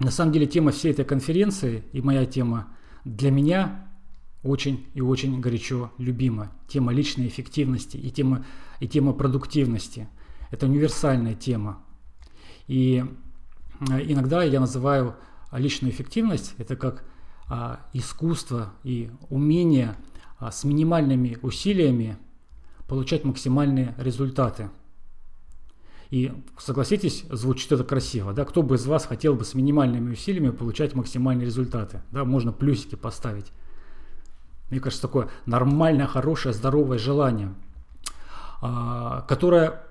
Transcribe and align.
на 0.00 0.10
самом 0.10 0.32
деле 0.32 0.46
тема 0.46 0.72
всей 0.72 0.92
этой 0.92 1.04
конференции 1.04 1.84
и 1.92 2.00
моя 2.00 2.26
тема 2.26 2.68
для 3.04 3.30
меня 3.30 3.86
очень 4.42 4.86
и 4.94 5.00
очень 5.00 5.40
горячо 5.40 5.92
любима. 5.98 6.50
Тема 6.66 6.92
личной 6.92 7.28
эффективности 7.28 7.96
и 7.96 8.10
тема, 8.10 8.44
и 8.80 8.88
тема 8.88 9.12
продуктивности. 9.12 10.08
Это 10.50 10.66
универсальная 10.66 11.34
тема. 11.34 11.82
И 12.66 13.04
э, 13.90 14.02
иногда 14.04 14.42
я 14.42 14.58
называю 14.58 15.16
личную 15.52 15.92
эффективность, 15.92 16.54
это 16.58 16.76
как 16.76 17.04
а, 17.48 17.80
искусство 17.92 18.72
и 18.84 19.10
умение 19.28 19.96
а, 20.38 20.52
с 20.52 20.62
минимальными 20.62 21.36
усилиями 21.42 22.16
получать 22.86 23.24
максимальные 23.24 23.94
результаты. 23.98 24.70
И 26.10 26.32
согласитесь, 26.58 27.24
звучит 27.30 27.70
это 27.70 27.84
красиво. 27.84 28.32
Да? 28.32 28.44
Кто 28.44 28.62
бы 28.62 28.74
из 28.74 28.84
вас 28.86 29.06
хотел 29.06 29.34
бы 29.34 29.44
с 29.44 29.54
минимальными 29.54 30.12
усилиями 30.12 30.50
получать 30.50 30.94
максимальные 30.94 31.46
результаты? 31.46 32.02
Да? 32.10 32.24
Можно 32.24 32.52
плюсики 32.52 32.96
поставить. 32.96 33.52
Мне 34.70 34.80
кажется, 34.80 35.02
такое 35.02 35.28
нормальное, 35.46 36.06
хорошее, 36.06 36.52
здоровое 36.52 36.98
желание, 36.98 37.54
а, 38.60 39.22
которое, 39.22 39.82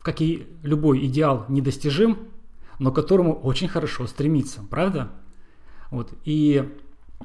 как 0.00 0.20
и 0.20 0.46
любой 0.62 1.06
идеал, 1.06 1.46
недостижим, 1.48 2.28
но 2.78 2.90
к 2.90 2.94
которому 2.94 3.34
очень 3.34 3.68
хорошо 3.68 4.06
стремиться, 4.06 4.62
правда? 4.68 5.10
Вот. 5.90 6.12
И 6.24 6.70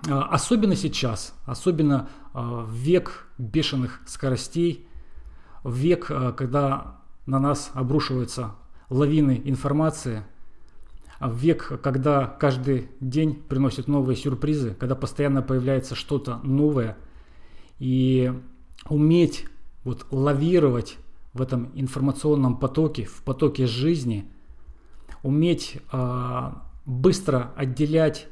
а, 0.08 0.24
особенно 0.30 0.76
сейчас, 0.76 1.34
особенно 1.46 2.10
а, 2.34 2.64
в 2.64 2.72
век 2.72 3.28
бешеных 3.38 4.02
скоростей, 4.06 4.88
в 5.64 5.74
век, 5.76 6.06
когда 6.06 6.99
на 7.30 7.40
нас 7.40 7.70
обрушиваются 7.74 8.56
лавины 8.90 9.40
информации, 9.46 10.24
в 11.20 11.36
век, 11.38 11.80
когда 11.84 12.26
каждый 12.26 12.90
день 13.02 13.36
приносит 13.36 13.88
новые 13.88 14.16
сюрпризы, 14.16 14.74
когда 14.74 14.96
постоянно 14.96 15.42
появляется 15.42 15.94
что-то 15.94 16.40
новое, 16.44 16.98
и 17.78 18.34
уметь 18.88 19.46
вот 19.84 20.08
лавировать 20.12 20.98
в 21.34 21.42
этом 21.42 21.72
информационном 21.76 22.58
потоке, 22.58 23.04
в 23.04 23.22
потоке 23.24 23.68
жизни, 23.68 24.26
уметь 25.22 25.78
э, 25.92 26.52
быстро 26.86 27.52
отделять 27.56 28.28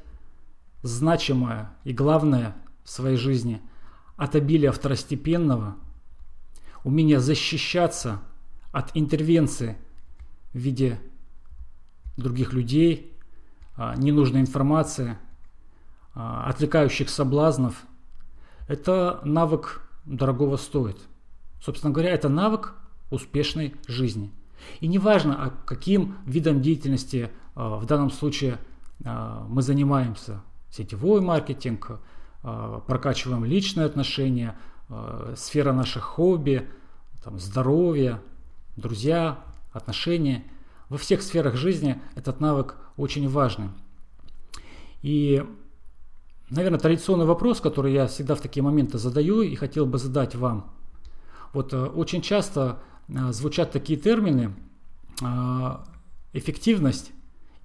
значимое 0.81 1.71
и 1.83 1.93
главное 1.93 2.55
в 2.83 2.89
своей 2.89 3.17
жизни 3.17 3.61
от 4.15 4.35
обилия 4.35 4.71
второстепенного, 4.71 5.75
умение 6.83 7.19
защищаться 7.19 8.21
от 8.71 8.91
интервенции 8.95 9.77
в 10.53 10.57
виде 10.57 10.99
других 12.17 12.53
людей, 12.53 13.13
а, 13.75 13.95
ненужной 13.95 14.41
информации, 14.41 15.17
а, 16.15 16.49
отвлекающих 16.49 17.09
соблазнов, 17.09 17.83
это 18.67 19.21
навык 19.23 19.87
дорогого 20.05 20.57
стоит. 20.57 20.97
Собственно 21.61 21.93
говоря, 21.93 22.11
это 22.11 22.27
навык 22.27 22.73
успешной 23.11 23.75
жизни. 23.87 24.31
И 24.79 24.87
неважно, 24.87 25.35
а 25.41 25.49
каким 25.65 26.17
видом 26.25 26.61
деятельности 26.61 27.29
в 27.55 27.85
данном 27.85 28.11
случае 28.11 28.57
мы 29.03 29.61
занимаемся. 29.61 30.41
Сетевой 30.69 31.21
маркетинг, 31.21 31.99
прокачиваем 32.41 33.45
личные 33.45 33.85
отношения, 33.85 34.57
сфера 35.35 35.73
наших 35.73 36.03
хобби, 36.03 36.67
там, 37.23 37.39
здоровье, 37.39 38.19
друзья, 38.77 39.39
отношения– 39.73 40.45
во 40.89 40.97
всех 40.97 41.21
сферах 41.21 41.55
жизни 41.55 42.01
этот 42.15 42.39
навык 42.39 42.75
очень 42.95 43.27
важный. 43.27 43.69
И, 45.01 45.43
наверное, 46.49 46.79
традиционный 46.79 47.25
вопрос, 47.25 47.61
который 47.61 47.93
я 47.93 48.07
всегда 48.07 48.35
в 48.35 48.41
такие 48.41 48.63
моменты 48.63 48.97
задаю 48.97 49.41
и 49.41 49.55
хотел 49.55 49.85
бы 49.85 49.97
задать 49.97 50.35
вам. 50.35 50.73
Вот 51.53 51.73
э, 51.73 51.77
очень 51.85 52.21
часто 52.21 52.79
э, 53.07 53.31
звучат 53.31 53.71
такие 53.71 53.99
термины 53.99 54.55
э, 55.21 55.25
эффективность 56.33 57.11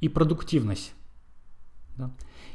и 0.00 0.08
продуктивность. 0.08 0.94
Да? 1.96 2.10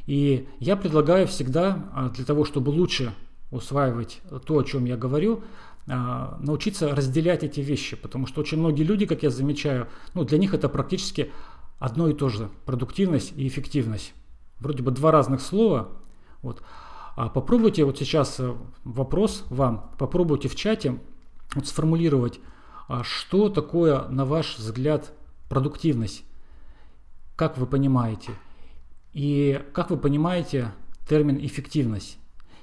И 0.06 0.48
я 0.60 0.78
предлагаю 0.78 1.28
всегда 1.28 2.12
для 2.16 2.24
того, 2.24 2.46
чтобы 2.46 2.70
лучше 2.70 3.14
усваивать 3.52 4.22
то, 4.46 4.58
о 4.58 4.64
чем 4.64 4.86
я 4.86 4.96
говорю, 4.96 5.44
научиться 5.88 6.94
разделять 6.94 7.44
эти 7.44 7.62
вещи, 7.62 7.96
потому 7.96 8.28
что 8.28 8.42
очень 8.42 8.60
многие 8.60 8.84
люди, 8.84 9.06
как 9.06 9.24
я 9.24 9.30
замечаю, 9.30 9.88
ну, 10.14 10.26
для 10.26 10.38
них 10.38 10.54
это 10.54 10.68
практически 10.68 11.32
одно 11.80 12.10
и 12.10 12.14
то 12.14 12.30
же, 12.30 12.50
продуктивность 12.66 13.34
и 13.36 13.48
эффективность. 13.48 14.14
Вроде 14.60 14.84
бы 14.84 14.92
два 14.92 15.12
разных 15.12 15.42
слова. 15.42 15.90
Вот. 16.42 16.62
А 17.16 17.30
попробуйте 17.30 17.84
вот 17.84 17.98
сейчас 17.98 18.40
э, 18.40 18.54
вопрос 18.84 19.46
вам, 19.50 19.92
попробуйте 19.98 20.50
в 20.50 20.56
чате 20.56 21.00
вот 21.56 21.68
сформулировать, 21.68 22.40
а 22.88 23.04
что 23.04 23.50
такое, 23.50 24.08
на 24.08 24.26
ваш 24.26 24.58
взгляд, 24.58 25.14
продуктивность, 25.50 26.24
как 27.36 27.58
вы 27.58 27.66
понимаете, 27.66 28.32
и 29.14 29.64
как 29.74 29.90
вы 29.90 29.98
понимаете 29.98 30.74
термин 31.08 31.44
эффективность. 31.44 32.20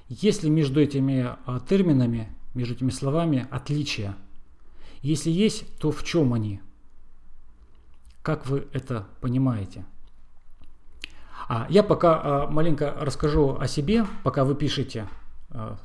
Если 0.08 0.48
между 0.48 0.80
этими 0.80 1.36
а, 1.46 1.60
терминами 1.60 2.28
между 2.54 2.74
этими 2.74 2.90
словами 2.90 3.46
отличия? 3.50 4.16
Если 5.02 5.30
есть, 5.30 5.78
то 5.78 5.90
в 5.90 6.02
чем 6.02 6.32
они? 6.32 6.60
Как 8.22 8.46
вы 8.46 8.66
это 8.72 9.06
понимаете? 9.20 9.84
А 11.48 11.66
я 11.68 11.82
пока 11.82 12.20
а, 12.22 12.46
маленько 12.46 12.94
расскажу 12.98 13.58
о 13.58 13.66
себе, 13.66 14.06
пока 14.22 14.44
вы 14.44 14.54
пишете 14.54 15.06
а, 15.50 15.76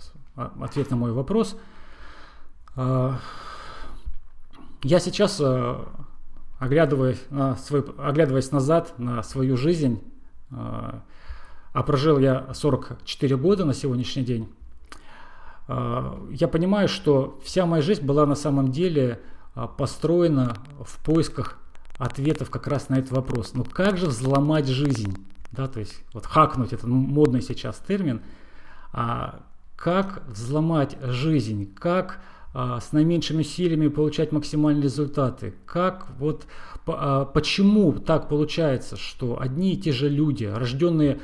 ответ 0.62 0.90
на 0.90 0.96
мой 0.96 1.12
вопрос. 1.12 1.58
А, 2.76 3.20
я 4.84 5.00
сейчас, 5.00 5.40
а, 5.42 5.86
оглядываясь, 6.60 7.22
на 7.30 7.58
свой, 7.58 7.84
оглядываясь 7.98 8.52
назад 8.52 8.98
на 8.98 9.22
свою 9.24 9.58
жизнь, 9.58 10.02
а, 10.52 11.04
а 11.74 11.84
прожил 11.84 12.20
я 12.20 12.54
44 12.54 13.36
года 13.36 13.66
на 13.66 13.74
сегодняшний 13.74 14.24
день, 14.24 14.48
а, 14.48 14.59
я 16.32 16.48
понимаю, 16.48 16.88
что 16.88 17.40
вся 17.44 17.66
моя 17.66 17.84
жизнь 17.84 18.04
была 18.04 18.26
на 18.26 18.36
самом 18.36 18.72
деле 18.72 19.20
а, 19.54 19.68
построена 19.68 20.56
в 20.84 21.04
поисках 21.04 21.60
ответов 21.98 22.50
как 22.50 22.66
раз 22.68 22.90
на 22.90 22.96
этот 22.96 23.12
вопрос. 23.12 23.54
Но 23.54 23.64
как 23.64 23.98
же 23.98 24.08
взломать 24.08 24.68
жизнь? 24.68 25.16
Да, 25.52 25.68
то 25.68 25.80
есть 25.80 26.02
вот 26.14 26.26
хакнуть, 26.26 26.74
это 26.74 26.88
модный 26.88 27.42
сейчас 27.42 27.78
термин. 27.88 28.22
А 28.94 29.42
как 29.76 30.24
взломать 30.28 30.98
жизнь? 31.04 31.72
Как 31.76 32.20
а, 32.54 32.80
с 32.80 32.92
наименьшими 32.92 33.42
усилиями 33.42 33.90
получать 33.90 34.32
максимальные 34.32 34.84
результаты? 34.84 35.54
Как 35.66 36.08
вот 36.18 36.46
почему 36.86 37.92
так 37.94 38.30
получается, 38.30 38.98
что 38.98 39.40
одни 39.40 39.74
и 39.74 39.78
те 39.78 39.92
же 39.92 40.10
люди, 40.10 40.46
рожденные 40.46 41.20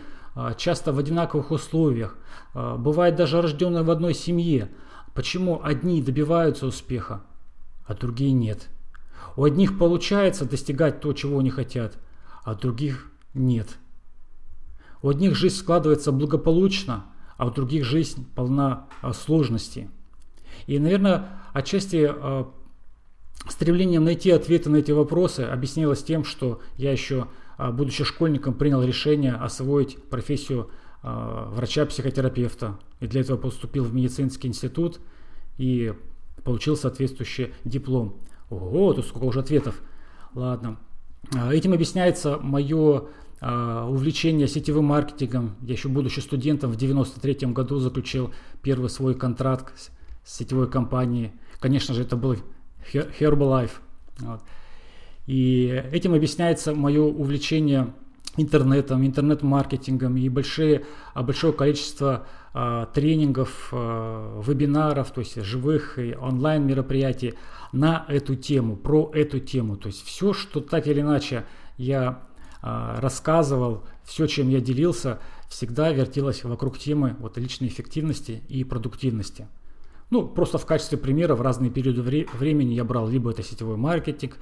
часто 0.58 0.92
в 0.92 1.00
одинаковых 1.00 1.52
условиях, 1.52 2.18
а, 2.54 2.78
бывает 2.78 3.16
даже 3.16 3.42
рожденные 3.42 3.84
в 3.84 3.90
одной 3.90 4.14
семье. 4.14 4.70
Почему 5.14 5.62
одни 5.64 6.02
добиваются 6.02 6.68
успеха, 6.68 7.22
а 7.86 7.94
другие 7.94 8.34
нет? 8.34 8.68
У 9.38 9.44
одних 9.44 9.78
получается 9.78 10.46
достигать 10.46 11.00
то, 11.00 11.14
чего 11.14 11.40
они 11.40 11.50
хотят, 11.50 11.98
а 12.44 12.54
других 12.54 13.12
нет. 13.34 13.78
У 15.02 15.10
одних 15.10 15.36
жизнь 15.36 15.56
складывается 15.56 16.12
благополучно, 16.12 17.06
а 17.38 17.48
у 17.48 17.52
других 17.52 17.86
жизнь 17.86 18.28
полна 18.36 18.88
а, 19.02 19.14
сложностей. 19.14 19.90
И, 20.68 20.80
наверное, 20.80 21.30
отчасти 21.54 22.10
стремлением 23.50 24.04
найти 24.04 24.32
ответы 24.32 24.70
на 24.70 24.78
эти 24.78 24.92
вопросы 24.92 25.42
объяснилось 25.42 26.04
тем, 26.04 26.24
что 26.24 26.62
я 26.78 26.92
еще 26.92 27.22
а, 27.24 27.28
будучи 27.58 28.04
школьником, 28.04 28.54
принял 28.54 28.84
решение 28.84 29.34
освоить 29.34 29.98
профессию 30.10 30.70
а, 31.02 31.50
врача-психотерапевта. 31.52 32.80
И 33.00 33.08
для 33.08 33.22
этого 33.22 33.38
поступил 33.38 33.84
в 33.84 33.94
медицинский 33.94 34.48
институт 34.48 35.00
и 35.58 35.94
получил 36.44 36.76
соответствующий 36.76 37.54
диплом. 37.64 38.18
Ого, 38.50 38.94
тут 38.94 39.06
сколько 39.06 39.26
уже 39.26 39.40
ответов. 39.40 39.82
Ладно. 40.34 40.78
А, 41.36 41.54
этим 41.54 41.74
объясняется 41.74 42.38
мое 42.38 43.08
увлечение 43.42 44.48
сетевым 44.48 44.86
маркетингом. 44.86 45.56
Я 45.62 45.74
еще 45.74 45.90
будучи 45.90 46.20
студентом 46.22 46.72
в 46.72 46.78
93 46.78 47.50
году 47.50 47.78
заключил 47.80 48.34
первый 48.64 48.90
свой 48.90 49.14
контракт 49.14 49.92
с 50.24 50.38
сетевой 50.38 50.68
компанией. 50.72 51.32
Конечно 51.60 51.94
же, 51.94 52.02
это 52.04 52.16
был 52.16 52.38
Herbalife. 52.92 53.72
Вот. 54.20 54.42
И 55.28 55.84
этим 55.92 56.14
объясняется 56.14 56.74
мое 56.74 57.02
увлечение 57.02 57.94
интернетом, 58.38 59.06
интернет-маркетингом 59.06 60.18
и 60.18 60.30
большие, 60.30 60.86
а, 61.14 61.24
большое 61.24 61.54
количество 61.54 62.28
а, 62.54 62.86
тренингов, 62.88 63.70
а, 63.72 64.42
вебинаров, 64.42 65.12
то 65.12 65.22
есть 65.22 65.42
живых 65.42 65.98
и 65.98 66.16
онлайн 66.16 66.66
мероприятий 66.66 67.36
на 67.72 68.06
эту 68.08 68.36
тему, 68.36 68.76
про 68.76 69.12
эту 69.14 69.40
тему. 69.40 69.78
То 69.78 69.88
есть 69.88 70.04
все, 70.04 70.34
что 70.34 70.60
так 70.60 70.88
или 70.88 71.02
иначе 71.02 71.46
я 71.78 72.24
а, 72.62 73.00
рассказывал, 73.00 73.84
все, 74.04 74.28
чем 74.28 74.50
я 74.50 74.60
делился, 74.60 75.20
всегда 75.50 75.92
вертелось 75.92 76.44
вокруг 76.44 76.78
темы 76.78 77.16
вот, 77.20 77.38
личной 77.38 77.68
эффективности 77.68 78.42
и 78.50 78.64
продуктивности. 78.64 79.48
Ну, 80.10 80.28
просто 80.28 80.58
в 80.58 80.66
качестве 80.66 80.98
примера 80.98 81.36
в 81.36 81.42
разные 81.42 81.72
периоды 81.72 82.02
вре- 82.02 82.28
времени 82.34 82.74
я 82.74 82.84
брал 82.84 83.08
либо 83.08 83.32
это 83.32 83.44
сетевой 83.44 83.78
маркетинг, 83.78 84.38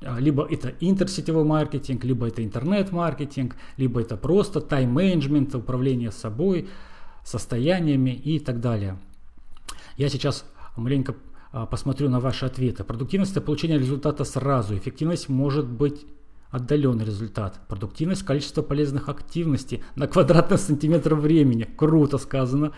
либо 0.00 0.44
это 0.44 0.74
интерсетевой 0.80 1.44
маркетинг, 1.44 2.04
либо 2.04 2.28
это 2.28 2.44
интернет-маркетинг, 2.44 3.56
либо 3.76 4.00
это 4.00 4.16
просто 4.16 4.60
тайм-менеджмент, 4.60 5.54
управление 5.54 6.12
собой, 6.12 6.68
состояниями 7.24 8.10
и 8.10 8.38
так 8.38 8.60
далее. 8.60 8.98
Я 9.96 10.08
сейчас 10.08 10.44
маленько 10.76 11.16
а, 11.52 11.66
посмотрю 11.66 12.10
на 12.10 12.20
ваши 12.20 12.44
ответы. 12.44 12.84
Продуктивность– 12.84 13.32
это 13.32 13.40
получение 13.40 13.78
результата 13.78 14.24
сразу. 14.24 14.76
Эффективность 14.76 15.28
может 15.28 15.66
быть 15.66 16.04
отдаленный 16.50 17.04
результат. 17.04 17.60
Продуктивность– 17.68 18.22
количество 18.26 18.62
полезных 18.62 19.08
активностей 19.08 19.82
на 19.94 20.06
квадратный 20.06 20.58
сантиметр 20.58 21.14
времени. 21.14 21.64
Круто 21.64 22.18
сказано. 22.18 22.72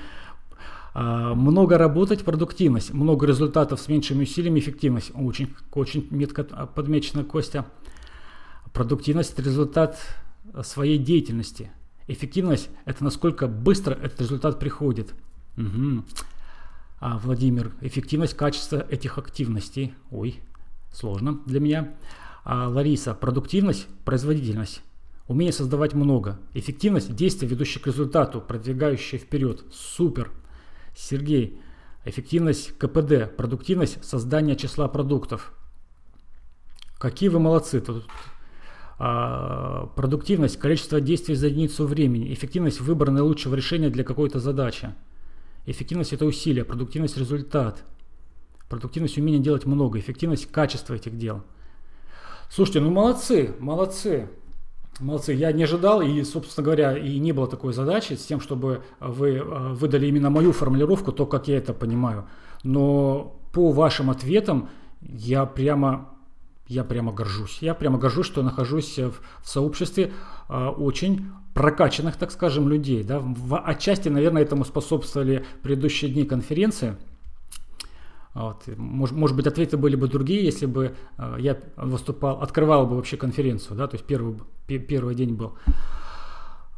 А, 0.94 1.34
много 1.34 1.78
работать– 1.78 2.24
продуктивность. 2.24 2.92
Много 2.92 3.26
результатов 3.26 3.80
с 3.80 3.88
меньшими 3.88 4.22
усилиями– 4.22 4.58
эффективность. 4.60 5.12
Очень, 5.14 5.54
очень 5.72 6.06
метко 6.10 6.44
подмечено, 6.44 7.24
Костя. 7.24 7.66
Продуктивность– 8.72 9.38
результат 9.40 9.98
своей 10.62 10.98
деятельности. 10.98 11.70
Эффективность– 12.06 12.70
это 12.84 13.04
насколько 13.04 13.46
быстро 13.46 13.94
этот 13.94 14.20
результат 14.20 14.58
приходит. 14.58 15.14
Угу. 15.56 16.04
А, 17.00 17.18
Владимир, 17.18 17.72
эффективность, 17.80 18.34
качество 18.34 18.84
этих 18.90 19.18
активностей. 19.18 19.94
Ой, 20.10 20.40
сложно 20.92 21.40
для 21.46 21.60
меня. 21.60 21.94
А, 22.44 22.68
Лариса, 22.68 23.14
продуктивность, 23.14 23.86
производительность. 24.04 24.82
Умение 25.26 25.52
создавать 25.52 25.92
много. 25.92 26.40
Эффективность, 26.54 27.14
действия, 27.14 27.46
ведущие 27.46 27.82
к 27.82 27.86
результату, 27.86 28.40
продвигающие 28.40 29.20
вперед. 29.20 29.62
Супер. 29.70 30.30
Сергей, 30.98 31.60
эффективность 32.04 32.76
КПД, 32.76 33.36
продуктивность, 33.36 34.04
создание 34.04 34.56
числа 34.56 34.88
продуктов. 34.88 35.52
Какие 36.98 37.28
вы 37.28 37.38
молодцы. 37.38 37.80
Тут 37.80 38.04
а, 38.98 39.86
продуктивность, 39.94 40.58
количество 40.58 41.00
действий 41.00 41.36
за 41.36 41.46
единицу 41.46 41.86
времени, 41.86 42.32
эффективность 42.34 42.80
выбора 42.80 43.12
наилучшего 43.12 43.54
решения 43.54 43.90
для 43.90 44.02
какой-то 44.02 44.40
задачи. 44.40 44.92
Эффективность– 45.66 46.12
это 46.14 46.26
усилие, 46.26 46.64
продуктивность– 46.64 47.16
результат. 47.18 47.84
Продуктивность– 48.68 49.16
умение 49.18 49.40
делать 49.40 49.66
много, 49.66 50.00
эффективность– 50.00 50.46
качество 50.50 50.94
этих 50.94 51.16
дел. 51.16 51.44
Слушайте, 52.50 52.80
ну 52.80 52.90
молодцы, 52.90 53.54
молодцы. 53.60 54.28
Молодцы. 55.00 55.32
Я 55.32 55.52
не 55.52 55.62
ожидал, 55.62 56.00
и, 56.02 56.22
собственно 56.24 56.64
говоря, 56.64 56.96
и 56.96 57.18
не 57.18 57.32
было 57.32 57.46
такой 57.46 57.72
задачи 57.72 58.14
с 58.14 58.26
тем, 58.26 58.40
чтобы 58.40 58.82
вы 58.98 59.36
э, 59.36 59.72
выдали 59.74 60.06
именно 60.06 60.28
мою 60.28 60.52
формулировку, 60.52 61.12
то, 61.12 61.24
как 61.24 61.46
я 61.46 61.58
это 61.58 61.72
понимаю. 61.72 62.26
Но 62.64 63.40
по 63.52 63.70
вашим 63.70 64.10
ответам 64.10 64.68
я 65.00 65.46
прямо, 65.46 66.08
я 66.66 66.82
прямо 66.82 67.12
горжусь. 67.12 67.58
Я 67.60 67.74
прямо 67.74 67.98
горжусь, 67.98 68.26
что 68.26 68.42
нахожусь 68.42 68.98
в, 68.98 69.20
в 69.42 69.48
сообществе 69.48 70.12
э, 70.48 70.66
очень 70.66 71.26
прокачанных, 71.54 72.16
так 72.16 72.32
скажем, 72.32 72.68
людей. 72.68 73.04
Да? 73.04 73.20
В, 73.20 73.56
отчасти, 73.56 74.08
наверное, 74.08 74.42
этому 74.42 74.64
способствовали 74.64 75.44
предыдущие 75.62 76.10
дни 76.10 76.24
конференции. 76.24 76.96
Вот. 78.34 78.64
Может, 78.76 79.16
может 79.16 79.36
быть, 79.36 79.46
ответы 79.46 79.76
были 79.76 79.96
бы 79.96 80.08
другие, 80.08 80.44
если 80.44 80.66
бы 80.66 80.94
э, 81.16 81.36
я 81.38 81.58
выступал, 81.76 82.40
открывал 82.40 82.86
бы 82.86 82.96
вообще 82.96 83.16
конференцию, 83.16 83.76
да, 83.76 83.86
то 83.86 83.96
есть 83.96 84.06
первый, 84.06 84.36
первый 84.66 85.14
день 85.14 85.34
был. 85.34 85.54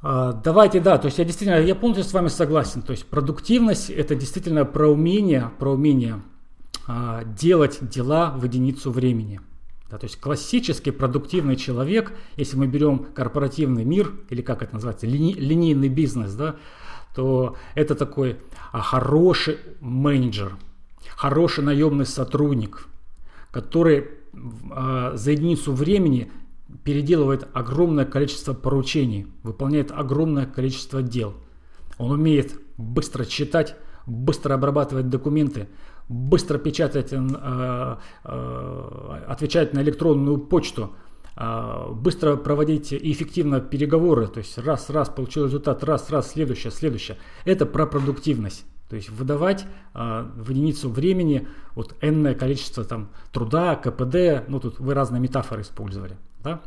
Э, 0.03 0.33
давайте, 0.43 0.81
да, 0.81 0.99
то 0.99 1.07
есть 1.07 1.19
я 1.19 1.25
действительно, 1.25 1.57
я 1.61 1.75
полностью 1.75 2.05
с 2.05 2.13
вами 2.13 2.29
согласен. 2.29 2.83
То 2.83 2.93
есть 2.93 3.07
продуктивность 3.07 3.91
это 3.91 4.15
действительно 4.15 4.65
про 4.65 4.89
умение, 4.89 5.51
про 5.59 5.73
умение 5.73 6.23
э, 6.89 7.23
делать 7.27 7.79
дела 7.81 8.31
в 8.31 8.45
единицу 8.45 8.91
времени. 8.91 9.41
Да, 9.91 9.99
то 9.99 10.05
есть 10.05 10.21
классический 10.21 10.93
продуктивный 10.93 11.57
человек, 11.57 12.13
если 12.37 12.57
мы 12.57 12.69
берем 12.69 13.07
корпоративный 13.13 13.85
мир, 13.85 14.13
или 14.31 14.41
как 14.41 14.63
это 14.63 14.75
называется, 14.75 15.09
лини, 15.09 15.35
линейный 15.35 15.89
бизнес, 15.89 16.33
да, 16.35 16.57
то 17.15 17.57
это 17.75 17.97
такой 17.97 18.39
а, 18.71 18.83
хороший 18.83 19.59
менеджер, 19.81 20.57
хороший 21.09 21.65
наемный 21.65 22.07
сотрудник, 22.07 22.87
который 23.51 24.09
а, 24.71 25.17
за 25.17 25.33
единицу 25.33 25.73
времени 25.73 26.31
переделывает 26.85 27.49
огромное 27.53 28.05
количество 28.05 28.55
поручений, 28.55 29.27
выполняет 29.43 29.91
огромное 29.91 30.47
количество 30.47 31.03
дел. 31.03 31.35
Он 31.99 32.13
умеет 32.13 32.59
быстро 32.77 33.25
читать, 33.25 33.77
быстро 34.07 34.55
обрабатывать 34.55 35.09
документы, 35.09 35.69
быстро 36.09 36.59
печатать, 36.59 37.13
э, 37.13 37.97
э, 38.25 39.23
отвечать 39.29 39.75
на 39.75 39.81
электронную 39.81 40.39
почту, 40.39 40.95
э, 41.37 41.93
быстро 41.93 42.37
проводить 42.37 42.93
и 42.93 43.13
эффективно 43.13 43.61
переговоры, 43.61 44.27
то 44.27 44.39
есть 44.39 44.59
раз, 44.59 44.91
раз, 44.91 45.09
получил 45.09 45.45
результат, 45.45 45.85
раз, 45.85 46.11
раз, 46.11 46.33
следующее, 46.33 46.71
следующее. 46.71 47.17
Это 47.45 47.67
про 47.67 47.87
продуктивность. 47.87 48.65
То 48.91 48.97
есть 48.97 49.09
выдавать 49.09 49.67
в 49.95 50.51
единицу 50.51 50.91
времени 50.91 51.47
вот 51.77 51.95
энное 52.03 52.35
количество 52.35 52.85
там, 52.85 53.11
труда, 53.33 53.77
КПД, 53.77 54.49
ну 54.49 54.59
тут 54.59 54.81
вы 54.81 54.95
разные 54.95 55.21
метафоры 55.21 55.63
использовали. 55.63 56.17
Да? 56.43 56.61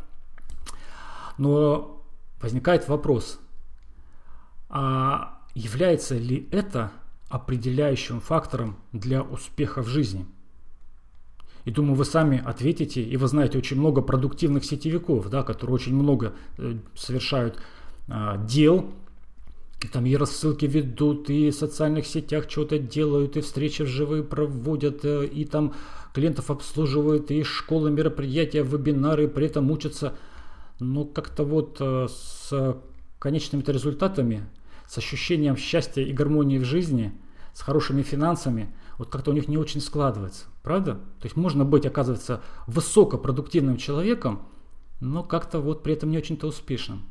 Но 1.38 2.02
возникает 2.42 2.88
вопрос, 2.88 3.40
а 4.70 5.40
является 5.54 6.18
ли 6.18 6.48
это 6.52 6.92
определяющим 7.30 8.22
фактором 8.22 8.78
для 8.92 9.22
успеха 9.22 9.84
в 9.84 9.88
жизни? 9.88 10.26
И 11.66 11.72
думаю, 11.72 11.96
вы 11.96 12.06
сами 12.06 12.42
ответите, 12.44 13.02
и 13.02 13.18
вы 13.18 13.28
знаете 13.28 13.58
очень 13.58 13.80
много 13.80 14.02
продуктивных 14.02 14.66
сетевиков, 14.66 15.30
да, 15.30 15.44
которые 15.44 15.76
очень 15.76 15.96
много 15.96 16.34
э, 16.58 16.76
совершают 16.94 17.58
а, 18.10 18.38
дел, 18.38 18.90
там 19.88 20.06
и 20.06 20.16
рассылки 20.16 20.66
ведут, 20.66 21.30
и 21.30 21.50
в 21.50 21.56
социальных 21.56 22.06
сетях 22.06 22.50
что-то 22.50 22.80
делают, 22.80 23.38
и 23.38 23.42
встречи 23.42 23.82
вживые 23.82 24.24
проводят, 24.24 25.04
э, 25.04 25.26
и 25.26 25.46
там 25.46 25.74
клиентов 26.14 26.50
обслуживают, 26.52 27.32
и 27.32 27.44
школы, 27.44 27.92
мероприятия, 27.92 28.64
вебинары, 28.64 29.28
при 29.28 29.48
этом 29.48 29.72
учатся. 29.72 30.14
Но 30.80 31.06
как-то 31.06 31.44
вот 31.44 31.78
э, 31.80 32.08
с 32.10 32.78
конечными 33.20 33.64
результатами, 33.66 34.46
с 34.88 34.98
ощущением 34.98 35.58
счастья 35.58 36.02
и 36.02 36.12
гармонии 36.14 36.58
в 36.58 36.66
жизни– 36.66 37.14
с 37.54 37.62
хорошими 37.62 38.02
финансами, 38.02 38.74
вот 38.98 39.10
как-то 39.10 39.32
у 39.32 39.34
них 39.34 39.48
не 39.48 39.58
очень 39.58 39.82
складывается. 39.82 40.46
Правда? 40.62 40.96
То 41.20 41.26
есть 41.26 41.36
можно 41.36 41.66
быть, 41.66 41.86
оказывается, 41.86 42.42
высокопродуктивным 42.68 43.78
человеком, 43.78 44.48
но 45.00 45.24
как-то 45.24 45.60
вот 45.60 45.84
при 45.84 45.94
этом 45.94 46.12
не 46.12 46.18
очень-то 46.18 46.48
успешным. 46.48 47.04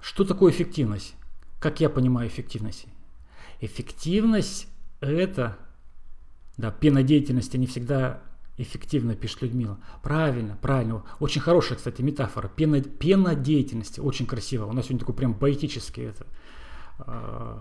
Что 0.00 0.24
такое 0.24 0.52
эффективность? 0.52 1.14
Как 1.60 1.80
я 1.80 1.88
понимаю 1.88 2.28
эффективность? 2.28 2.86
Эффективность 3.60 4.68
это, 5.00 5.58
да, 6.56 6.70
пенодеятельность 6.70 7.54
не 7.54 7.66
всегда 7.66 8.22
эффективно, 8.56 9.14
пишет 9.14 9.42
Людмила. 9.42 9.78
Правильно, 10.02 10.58
правильно. 10.60 11.04
Очень 11.20 11.40
хорошая, 11.40 11.78
кстати, 11.78 12.02
метафора. 12.02 12.48
Пена, 12.48 12.80
пена 12.80 13.34
деятельности. 13.34 14.00
Очень 14.00 14.26
красиво. 14.26 14.66
У 14.66 14.72
нас 14.72 14.86
сегодня 14.86 15.00
такой 15.00 15.14
прям 15.14 15.34
поэтический 15.34 16.02
это, 16.02 16.26
э, 16.98 17.58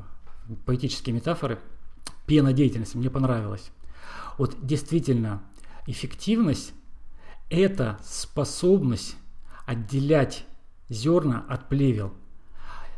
поэтические 0.65 1.15
метафоры. 1.15 1.59
Пена 2.25 2.51
деятельности 2.51 2.97
мне 2.97 3.09
понравилось. 3.09 3.71
Вот 4.37 4.55
действительно, 4.61 5.43
эффективность– 5.85 6.73
это 7.49 7.99
способность 8.03 9.15
отделять 9.65 10.45
зерна 10.89 11.45
от 11.47 11.69
плевел, 11.69 12.13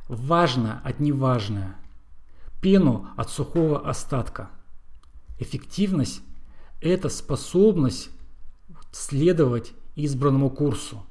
важно 0.10 0.82
от 0.84 1.00
неважное, 1.00 1.78
пену 2.62 3.08
от 3.16 3.30
сухого 3.30 3.88
остатка. 3.88 4.50
Эффективность– 5.40 6.22
это 6.82 7.08
способность 7.08 8.10
следовать 8.92 9.72
избранному 9.96 10.50
курсу 10.50 11.06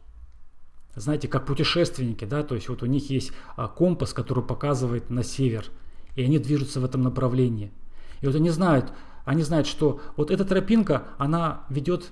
знаете, 1.00 1.28
как 1.28 1.46
путешественники, 1.46 2.24
да, 2.24 2.42
то 2.42 2.54
есть 2.54 2.68
вот 2.68 2.82
у 2.82 2.86
них 2.86 3.10
есть 3.10 3.32
а, 3.56 3.68
компас, 3.68 4.12
который 4.12 4.44
показывает 4.44 5.10
на 5.10 5.22
север, 5.22 5.66
и 6.14 6.22
они 6.22 6.38
движутся 6.38 6.80
в 6.80 6.84
этом 6.84 7.02
направлении. 7.02 7.72
И 8.20 8.26
вот 8.26 8.34
они 8.34 8.50
знают, 8.50 8.92
они 9.24 9.42
знают, 9.42 9.66
что 9.66 10.00
вот 10.16 10.30
эта 10.30 10.44
тропинка, 10.44 11.04
она 11.18 11.64
ведет 11.68 12.10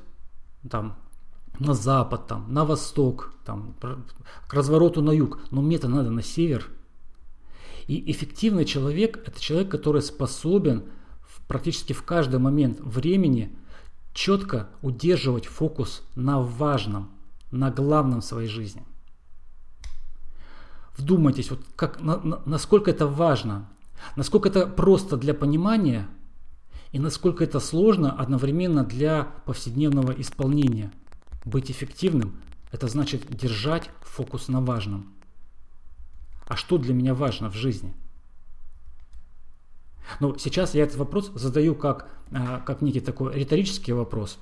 там 0.69 0.97
на 1.59 1.75
запад, 1.75 2.27
там, 2.27 2.53
на 2.53 2.65
восток, 2.65 3.33
там, 3.45 3.75
к 3.81 4.55
развороту 4.55 5.03
на 5.03 5.11
юг, 5.11 5.41
но 5.51 5.63
мне-то 5.63 5.89
надо 5.89 6.11
на 6.11 6.23
север. 6.23 6.69
И 7.87 8.11
эффективный 8.11 8.65
человек– 8.65 9.23
это 9.27 9.41
человек, 9.41 9.71
который 9.71 10.03
способен 10.03 10.85
практически 11.47 11.93
в 11.93 12.03
каждый 12.03 12.41
момент 12.41 12.81
времени 12.81 13.57
четко 14.13 14.69
удерживать 14.83 15.47
фокус 15.47 16.03
на 16.15 16.41
важном– 16.41 17.11
на 17.51 17.71
главном 17.71 18.21
в 18.21 18.25
своей 18.25 18.49
жизни. 18.49 18.85
Вдумайтесь, 20.97 21.51
вот 21.51 21.61
как, 21.77 22.01
на, 22.01 22.19
на, 22.19 22.41
насколько 22.47 22.91
это 22.91 23.07
важно, 23.07 23.69
насколько 24.17 24.49
это 24.49 24.67
просто 24.67 25.17
для 25.17 25.35
понимания 25.35 26.09
и 26.93 26.99
насколько 26.99 27.45
это 27.45 27.61
сложно 27.61 28.13
одновременно 28.13 28.85
для 28.85 29.25
повседневного 29.45 30.13
исполнения. 30.13 30.93
Быть 31.45 31.71
эффективным– 31.71 32.41
это 32.73 32.89
значит 32.89 33.27
держать 33.29 33.91
фокус 34.01 34.49
на 34.49 34.61
важном. 34.61 35.13
А 36.47 36.57
что 36.57 36.79
для 36.79 36.95
меня 36.95 37.15
важно 37.15 37.51
в 37.51 37.55
жизни? 37.55 37.95
Ну, 40.21 40.39
сейчас 40.39 40.75
я 40.75 40.85
этот 40.85 40.97
вопрос 40.97 41.33
задаю 41.35 41.75
как, 41.75 42.09
а, 42.31 42.61
как 42.61 42.81
некий 42.81 43.01
такой 43.01 43.35
риторический 43.35 43.93
вопрос. 43.93 44.39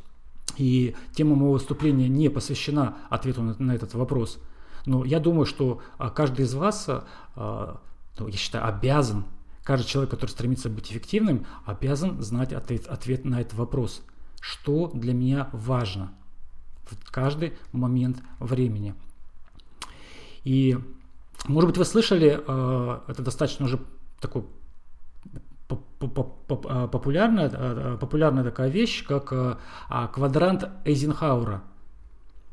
И 0.59 0.95
тема 1.15 1.35
моего 1.35 1.55
выступления 1.55 2.09
не 2.09 2.29
посвящена 2.29 2.99
ответу 3.09 3.43
на, 3.43 3.57
на 3.59 3.73
этот 3.75 3.95
вопрос. 3.95 4.39
Но 4.87 5.05
я 5.05 5.19
думаю, 5.19 5.47
что 5.47 5.81
а, 5.97 6.11
каждый 6.11 6.45
из 6.45 6.55
вас, 6.55 6.87
а, 6.89 7.81
ну, 8.19 8.29
я 8.29 8.37
считаю, 8.37 8.67
обязан, 8.67 9.25
каждый 9.63 9.87
человек, 9.87 10.11
который 10.11 10.31
стремится 10.31 10.69
быть 10.69 10.91
эффективным, 10.93 11.47
обязан 11.65 12.21
знать 12.23 12.53
ответ, 12.53 12.87
ответ 12.87 13.25
на 13.25 13.41
этот 13.41 13.55
вопрос. 13.55 14.03
Что 14.41 14.89
для 14.93 15.15
меня 15.15 15.49
важно 15.53 16.13
в 16.85 17.11
каждый 17.11 17.55
момент 17.73 18.23
времени. 18.39 18.95
И, 20.45 20.79
может 21.47 21.69
быть, 21.69 21.79
вы 21.79 21.85
слышали, 21.85 22.41
это 23.09 23.23
достаточно 23.23 23.67
уже 23.67 23.79
такой 24.21 24.45
а, 25.69 26.89
популярная, 26.89 27.49
а, 27.49 27.95
а, 27.95 27.97
популярная 27.97 28.45
такая 28.45 28.69
вещь, 28.69 29.05
как 29.07 29.59
квадрант 30.13 30.69
Эйзенхауэра. 30.85 31.63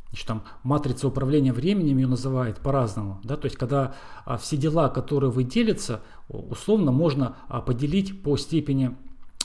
Значит, 0.09 0.27
там 0.27 0.43
матрица 0.63 1.07
управления 1.07 1.53
временем 1.53 1.97
ее 1.97 2.07
называют 2.07 2.57
по-разному. 2.57 3.21
Да? 3.23 3.37
То 3.37 3.45
есть, 3.45 3.55
когда 3.55 3.95
все 4.39 4.57
дела, 4.57 4.89
которые 4.89 5.31
вы 5.31 5.45
делятся, 5.45 6.01
условно 6.27 6.91
можно 6.91 7.37
поделить 7.65 8.21
по 8.21 8.35
степени 8.35 8.97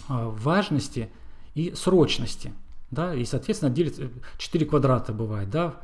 важности 0.08 1.08
и 1.54 1.72
срочности. 1.76 2.52
Да? 2.90 3.14
И, 3.14 3.24
соответственно, 3.24 3.70
делится 3.70 4.10
4 4.38 4.66
квадрата 4.66 5.12
бывает. 5.12 5.50
Да? 5.50 5.76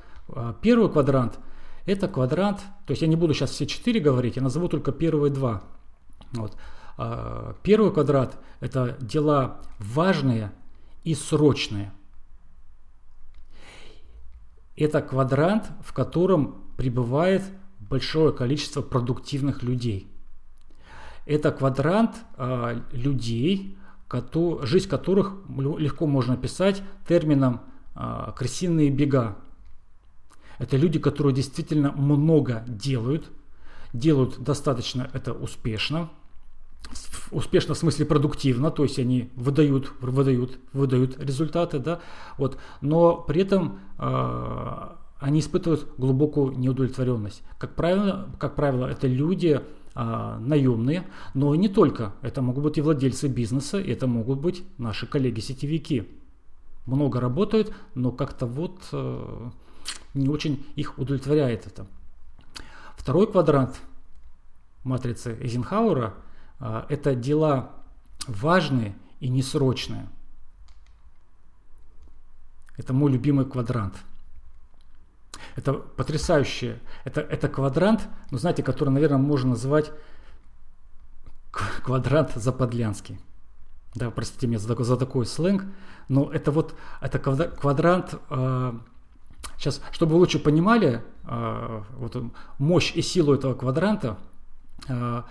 Первый 0.62 0.90
квадрант– 0.90 1.38
это 1.86 2.08
квадрант, 2.08 2.58
то 2.86 2.90
есть 2.92 3.02
я 3.02 3.08
не 3.08 3.16
буду 3.16 3.34
сейчас 3.34 3.50
все 3.50 3.66
4 3.66 4.00
говорить, 4.00 4.36
я 4.36 4.42
назову 4.42 4.68
только 4.68 4.92
первые 4.92 5.32
два. 5.32 5.62
Вот. 6.32 6.56
А, 6.96 7.54
первый 7.62 7.92
квадрат– 7.92 8.38
это 8.60 8.96
дела 9.00 9.60
важные 9.78 10.52
и 11.04 11.14
срочные. 11.14 11.92
Это 14.76 15.02
квадрант, 15.02 15.70
в 15.84 15.92
котором 15.92 16.62
пребывает 16.76 17.42
большое 17.78 18.32
количество 18.32 18.80
продуктивных 18.82 19.62
людей. 19.62 20.08
Это 21.26 21.52
квадрант 21.52 22.16
э, 22.36 22.80
людей, 22.92 23.76
кото, 24.08 24.64
жизнь 24.64 24.88
которых 24.88 25.34
легко 25.48 26.06
можно 26.06 26.34
описать 26.34 26.82
термином 27.06 27.60
э, 27.94 28.32
крысиные 28.34 28.90
бега. 28.90 29.36
Это 30.58 30.76
люди, 30.76 30.98
которые 30.98 31.34
действительно 31.34 31.92
много 31.92 32.64
делают, 32.66 33.30
делают 33.92 34.42
достаточно 34.42 35.10
это 35.12 35.32
успешно– 35.32 36.10
успешно 37.30 37.74
в 37.74 37.78
смысле 37.78 38.06
продуктивно, 38.06 38.70
то 38.70 38.82
есть 38.82 38.98
они 38.98 39.30
выдают, 39.36 39.92
выдают, 40.00 40.58
выдают 40.72 41.18
результаты, 41.18 41.78
да, 41.78 42.00
вот, 42.38 42.58
но 42.80 43.16
при 43.16 43.42
этом 43.42 43.80
э, 43.98 44.88
они 45.18 45.40
испытывают 45.40 45.88
глубокую 45.96 46.58
неудовлетворенность. 46.58 47.42
Как 47.58 47.74
правило, 47.74 48.28
как 48.38 48.54
правило, 48.54 48.86
это 48.86 49.06
люди 49.06 49.60
э, 49.94 50.38
наемные, 50.40 51.06
но 51.34 51.54
и 51.54 51.58
не 51.58 51.68
только. 51.68 52.12
Это 52.22 52.42
могут 52.42 52.64
быть 52.64 52.78
и 52.78 52.82
владельцы 52.82 53.28
бизнеса, 53.28 53.80
и 53.80 53.90
это 53.90 54.06
могут 54.06 54.40
быть 54.40 54.64
наши 54.78 55.06
коллеги-сетевики. 55.06 56.08
Много 56.84 57.20
работают, 57.20 57.72
но 57.94 58.10
как-то 58.10 58.46
вот 58.46 58.80
э, 58.92 59.50
не 60.14 60.28
очень 60.28 60.66
их 60.76 60.98
удовлетворяет 60.98 61.66
это. 61.66 61.86
Второй 62.96 63.30
квадрант 63.30 63.80
матрицы 64.84 65.36
Эйзенхауэра– 65.40 66.14
а, 66.64 66.86
это 66.88 67.16
дела 67.16 67.72
важные 68.28 68.94
и 69.18 69.28
несрочные. 69.28 70.08
Это 72.76 72.92
мой 72.92 73.10
любимый 73.10 73.44
квадрант. 73.44 73.96
Это 75.56 75.72
потрясающее. 75.74 76.78
Это, 77.04 77.20
это 77.20 77.48
квадрант, 77.48 78.08
ну 78.30 78.38
знаете, 78.38 78.62
который, 78.62 78.90
наверное, 78.90 79.18
можно 79.18 79.50
назвать 79.50 79.90
квадрант 81.50 82.30
заподлянский. 82.36 83.18
Да, 83.96 84.12
простите 84.12 84.46
меня 84.46 84.60
за 84.60 84.68
такой, 84.68 84.84
за 84.84 84.96
такой 84.96 85.26
сленг, 85.26 85.64
но 86.08 86.30
это 86.32 86.52
вот 86.52 86.76
это 87.00 87.18
квадрант. 87.18 88.14
Э, 88.30 88.72
сейчас, 89.62 89.80
чтобы 89.92 90.14
вы 90.14 90.18
лучше 90.18 90.40
понимали 90.40 91.02
э, 91.24 91.82
вот 91.96 92.16
мощь 92.58 92.92
и 92.96 93.02
силу 93.02 93.32
этого 93.32 93.54
квадранта, 93.54 94.18
э, 94.88 95.22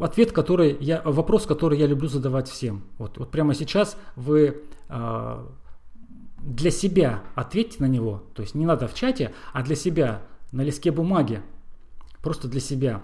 ответ, 0.00 0.32
который 0.32 0.76
я, 0.80 1.00
вопрос, 1.04 1.46
который 1.46 1.78
я 1.78 1.86
люблю 1.86 2.08
задавать 2.08 2.48
всем. 2.48 2.82
Вот, 2.98 3.18
вот 3.18 3.30
прямо 3.30 3.54
сейчас 3.54 3.96
вы 4.16 4.64
э, 4.88 5.46
для 6.38 6.70
себя 6.72 7.22
ответьте 7.36 7.76
на 7.78 7.86
него, 7.86 8.24
то 8.34 8.42
есть 8.42 8.56
не 8.56 8.66
надо 8.66 8.88
в 8.88 8.94
чате, 8.94 9.32
а 9.52 9.62
для 9.62 9.76
себя 9.76 10.22
на 10.50 10.62
листке 10.62 10.90
бумаги, 10.90 11.42
просто 12.22 12.48
для 12.48 12.60
себя. 12.60 13.02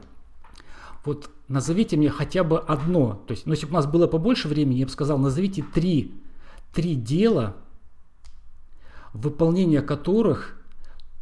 Вот 1.05 1.31
назовите 1.47 1.97
мне 1.97 2.11
хотя 2.11 2.43
бы 2.43 2.59
одно, 2.59 3.23
то 3.29 3.33
есть, 3.33 3.47
ну, 3.47 3.53
если 3.53 3.67
бы 3.67 3.71
у 3.71 3.75
нас 3.75 3.87
было 3.87 4.09
побольше 4.09 4.49
времени, 4.49 4.79
я 4.79 4.87
бы 4.87 4.91
сказал, 4.91 5.17
назовите 5.19 5.63
три, 5.63 6.13
три 6.73 6.97
дела, 6.97 7.55
выполнение 9.17 9.83
которых 9.83 10.57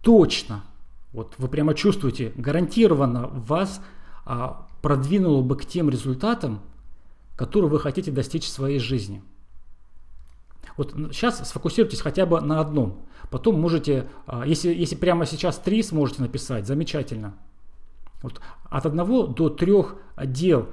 точно, 0.02 0.64
вот 1.12 1.34
вы 1.38 1.48
прямо 1.48 1.74
чувствуете, 1.74 2.32
гарантированно 2.36 3.28
вас 3.28 3.80
а, 4.24 4.66
продвинуло 4.82 5.42
бы 5.42 5.56
к 5.56 5.64
тем 5.64 5.88
результатам, 5.88 6.60
которые 7.36 7.70
вы 7.70 7.78
хотите 7.78 8.10
достичь 8.10 8.44
в 8.44 8.48
своей 8.48 8.78
жизни. 8.78 9.22
Вот 10.76 10.92
сейчас 11.12 11.48
сфокусируйтесь 11.48 12.00
хотя 12.00 12.26
бы 12.26 12.40
на 12.40 12.60
одном. 12.60 13.06
Потом 13.30 13.60
можете, 13.60 14.08
а, 14.26 14.44
если, 14.44 14.74
если 14.74 14.96
прямо 14.96 15.24
сейчас 15.24 15.58
три 15.58 15.82
сможете 15.82 16.22
написать, 16.22 16.66
замечательно. 16.66 17.34
Вот 18.22 18.40
от 18.64 18.86
одного 18.86 19.26
до 19.26 19.50
трех 19.50 19.96
дел, 20.24 20.68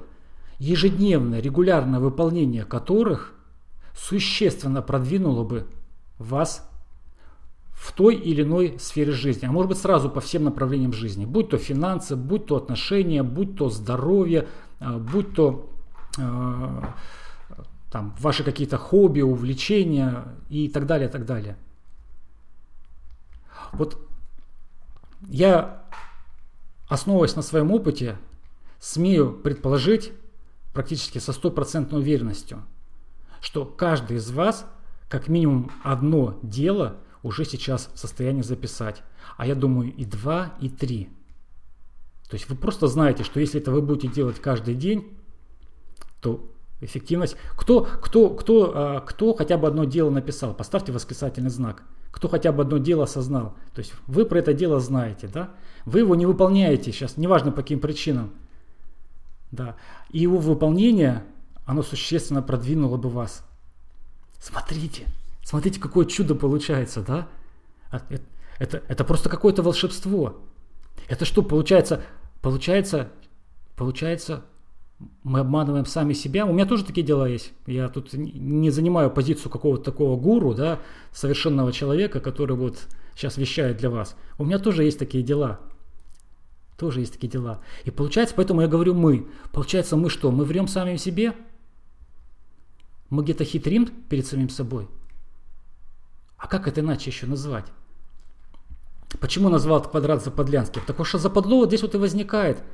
ежедневное, 0.58 1.40
регулярное 1.40 2.00
выполнение 2.00 2.64
которых 2.64 3.34
существенно 3.94 4.82
продвинуло 4.82 5.44
бы 5.44 5.66
вас 6.18 6.68
в 7.82 7.90
той 7.90 8.14
или 8.14 8.42
иной 8.42 8.76
сфере 8.78 9.10
жизни, 9.10 9.44
а 9.44 9.50
может 9.50 9.68
быть 9.68 9.78
сразу 9.78 10.08
по 10.08 10.20
всем 10.20 10.44
направлениям 10.44 10.92
жизни, 10.92 11.24
будь 11.24 11.48
то 11.48 11.58
финансы, 11.58 12.14
будь 12.14 12.46
то 12.46 12.54
отношения, 12.54 13.24
будь 13.24 13.56
то 13.56 13.70
здоровье, 13.70 14.46
а, 14.78 14.98
будь 14.98 15.34
то 15.34 15.68
э, 16.16 16.82
там, 17.90 18.14
ваши 18.20 18.44
какие-то 18.44 18.78
хобби, 18.78 19.20
увлечения 19.20 20.26
и 20.48 20.68
так 20.68 20.86
далее, 20.86 21.08
так 21.08 21.26
далее. 21.26 21.56
Вот 23.72 23.98
я, 25.28 25.82
основываясь 26.88 27.34
на 27.34 27.42
своем 27.42 27.72
опыте, 27.72 28.16
смею 28.78 29.32
предположить 29.32 30.12
практически 30.72 31.18
со 31.18 31.32
стопроцентной 31.32 31.98
уверенностью, 31.98 32.62
что 33.40 33.64
каждый 33.64 34.18
из 34.18 34.30
вас 34.30 34.66
как 35.08 35.26
минимум 35.26 35.72
одно 35.82 36.38
дело– 36.44 36.98
уже 37.22 37.44
сейчас 37.44 37.90
в 37.94 37.98
состоянии 37.98 38.42
записать. 38.42 39.02
А 39.36 39.46
я 39.46 39.54
думаю 39.54 39.92
и 39.94 40.04
2, 40.04 40.54
и 40.60 40.68
3. 40.68 41.08
То 42.28 42.34
есть 42.34 42.48
вы 42.48 42.56
просто 42.56 42.88
знаете, 42.88 43.24
что 43.24 43.40
если 43.40 43.60
это 43.60 43.70
вы 43.70 43.82
будете 43.82 44.08
делать 44.08 44.40
каждый 44.40 44.74
день, 44.74 45.18
то 46.20 46.50
эффективность... 46.80 47.36
Кто, 47.56 47.82
кто, 47.82 48.30
кто, 48.30 48.72
а, 48.74 49.00
кто 49.00 49.34
хотя 49.34 49.58
бы 49.58 49.68
одно 49.68 49.84
дело 49.84 50.10
написал? 50.10 50.54
Поставьте 50.54 50.92
восклицательный 50.92 51.50
знак. 51.50 51.84
Кто 52.10 52.28
хотя 52.28 52.52
бы 52.52 52.62
одно 52.62 52.78
дело 52.78 53.04
осознал? 53.04 53.56
То 53.74 53.80
есть 53.80 53.94
вы 54.06 54.24
про 54.24 54.38
это 54.38 54.52
дело 54.52 54.80
знаете, 54.80 55.28
да? 55.28 55.50
Вы 55.84 56.00
его 56.00 56.14
не 56.14 56.26
выполняете 56.26 56.92
сейчас, 56.92 57.16
неважно 57.16 57.50
по 57.50 57.62
каким 57.62 57.80
причинам. 57.80 58.32
Да. 59.50 59.76
И 60.10 60.20
его 60.20 60.38
выполнение, 60.38 61.24
оно 61.64 61.82
существенно 61.82 62.42
продвинуло 62.42 62.96
бы 62.96 63.08
вас. 63.08 63.44
Смотрите, 64.38 65.06
Смотрите, 65.42 65.80
какое 65.80 66.06
чудо 66.06 66.34
получается, 66.34 67.02
да? 67.02 67.28
А, 67.90 68.02
это, 68.58 68.82
это 68.88 69.04
просто 69.04 69.28
какое-то 69.28 69.62
волшебство. 69.62 70.40
Это 71.08 71.24
что 71.24 71.42
получается? 71.42 72.02
Получается, 72.40 73.08
получается 73.76 74.44
мы 75.22 75.40
обманываем 75.40 75.86
сами 75.86 76.12
себя. 76.12 76.46
У 76.46 76.52
меня 76.52 76.66
тоже 76.66 76.84
такие 76.84 77.04
дела 77.04 77.28
есть. 77.28 77.52
Я 77.66 77.88
тут 77.88 78.12
не 78.12 78.70
занимаю 78.70 79.10
позицию 79.10 79.50
какого-то 79.50 79.82
такого 79.84 80.18
гуру, 80.18 80.54
да, 80.54 80.80
совершенного 81.12 81.72
человека, 81.72 82.20
который 82.20 82.56
вот 82.56 82.86
сейчас 83.14 83.36
вещает 83.36 83.78
для 83.78 83.90
вас. 83.90 84.16
У 84.38 84.44
меня 84.44 84.58
тоже 84.58 84.84
есть 84.84 84.98
такие 84.98 85.24
дела. 85.24 85.60
Тоже 86.78 87.00
есть 87.00 87.12
такие 87.12 87.28
дела. 87.28 87.60
И 87.84 87.90
получается, 87.90 88.34
поэтому 88.36 88.60
я 88.62 88.68
говорю 88.68 88.94
мы. 88.94 89.26
Получается, 89.52 89.96
мы 89.96 90.10
что? 90.10 90.30
Мы 90.30 90.44
врем 90.44 90.68
сами 90.68 90.96
в 90.96 91.00
себе? 91.00 91.34
Мы 93.10 93.22
где-то 93.22 93.44
хитрим 93.44 93.86
перед 94.08 94.26
самим 94.26 94.48
собой? 94.48 94.88
А 96.42 96.48
как 96.48 96.66
это 96.66 96.80
иначе 96.80 97.08
еще 97.08 97.26
назвать? 97.26 97.66
Почему 99.20 99.48
назвал 99.48 99.78
этот 99.78 99.92
квадрат 99.92 100.24
заподлянским? 100.24 100.82
Так 100.84 101.06
что 101.06 101.18
западло 101.18 101.58
вот 101.58 101.68
здесь 101.68 101.82
вот 101.82 101.94
и 101.94 101.98
возникает. 101.98 102.64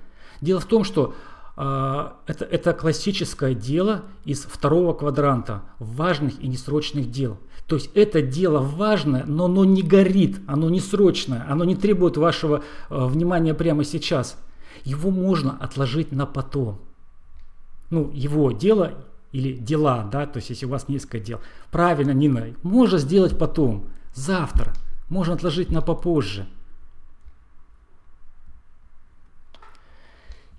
Дело 0.41 0.59
в 0.59 0.65
том, 0.65 0.85
что 0.85 1.15
э, 1.59 2.09
это, 2.27 2.47
это 2.47 2.73
классическое 2.73 3.53
дело 3.53 4.05
из 4.25 4.45
второго 4.45 4.95
квадранта 4.95 5.65
важных 5.81 6.41
и 6.41 6.49
несрочных 6.49 7.11
дел. 7.11 7.37
То 7.67 7.77
есть 7.77 7.91
это 7.95 8.23
дело 8.23 8.61
важное, 8.61 9.25
но 9.27 9.45
оно 9.45 9.67
не 9.67 9.83
горит, 9.83 10.39
оно 10.47 10.71
не 10.71 10.81
срочное, 10.81 11.45
оно 11.47 11.65
не 11.65 11.77
требует 11.77 12.17
вашего 12.17 12.63
э, 12.89 13.05
внимания 13.05 13.53
прямо 13.53 13.85
сейчас. 13.85 14.39
Его 14.85 15.11
можно 15.11 15.59
отложить 15.61 16.11
на 16.11 16.25
потом. 16.25 16.81
Ну, 17.91 18.11
его 18.15 18.51
дело 18.51 18.95
или 19.33 19.53
дела, 19.53 20.09
да, 20.11 20.27
то 20.27 20.39
есть 20.39 20.51
если 20.51 20.67
у 20.67 20.71
вас 20.71 20.89
несколько 20.89 21.21
дел. 21.21 21.41
Правильно, 21.71 22.13
Нина, 22.13 22.55
можно 22.63 22.99
сделать 22.99 23.39
потом, 23.39 23.89
завтра, 24.15 24.73
можно 25.09 25.35
отложить 25.35 25.71
на 25.71 25.83
попозже. 25.83 26.49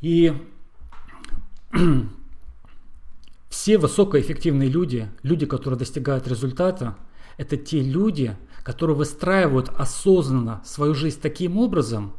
И 0.02 0.34
все 3.50 3.78
высокоэффективные 3.78 4.70
люди, 4.70 5.10
люди, 5.24 5.46
которые 5.46 5.78
достигают 5.78 6.28
результата, 6.28 6.96
это 7.38 7.58
те 7.58 7.82
люди, 7.82 8.38
которые 8.64 8.96
выстраивают 8.96 9.70
осознанно 9.70 10.62
свою 10.66 10.94
жизнь 10.94 11.20
таким 11.22 11.58
образом, 11.58 12.14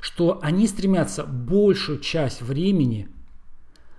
что 0.00 0.38
они 0.42 0.66
стремятся 0.68 1.24
большую 1.24 1.98
часть 1.98 2.42
времени 2.42 3.08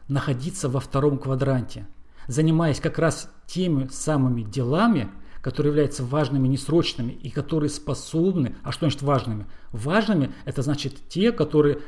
находиться 0.07 0.69
во 0.69 0.79
втором 0.79 1.17
квадранте, 1.17 1.87
занимаясь 2.27 2.79
как 2.79 2.99
раз 2.99 3.29
теми 3.45 3.87
самыми 3.87 4.41
делами, 4.41 5.09
которые 5.41 5.71
являются 5.71 6.03
важными, 6.03 6.47
несрочными 6.47 7.11
и 7.11 7.29
которые 7.29 7.69
способны, 7.69 8.55
а 8.63 8.71
что 8.71 8.85
значит 8.85 9.01
важными? 9.01 9.45
Важными 9.71 10.33
это 10.45 10.61
значит 10.61 11.07
те, 11.07 11.31
которые 11.31 11.79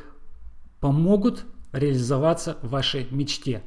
помогут 0.80 1.46
реализоваться 1.72 2.58
в 2.62 2.70
вашей 2.70 3.08
мечте, 3.12 3.64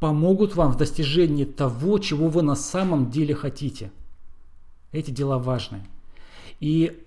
помогут 0.00 0.56
вам 0.56 0.72
в 0.72 0.76
достижении 0.76 1.44
того, 1.44 1.98
чего 1.98 2.28
вы 2.28 2.42
на 2.42 2.54
самом 2.54 3.10
деле 3.10 3.34
хотите. 3.34 3.92
Эти 4.92 5.10
дела 5.10 5.38
важны. 5.38 5.86
И, 6.60 7.04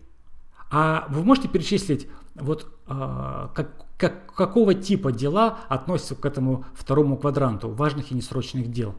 а 0.72 1.08
вы 1.10 1.24
можете 1.24 1.48
перечислить, 1.48 2.08
вот 2.36 2.68
а, 2.88 3.52
как, 3.56 3.86
как, 4.00 4.34
какого 4.34 4.74
типа 4.74 5.12
дела 5.12 5.60
относятся 5.68 6.16
к 6.16 6.26
этому 6.26 6.64
второму 6.74 7.18
квадранту 7.18 7.70
важных 7.70 8.12
и 8.12 8.16
несрочных 8.16 8.72
дел? 8.72 8.96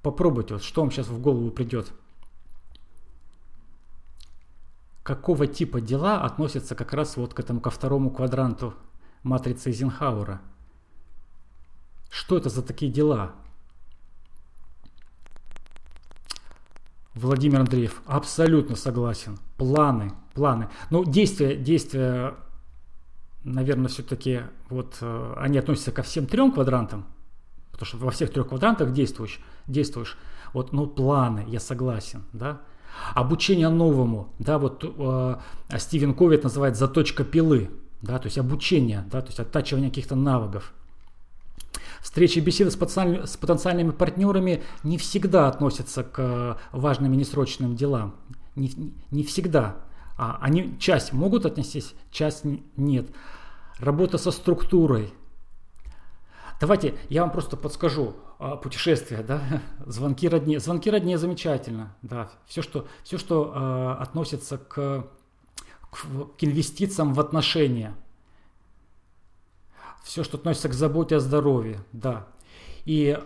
Попробуйте, 0.00 0.54
вот, 0.54 0.62
что 0.62 0.80
вам 0.82 0.92
сейчас 0.92 1.08
в 1.08 1.20
голову 1.20 1.50
придет. 1.50 1.92
Какого 5.02 5.48
типа 5.48 5.80
дела 5.80 6.22
относятся 6.22 6.76
как 6.76 6.92
раз 6.92 7.16
вот 7.16 7.34
к 7.34 7.40
этому 7.40 7.60
ко 7.60 7.68
второму 7.68 8.10
квадранту 8.10 8.74
матрицы 9.24 9.70
Эйзенхауэра? 9.70 10.40
Что 12.10 12.36
это 12.36 12.48
за 12.48 12.62
такие 12.62 12.92
дела? 12.92 13.34
Владимир 17.20 17.60
Андреев, 17.60 18.02
абсолютно 18.06 18.76
согласен. 18.76 19.38
Планы, 19.56 20.12
планы. 20.34 20.68
Ну, 20.90 21.04
действия, 21.04 21.56
действия, 21.56 22.34
наверное, 23.44 23.88
все-таки 23.88 24.42
вот 24.68 24.98
э, 25.00 25.34
они 25.36 25.58
относятся 25.58 25.92
ко 25.92 26.02
всем 26.02 26.26
трем 26.26 26.52
квадрантам, 26.52 27.06
потому 27.72 27.86
что 27.86 27.96
во 27.98 28.10
всех 28.10 28.30
трех 28.32 28.48
квадрантах 28.48 28.92
действуешь, 28.92 29.40
действуешь. 29.66 30.16
Вот, 30.52 30.72
но 30.72 30.86
планы, 30.86 31.44
я 31.48 31.60
согласен, 31.60 32.24
да. 32.32 32.60
Обучение 33.14 33.68
новому, 33.68 34.34
да, 34.38 34.58
вот 34.58 34.84
э, 34.84 35.36
Стивен 35.78 36.14
Ковит 36.14 36.42
называет 36.42 36.76
заточка 36.76 37.22
пилы, 37.24 37.70
да, 38.02 38.18
то 38.18 38.26
есть 38.26 38.38
обучение, 38.38 39.04
да, 39.10 39.20
то 39.20 39.28
есть 39.28 39.40
оттачивание 39.40 39.90
каких-то 39.90 40.16
навыков. 40.16 40.72
Встречи 42.00 42.38
и 42.38 42.40
беседы 42.40 42.70
с, 42.70 42.76
с 42.76 43.36
потенциальными 43.36 43.90
партнерами 43.90 44.62
не 44.82 44.98
всегда 44.98 45.48
относятся 45.48 46.02
к 46.02 46.58
важным 46.72 47.12
и 47.12 47.16
несрочным 47.16 47.76
делам. 47.76 48.16
Не, 48.56 48.72
не 49.10 49.22
всегда. 49.22 49.76
А 50.16 50.38
они 50.40 50.78
часть 50.78 51.12
могут 51.12 51.46
отнестись, 51.46 51.94
часть 52.10 52.44
нет. 52.76 53.08
Работа 53.78 54.18
со 54.18 54.30
структурой. 54.30 55.12
Давайте 56.60 56.94
я 57.08 57.22
вам 57.22 57.32
просто 57.32 57.56
подскажу 57.56 58.14
а, 58.38 58.56
путешествия, 58.56 59.22
да, 59.22 59.42
звонки 59.86 60.28
родни. 60.28 60.58
Звонки 60.58 60.90
родни 60.90 61.16
замечательно, 61.16 61.96
да. 62.02 62.30
Все, 62.46 62.60
что, 62.60 62.86
все, 63.02 63.16
что 63.16 63.52
э, 63.54 64.02
относится 64.02 64.58
к, 64.58 65.06
к, 65.90 66.06
к 66.36 66.44
инвестициям 66.44 67.14
в 67.14 67.20
отношения– 67.20 67.94
все, 70.02 70.24
что 70.24 70.38
относится 70.38 70.68
к 70.68 70.74
заботе 70.74 71.16
о 71.16 71.20
здоровье, 71.20 71.84
да. 71.92 72.28
И 72.84 73.18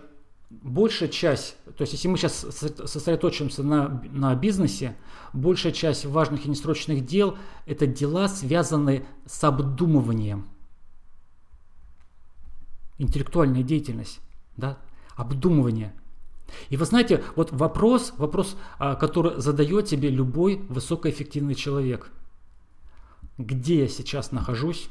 большая 0.51 1.09
часть, 1.09 1.57
то 1.77 1.83
есть 1.83 1.93
если 1.93 2.09
мы 2.09 2.17
сейчас 2.17 2.35
сосредоточимся 2.35 3.63
на, 3.63 4.03
на 4.11 4.35
бизнесе, 4.35 4.97
большая 5.33 5.73
часть 5.73 6.05
важных 6.05 6.47
и 6.47 6.51
несрочных 6.51 7.05
дел– 7.05 7.37
это 7.67 7.87
дела, 7.87 8.29
связанные 8.29 9.07
с 9.27 9.43
обдумыванием. 9.45 10.49
Интеллектуальная 12.99 13.63
деятельность, 13.63 14.21
да, 14.57 14.79
обдумывание. 15.17 15.93
И 16.69 16.77
вы 16.77 16.85
знаете, 16.85 17.25
вот 17.37 17.51
вопрос, 17.53 18.13
вопрос, 18.17 18.57
а, 18.79 18.95
который 18.95 19.41
задает 19.41 19.89
себе 19.89 20.11
любой 20.11 20.57
высокоэффективный 20.69 21.55
человек. 21.55 22.11
Где 23.39 23.81
я 23.81 23.89
сейчас 23.89 24.31
нахожусь? 24.31 24.89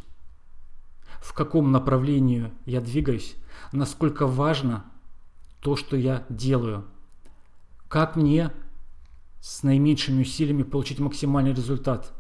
В 1.24 1.32
каком 1.34 1.72
направлении 1.72 2.52
я 2.66 2.82
двигаюсь, 2.82 3.36
насколько 3.72 4.28
важно 4.28 4.84
то, 5.62 5.78
что 5.78 5.96
я 5.96 6.26
делаю, 6.28 6.84
как 7.88 8.18
мне 8.18 8.52
с 9.40 9.64
наименьшими 9.64 10.24
усилиями 10.24 10.64
получить 10.64 11.00
максимальный 11.00 11.54
результат, 11.54 12.12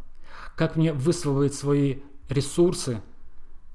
как 0.55 0.77
мне 0.77 0.93
высвоить 0.93 1.53
свои 1.53 1.99
ресурсы 2.29 3.01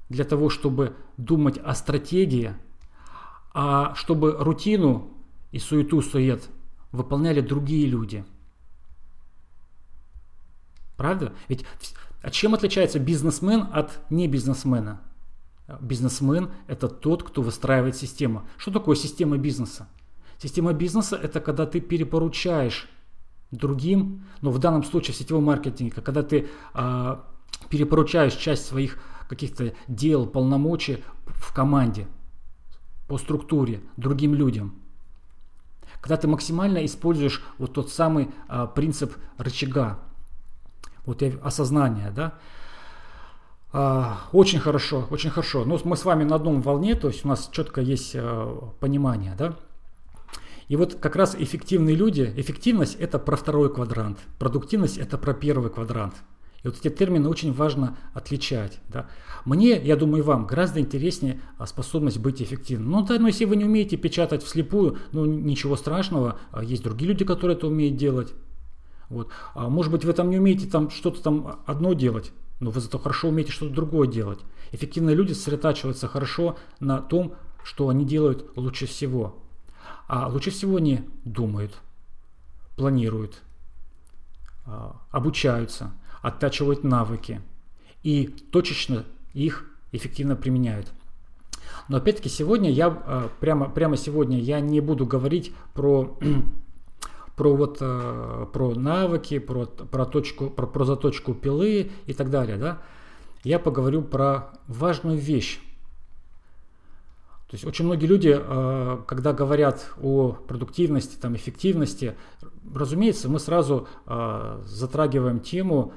для 0.09 0.23
того, 0.25 0.49
чтобы 0.49 0.95
думать 1.17 1.59
о 1.59 1.75
стратегии, 1.75 2.55
а 3.53 3.93
чтобы 3.93 4.31
рутину 4.31 5.13
и 5.51 5.59
суету-сует 5.59 6.49
выполняли 6.91 7.41
другие 7.41 7.85
люди. 7.85 8.25
Правда? 10.97 11.33
Ведь 11.47 11.65
а 12.23 12.31
чем 12.31 12.55
отличается 12.55 12.97
бизнесмен 12.97 13.67
от 13.71 13.99
небизнесмена? 14.09 15.01
Бизнесмен– 15.81 16.51
это 16.67 16.87
тот, 16.87 17.23
кто 17.23 17.41
выстраивает 17.41 17.95
систему. 17.95 18.47
Что 18.57 18.71
такое 18.71 18.95
система 18.95 19.37
бизнеса? 19.37 19.87
Система 20.41 20.73
бизнеса– 20.73 21.15
это 21.21 21.39
когда 21.41 21.65
ты 21.65 21.79
перепоручаешь 21.81 22.89
другим, 23.51 24.25
но 24.41 24.51
в 24.51 24.59
данном 24.59 24.83
случае 24.83 25.13
в 25.13 25.17
сетевом 25.17 25.43
маркетинге, 25.45 25.91
когда 26.01 26.23
ты 26.23 26.47
э, 26.73 27.15
перепоручаешь 27.69 28.33
часть 28.33 28.65
своих 28.65 28.99
каких-то 29.27 29.73
дел, 29.87 30.25
полномочий 30.25 31.03
в 31.27 31.53
команде, 31.53 32.07
по 33.07 33.17
структуре, 33.17 33.81
другим 33.97 34.33
людям. 34.33 34.75
Когда 36.01 36.15
ты 36.15 36.27
максимально 36.27 36.85
используешь 36.85 37.43
вот 37.57 37.73
тот 37.73 37.91
самый 37.91 38.29
э, 38.47 38.67
принцип 38.73 39.13
рычага, 39.37 39.99
вот 41.05 41.23
осознание, 41.43 42.11
да, 42.11 42.35
очень 43.71 44.59
хорошо, 44.59 45.05
очень 45.11 45.29
хорошо. 45.29 45.63
Ну, 45.65 45.79
мы 45.83 45.95
с 45.95 46.05
вами 46.05 46.23
на 46.23 46.35
одном 46.35 46.61
волне, 46.61 46.95
то 46.95 47.07
есть 47.07 47.23
у 47.23 47.27
нас 47.27 47.49
четко 47.51 47.81
есть 47.81 48.11
э, 48.15 48.55
понимание, 48.79 49.35
да. 49.37 49.55
И 50.69 50.75
вот 50.75 50.95
как 50.95 51.15
раз 51.15 51.35
эффективные 51.37 51.95
люди, 51.95 52.31
эффективность 52.35 52.95
это 52.95 53.19
про 53.19 53.35
второй 53.35 53.73
квадрант, 53.73 54.19
продуктивность 54.37 54.97
это 54.97 55.17
про 55.17 55.33
первый 55.33 55.71
квадрант. 55.71 56.13
И 56.63 56.67
вот 56.67 56.77
эти 56.77 56.93
термины 56.93 57.29
очень 57.29 57.53
важно 57.53 57.97
отличать. 58.13 58.79
Да. 58.89 59.07
Мне, 59.45 59.81
я 59.81 59.95
думаю, 59.95 60.23
вам 60.23 60.45
гораздо 60.45 60.79
интереснее 60.79 61.39
а, 61.57 61.65
способность 61.65 62.19
быть 62.19 62.41
эффективным. 62.41 62.91
Ну 62.91 63.05
да, 63.05 63.17
но 63.17 63.27
если 63.27 63.45
вы 63.45 63.55
не 63.55 63.65
умеете 63.65 63.97
печатать 63.97 64.43
вслепую, 64.43 64.97
ну 65.11 65.25
ничего 65.25 65.75
страшного, 65.75 66.37
а 66.51 66.63
есть 66.63 66.83
другие 66.83 67.09
люди, 67.09 67.23
которые 67.23 67.55
это 67.55 67.67
умеют 67.67 67.95
делать. 67.95 68.33
Вот. 69.09 69.29
А 69.55 69.69
может 69.69 69.91
быть, 69.91 70.03
вы 70.03 70.13
там 70.13 70.29
не 70.29 70.37
умеете 70.37 70.67
там 70.67 70.89
что-то 70.89 71.23
там 71.23 71.61
одно 71.65 71.93
делать, 71.93 72.31
но 72.59 72.71
вы 72.71 72.81
зато 72.81 72.99
хорошо 72.99 73.29
умеете 73.29 73.51
что-то 73.51 73.73
другое 73.73 74.07
делать. 74.07 74.39
Эффективные 74.71 75.15
люди 75.15 75.33
сосредотачиваются 75.33 76.07
хорошо 76.07 76.57
на 76.79 76.99
том, 77.01 77.35
что 77.63 77.89
они 77.89 78.05
делают 78.05 78.51
лучше 78.55 78.85
всего. 78.85 79.35
А 80.07 80.27
лучше 80.27 80.51
всего 80.51 80.77
они 80.77 81.07
думают, 81.23 81.73
планируют, 82.75 83.41
а, 84.65 85.01
обучаются, 85.11 85.91
оттачивают 86.21 86.83
навыки 86.83 87.41
и 88.03 88.27
точечно 88.27 89.05
их 89.33 89.69
эффективно 89.91 90.35
применяют. 90.35 90.91
Но 91.87 91.97
опять-таки 91.97 92.29
сегодня 92.29 92.71
я 92.71 92.87
а, 92.87 93.29
прямо, 93.39 93.69
прямо 93.69 93.97
сегодня 93.97 94.39
я 94.39 94.59
не 94.59 94.81
буду 94.81 95.05
говорить 95.05 95.53
про 95.73 96.17
про 97.39 97.55
вот 97.55 97.77
а, 97.79 98.47
про 98.47 98.75
навыки, 98.75 99.39
про, 99.39 99.65
про 99.65 100.05
точку, 100.05 100.49
про, 100.49 100.67
про 100.67 100.83
заточку 100.83 101.33
пилы 101.33 101.89
и 102.05 102.13
так 102.13 102.29
далее, 102.29 102.57
да. 102.57 102.81
Я 103.45 103.59
поговорю 103.59 104.01
про 104.01 104.49
важную 104.67 105.17
вещь. 105.17 105.61
То 107.49 107.55
есть 107.55 107.63
очень 107.63 107.85
многие 107.85 108.07
люди, 108.07 108.37
когда 109.07 109.31
говорят 109.31 109.89
о 110.01 110.33
продуктивности, 110.33 111.15
там, 111.15 111.35
эффективности, 111.35 112.15
разумеется, 112.75 113.29
мы 113.29 113.39
сразу 113.39 113.87
затрагиваем 114.65 115.39
тему 115.39 115.93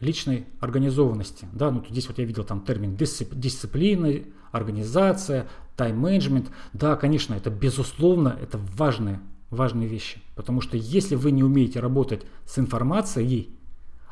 личной 0.00 0.46
организованности. 0.58 1.46
Да, 1.52 1.70
ну, 1.70 1.84
здесь 1.88 2.08
вот 2.08 2.18
я 2.18 2.24
видел 2.24 2.44
там 2.44 2.62
термин 2.62 2.96
дисциплина, 2.96 4.24
организация, 4.50 5.46
тайм-менеджмент. 5.76 6.48
Да, 6.72 6.96
конечно, 6.96 7.34
это 7.34 7.50
безусловно, 7.50 8.36
это 8.40 8.58
важные, 8.58 9.20
важные 9.50 9.88
вещи. 9.88 10.22
Потому 10.34 10.60
что 10.60 10.76
если 10.76 11.14
вы 11.14 11.30
не 11.30 11.42
умеете 11.42 11.80
работать 11.80 12.22
с 12.46 12.58
информацией, 12.58 13.50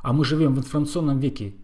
а 0.02 0.12
мы 0.12 0.24
живем 0.24 0.54
в 0.54 0.58
информационном 0.58 1.18
веке, 1.18 1.54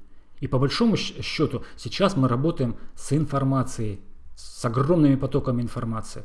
и 0.41 0.47
по 0.47 0.59
большому 0.59 0.97
счету 0.97 1.63
сейчас 1.77 2.17
мы 2.17 2.29
работаем 2.29 2.77
с 2.95 3.13
информацией, 3.13 4.01
с 4.37 4.65
огромными 4.65 5.17
потоками 5.17 5.61
информации. 5.61 6.25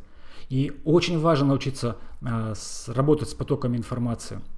И 0.49 0.79
очень 0.85 1.19
важно 1.19 1.47
научиться 1.47 1.97
э, 2.21 2.53
с, 2.55 2.87
работать 2.87 3.29
с 3.29 3.33
потоками 3.33 3.77
информации– 3.77 4.41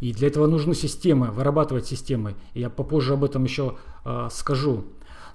и 0.00 0.14
для 0.14 0.28
этого 0.28 0.46
нужны 0.46 0.74
системы, 0.74 1.30
вырабатывать 1.30 1.86
системы. 1.86 2.34
И 2.54 2.60
я 2.60 2.70
попозже 2.70 3.14
об 3.14 3.24
этом 3.24 3.44
еще 3.44 3.76
э, 4.04 4.28
скажу. 4.30 4.84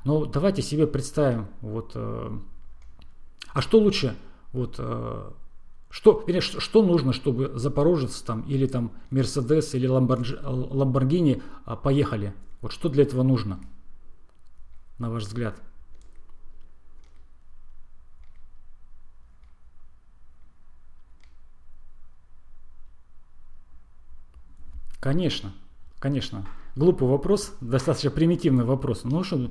Но 0.03 0.25
давайте 0.25 0.61
себе 0.61 0.87
представим, 0.87 1.47
вот, 1.61 1.91
э, 1.93 2.37
а 3.53 3.61
что 3.61 3.79
лучше, 3.79 4.15
вот, 4.53 4.75
э, 4.79 5.31
что, 5.95 6.21
вернее, 6.27 6.41
что, 6.41 6.59
что 6.59 6.83
нужно, 6.83 7.13
чтобы 7.13 7.57
Запорожец 7.57 8.21
там, 8.21 8.41
или 8.41 8.67
там 8.67 8.91
Мерседес 9.11 9.73
или 9.75 9.87
Ламборгини 9.87 11.41
э, 11.65 11.75
поехали? 11.81 12.33
Вот 12.59 12.73
что 12.73 12.89
для 12.89 13.03
этого 13.03 13.23
нужно, 13.23 13.61
на 14.99 15.09
ваш 15.09 15.23
взгляд? 15.23 15.55
Конечно, 24.99 25.53
конечно. 25.99 26.45
Глупый 26.75 27.07
вопрос, 27.07 27.53
достаточно 27.61 28.11
примитивный 28.11 28.65
вопрос. 28.65 29.05
Ну 29.05 29.23
что, 29.23 29.49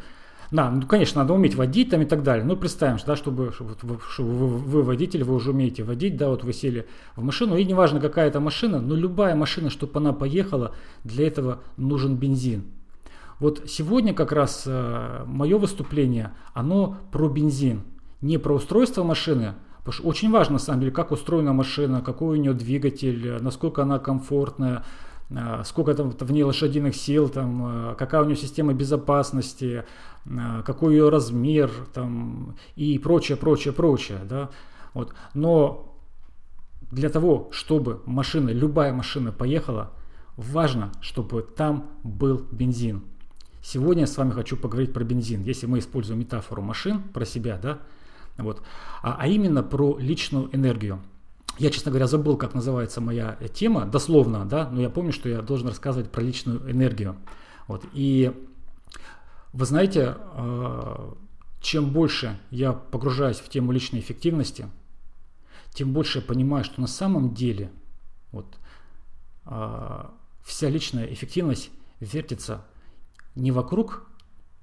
да, 0.55 0.71
ну, 0.71 0.87
конечно, 0.87 1.23
надо 1.23 1.35
уметь 1.35 1.57
водить 1.57 1.91
там 1.91 2.03
и 2.03 2.05
так 2.05 2.23
далее. 2.23 2.45
Ну, 2.45 2.57
представим, 2.57 2.97
да, 3.05 3.17
чтобы, 3.17 3.51
чтобы, 3.51 3.75
чтобы 4.09 4.31
вы, 4.31 4.47
вы 4.47 4.83
водитель, 4.85 5.25
вы 5.25 5.35
уже 5.35 5.51
умеете 5.51 5.83
водить, 5.83 6.17
да, 6.17 6.29
вот 6.29 6.45
вы 6.45 6.53
сели 6.53 6.87
в 7.17 7.25
машину, 7.25 7.57
и 7.57 7.65
неважно, 7.65 7.99
какая 7.99 8.29
это 8.29 8.39
машина, 8.39 8.81
но 8.81 8.95
любая 8.95 9.35
машина, 9.35 9.69
чтобы 9.69 9.99
она 9.99 10.13
поехала, 10.13 10.73
для 11.03 11.27
этого 11.27 11.59
нужен 11.77 12.15
бензин. 12.15 12.67
Вот 13.41 13.65
сегодня 13.67 14.15
как 14.15 14.31
раз 14.31 14.63
э, 14.65 15.25
мое 15.27 15.59
выступление, 15.59 16.35
оно 16.53 16.99
про 17.11 17.29
бензин, 17.29 17.83
не 18.21 18.39
про 18.39 18.55
устройство 18.55 19.03
машины, 19.03 19.55
потому 19.79 19.93
что 19.93 20.07
очень 20.07 20.31
важно, 20.31 20.53
на 20.53 20.59
самом 20.61 20.83
деле, 20.83 20.93
как 20.93 21.11
устроена 21.11 21.53
машина, 21.53 22.01
какой 22.01 22.39
у 22.39 22.41
нее 22.41 22.55
двигатель, 22.55 23.43
насколько 23.43 23.83
она 23.83 23.99
комфортная, 23.99 24.85
сколько 25.65 25.95
там 25.95 26.11
в 26.11 26.33
ней 26.33 26.43
лошадиных 26.43 26.95
сил, 26.95 27.29
там, 27.29 27.63
а, 27.65 27.95
какая 27.95 28.23
у 28.23 28.25
нее 28.25 28.37
система 28.37 28.73
безопасности, 28.73 29.85
а, 30.27 30.63
какой 30.63 30.95
ее 30.95 31.09
размер 31.09 31.71
там, 31.93 32.57
и 32.77 32.99
прочее, 32.99 33.37
прочее, 33.37 33.73
прочее. 33.73 34.19
Да? 34.29 34.51
Вот. 34.93 35.15
Но 35.35 35.97
для 36.91 37.09
того, 37.09 37.49
чтобы 37.53 38.01
машина, 38.07 38.51
любая 38.51 38.93
машина 38.93 39.33
поехала, 39.33 39.91
важно, 40.37 40.93
чтобы 41.01 41.43
там 41.43 41.91
был 42.03 42.47
бензин. 42.51 43.03
Сегодня 43.63 44.03
я 44.03 44.07
с 44.07 44.17
вами 44.17 44.31
хочу 44.31 44.57
поговорить 44.57 44.93
про 44.93 45.05
бензин. 45.05 45.43
Если 45.43 45.67
мы 45.67 45.79
используем 45.79 46.21
метафору 46.21 46.63
машин, 46.63 47.01
про 47.01 47.25
себя, 47.25 47.59
да, 47.61 47.79
вот, 48.37 48.63
а, 49.03 49.17
а 49.19 49.27
именно 49.27 49.63
про 49.63 49.97
личную 49.99 50.55
энергию. 50.55 51.01
Я, 51.59 51.71
честно 51.71 51.91
говоря, 51.91 52.07
забыл, 52.07 52.37
как 52.37 52.55
называется 52.55 53.01
моя 53.01 53.39
тема, 53.53 53.87
дословно, 53.87 54.45
да, 54.45 54.69
но 54.71 54.81
я 54.81 54.91
помню, 54.91 55.13
что 55.13 55.29
я 55.29 55.41
должен 55.41 55.69
рассказывать 55.69 56.11
про 56.11 56.21
личную 56.21 56.71
энергию. 56.71 57.17
Вот. 57.69 57.85
И 57.93 58.33
вы 59.53 59.67
знаете, 59.67 60.17
э, 60.35 61.13
чем 61.61 61.91
больше 61.91 62.39
я 62.51 62.73
погружаюсь 62.73 63.39
в 63.39 63.49
тему 63.49 63.71
личной 63.71 64.01
эффективности, 64.01 64.67
тем 65.73 65.93
больше 65.93 66.19
я 66.19 66.25
понимаю, 66.25 66.65
что 66.65 66.81
на 66.81 66.87
самом 66.89 67.35
деле 67.35 67.71
вот, 68.33 68.47
э, 69.47 70.05
вся 70.45 70.69
личная 70.69 71.07
эффективность 71.07 71.71
вертится 72.01 72.65
не 73.37 73.53
вокруг 73.53 74.09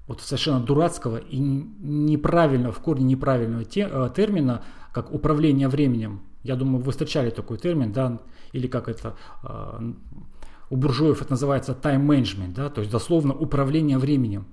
вот 0.07 0.21
совершенно 0.21 0.59
дурацкого 0.59 1.17
и 1.17 1.37
неправильного, 1.39 2.73
в 2.73 2.79
корне 2.79 3.05
неправильного 3.05 3.63
те, 3.63 3.87
э, 3.89 4.09
термина, 4.13 4.63
как 4.91 5.13
управление 5.13 5.69
временем. 5.69 6.21
Я 6.43 6.55
думаю, 6.55 6.83
вы 6.83 6.91
встречали 6.91 7.29
такой 7.29 7.57
термин, 7.57 7.91
да, 7.91 8.19
или 8.51 8.67
как 8.67 8.89
это 8.89 9.15
э, 9.43 9.93
у 10.69 10.75
буржуев 10.75 11.21
это 11.21 11.31
называется 11.31 11.77
management, 11.83 12.53
да, 12.53 12.69
то 12.69 12.81
есть 12.81 12.91
дословно 12.91 13.33
управление 13.33 13.97
временем. 13.97 14.45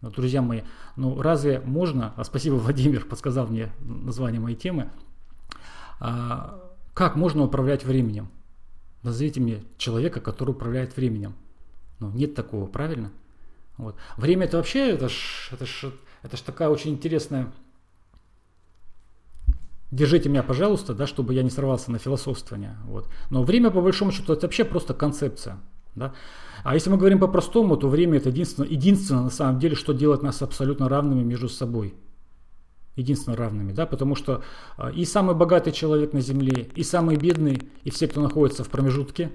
Но, 0.00 0.10
друзья 0.10 0.42
мои, 0.42 0.60
ну 0.96 1.20
разве 1.22 1.60
можно, 1.60 2.12
а 2.16 2.24
спасибо 2.24 2.54
Владимир 2.56 3.04
подсказал 3.04 3.46
мне 3.46 3.72
название 3.80 4.40
моей 4.40 4.56
темы, 4.56 4.90
а, 6.00 6.60
как 6.92 7.16
можно 7.16 7.42
управлять 7.42 7.84
временем? 7.84 8.28
Назовите 9.02 9.40
мне 9.40 9.62
человека, 9.78 10.20
который 10.20 10.50
управляет 10.50 10.96
временем. 10.96 11.34
Ну, 11.98 12.10
нет 12.10 12.34
такого, 12.34 12.66
правильно? 12.66 13.10
Вот. 13.76 13.96
Время 14.16 14.46
это 14.46 14.58
вообще, 14.58 14.90
это 14.90 15.08
ж, 15.08 15.48
это 15.52 15.66
ж, 15.66 15.92
это 16.22 16.36
ж 16.36 16.40
такая 16.40 16.68
очень 16.68 16.92
интересная 16.92 17.52
держите 19.94 20.28
меня, 20.28 20.42
пожалуйста, 20.42 20.94
да, 20.94 21.06
чтобы 21.06 21.34
я 21.34 21.42
не 21.42 21.50
сорвался 21.50 21.90
на 21.90 21.98
философствование. 21.98 22.76
Вот. 22.84 23.08
Но 23.30 23.42
время, 23.42 23.70
по 23.70 23.80
большому 23.80 24.12
счету, 24.12 24.32
это 24.32 24.46
вообще 24.46 24.64
просто 24.64 24.94
концепция. 24.94 25.58
Да? 25.94 26.12
А 26.64 26.74
если 26.74 26.90
мы 26.90 26.96
говорим 26.96 27.20
по-простому, 27.20 27.76
то 27.76 27.88
время 27.88 28.18
это 28.18 28.30
единственное, 28.30 28.68
единственное 28.68 29.24
на 29.24 29.30
самом 29.30 29.58
деле, 29.60 29.76
что 29.76 29.92
делает 29.92 30.22
нас 30.22 30.42
абсолютно 30.42 30.88
равными 30.88 31.22
между 31.22 31.48
собой. 31.48 31.94
Единственно 32.96 33.36
равными, 33.36 33.72
да, 33.72 33.86
потому 33.86 34.14
что 34.14 34.44
а, 34.76 34.90
и 34.90 35.04
самый 35.04 35.34
богатый 35.34 35.72
человек 35.72 36.12
на 36.12 36.20
Земле, 36.20 36.68
и 36.76 36.84
самый 36.84 37.16
бедный, 37.16 37.60
и 37.82 37.90
все, 37.90 38.06
кто 38.06 38.20
находится 38.20 38.62
в 38.62 38.68
промежутке, 38.68 39.32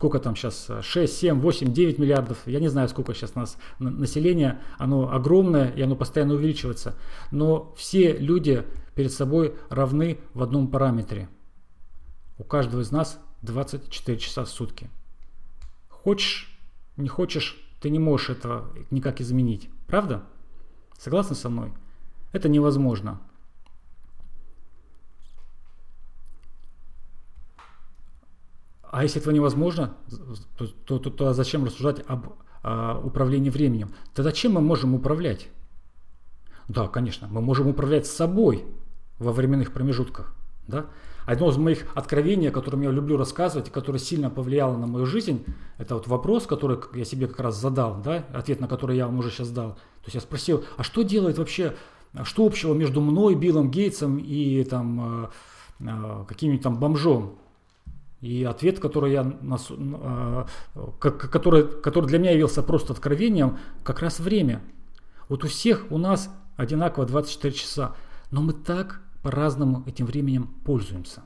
сколько 0.00 0.18
там 0.18 0.34
сейчас, 0.34 0.70
6, 0.80 1.12
7, 1.12 1.40
8, 1.40 1.74
9 1.74 1.98
миллиардов, 1.98 2.38
я 2.46 2.58
не 2.58 2.68
знаю, 2.68 2.88
сколько 2.88 3.12
сейчас 3.12 3.34
нас 3.34 3.58
население, 3.78 4.58
оно 4.78 5.12
огромное, 5.12 5.68
и 5.72 5.82
оно 5.82 5.94
постоянно 5.94 6.32
увеличивается. 6.32 6.94
Но 7.30 7.74
все 7.76 8.16
люди 8.16 8.64
перед 8.94 9.12
собой 9.12 9.56
равны 9.68 10.18
в 10.32 10.42
одном 10.42 10.68
параметре. 10.68 11.28
У 12.38 12.44
каждого 12.44 12.80
из 12.80 12.90
нас 12.90 13.20
24 13.42 14.16
часа 14.16 14.46
в 14.46 14.48
сутки. 14.48 14.88
Хочешь, 15.90 16.58
не 16.96 17.08
хочешь, 17.08 17.62
ты 17.82 17.90
не 17.90 17.98
можешь 17.98 18.30
этого 18.30 18.70
никак 18.90 19.20
изменить. 19.20 19.68
Правда? 19.86 20.22
Согласны 20.96 21.36
со 21.36 21.50
мной? 21.50 21.74
Это 22.32 22.48
невозможно. 22.48 23.20
А 28.90 29.04
если 29.04 29.20
этого 29.20 29.32
невозможно, 29.32 29.94
то, 30.58 30.66
то, 30.66 30.98
то, 30.98 31.10
то 31.10 31.32
зачем 31.32 31.64
рассуждать 31.64 32.02
об 32.08 32.34
а, 32.64 33.00
управлении 33.02 33.48
временем? 33.48 33.92
Тогда 34.14 34.32
чем 34.32 34.54
мы 34.54 34.60
можем 34.60 34.96
управлять? 34.96 35.48
Да, 36.66 36.88
конечно, 36.88 37.28
мы 37.30 37.40
можем 37.40 37.68
управлять 37.68 38.06
собой 38.06 38.64
во 39.20 39.32
временных 39.32 39.72
промежутках. 39.72 40.34
Да? 40.66 40.86
Одно 41.24 41.50
из 41.50 41.56
моих 41.56 41.86
откровений, 41.94 42.48
о 42.48 42.52
котором 42.52 42.82
я 42.82 42.90
люблю 42.90 43.16
рассказывать, 43.16 43.68
и 43.68 43.70
которое 43.70 44.00
сильно 44.00 44.28
повлияло 44.28 44.76
на 44.76 44.88
мою 44.88 45.06
жизнь, 45.06 45.44
это 45.78 45.94
вот 45.94 46.08
вопрос, 46.08 46.48
который 46.48 46.78
я 46.94 47.04
себе 47.04 47.28
как 47.28 47.38
раз 47.38 47.60
задал, 47.60 48.02
да? 48.02 48.24
ответ 48.34 48.58
на 48.58 48.66
который 48.66 48.96
я 48.96 49.06
вам 49.06 49.20
уже 49.20 49.30
сейчас 49.30 49.50
дал. 49.50 49.74
То 49.74 50.06
есть 50.06 50.16
я 50.16 50.20
спросил, 50.20 50.64
а 50.76 50.82
что 50.82 51.02
делает 51.02 51.38
вообще, 51.38 51.76
что 52.24 52.44
общего 52.44 52.74
между 52.74 53.00
мной, 53.00 53.36
Биллом 53.36 53.70
Гейтсом 53.70 54.18
и 54.18 54.64
там, 54.64 55.30
э, 55.78 55.86
э, 55.86 56.24
каким-нибудь 56.26 56.62
там 56.62 56.80
бомжом? 56.80 57.39
И 58.20 58.44
ответ, 58.44 58.80
который, 58.80 59.12
я, 59.12 59.22
э, 59.24 60.44
который, 60.98 61.66
который 61.66 62.06
для 62.06 62.18
меня 62.18 62.32
явился 62.32 62.62
просто 62.62 62.92
откровением, 62.92 63.58
как 63.82 64.00
раз 64.00 64.20
время. 64.20 64.62
Вот 65.28 65.44
у 65.44 65.48
всех 65.48 65.86
у 65.90 65.96
нас 65.96 66.30
одинаково 66.56 67.06
24 67.06 67.54
часа, 67.54 67.96
но 68.30 68.42
мы 68.42 68.52
так 68.52 69.00
по-разному 69.22 69.82
этим 69.86 70.04
временем 70.04 70.50
пользуемся. 70.64 71.22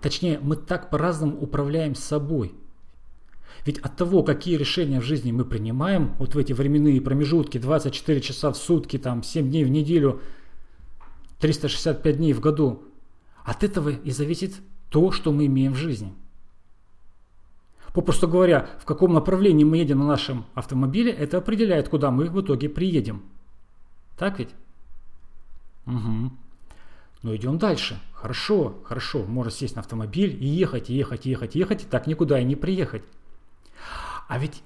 Точнее, 0.00 0.38
мы 0.40 0.56
так 0.56 0.90
по-разному 0.90 1.38
управляем 1.38 1.94
собой. 1.94 2.54
Ведь 3.66 3.78
от 3.78 3.96
того, 3.96 4.22
какие 4.22 4.56
решения 4.56 5.00
в 5.00 5.04
жизни 5.04 5.32
мы 5.32 5.44
принимаем, 5.44 6.14
вот 6.18 6.34
в 6.34 6.38
эти 6.38 6.52
временные 6.52 7.00
промежутки, 7.00 7.58
24 7.58 8.20
часа 8.20 8.50
в 8.50 8.56
сутки, 8.56 8.98
там, 8.98 9.22
7 9.22 9.48
дней 9.48 9.64
в 9.64 9.70
неделю, 9.70 10.20
365 11.40 12.16
дней 12.16 12.32
в 12.32 12.40
году, 12.40 12.82
от 13.44 13.62
этого 13.62 13.90
и 13.90 14.10
зависит 14.10 14.54
то, 14.94 15.10
что 15.10 15.32
мы 15.32 15.46
имеем 15.46 15.72
в 15.72 15.76
жизни. 15.76 16.14
Попросту 17.92 18.28
говоря, 18.28 18.68
в 18.78 18.84
каком 18.84 19.12
направлении 19.12 19.64
мы 19.64 19.78
едем 19.78 19.98
на 19.98 20.06
нашем 20.06 20.44
автомобиле, 20.54 21.10
это 21.10 21.38
определяет, 21.38 21.88
куда 21.88 22.12
мы 22.12 22.26
в 22.30 22.40
итоге 22.40 22.68
приедем. 22.68 23.24
Так 24.16 24.38
ведь? 24.38 24.50
Угу. 25.86 26.30
Но 27.22 27.34
идем 27.34 27.58
дальше. 27.58 28.00
Хорошо, 28.12 28.76
хорошо, 28.84 29.24
можно 29.24 29.50
сесть 29.50 29.74
на 29.74 29.80
автомобиль 29.80 30.40
и 30.40 30.46
ехать, 30.46 30.90
и 30.90 30.94
ехать, 30.94 31.26
и 31.26 31.30
ехать, 31.30 31.56
и 31.56 31.58
ехать, 31.58 31.82
и 31.82 31.86
так 31.86 32.06
никуда 32.06 32.38
и 32.38 32.44
не 32.44 32.54
приехать. 32.54 33.02
А 34.28 34.38
ведь 34.38 34.62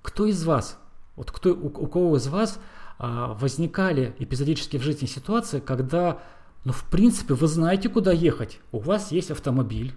кто 0.00 0.26
из 0.26 0.44
вас, 0.44 0.78
вот 1.16 1.32
кто, 1.32 1.50
у, 1.50 1.66
у 1.66 1.88
кого 1.88 2.16
из 2.16 2.28
вас 2.28 2.60
а, 3.00 3.34
возникали 3.34 4.14
эпизодически 4.20 4.76
в 4.76 4.82
жизни 4.82 5.06
ситуации, 5.06 5.58
когда, 5.58 6.22
ну, 6.64 6.72
в 6.72 6.84
принципе, 6.84 7.34
вы 7.34 7.48
знаете, 7.48 7.88
куда 7.88 8.12
ехать, 8.12 8.60
у 8.70 8.78
вас 8.78 9.10
есть 9.10 9.30
автомобиль, 9.30 9.94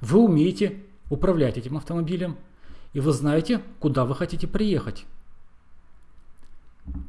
вы 0.00 0.20
умеете 0.20 0.84
управлять 1.10 1.58
этим 1.58 1.76
автомобилем, 1.76 2.36
и 2.92 3.00
вы 3.00 3.12
знаете, 3.12 3.62
куда 3.80 4.04
вы 4.04 4.14
хотите 4.14 4.46
приехать. 4.46 5.04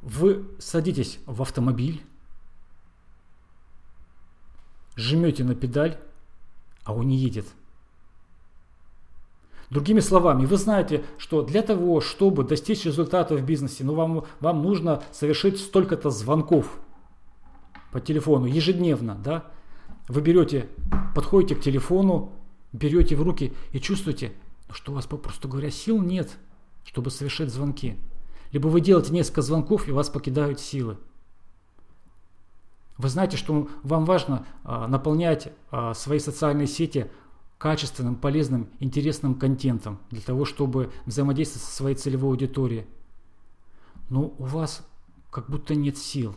Вы 0.01 0.45
садитесь 0.59 1.19
в 1.25 1.41
автомобиль, 1.41 2.03
жмете 4.95 5.43
на 5.43 5.55
педаль, 5.55 5.97
а 6.83 6.93
он 6.93 7.07
не 7.07 7.15
едет. 7.15 7.45
Другими 9.69 9.99
словами, 9.99 10.47
вы 10.47 10.57
знаете, 10.57 11.05
что 11.19 11.43
для 11.43 11.61
того, 11.61 12.01
чтобы 12.01 12.43
достичь 12.43 12.85
результата 12.85 13.35
в 13.35 13.45
бизнесе, 13.45 13.83
ну, 13.83 13.93
вам, 13.93 14.25
вам 14.39 14.63
нужно 14.63 15.03
совершить 15.11 15.59
столько-то 15.59 16.09
звонков 16.09 16.79
по 17.91 17.99
телефону 17.99 18.45
ежедневно. 18.45 19.15
Да? 19.15 19.45
Вы 20.07 20.21
берете, 20.21 20.69
подходите 21.15 21.55
к 21.55 21.61
телефону, 21.61 22.31
берете 22.71 23.15
в 23.15 23.21
руки 23.21 23.53
и 23.71 23.79
чувствуете, 23.79 24.31
что 24.71 24.91
у 24.91 24.95
вас, 24.95 25.05
попросту 25.05 25.47
говоря, 25.47 25.71
сил 25.71 26.01
нет, 26.01 26.37
чтобы 26.83 27.11
совершать 27.11 27.49
звонки. 27.49 27.97
Либо 28.51 28.67
вы 28.67 28.81
делаете 28.81 29.13
несколько 29.13 29.41
звонков, 29.41 29.87
и 29.87 29.91
вас 29.91 30.09
покидают 30.09 30.59
силы. 30.59 30.97
Вы 32.97 33.09
знаете, 33.09 33.37
что 33.37 33.69
вам 33.83 34.05
важно 34.05 34.45
а, 34.63 34.87
наполнять 34.87 35.53
а, 35.71 35.93
свои 35.93 36.19
социальные 36.19 36.67
сети 36.67 37.09
качественным, 37.57 38.15
полезным, 38.15 38.69
интересным 38.79 39.35
контентом 39.35 39.99
для 40.09 40.21
того, 40.21 40.45
чтобы 40.45 40.91
взаимодействовать 41.05 41.65
со 41.65 41.75
своей 41.75 41.95
целевой 41.95 42.31
аудиторией. 42.31 42.87
Но 44.09 44.33
у 44.37 44.43
вас 44.43 44.85
как 45.29 45.49
будто 45.49 45.75
нет 45.75 45.97
сил. 45.97 46.35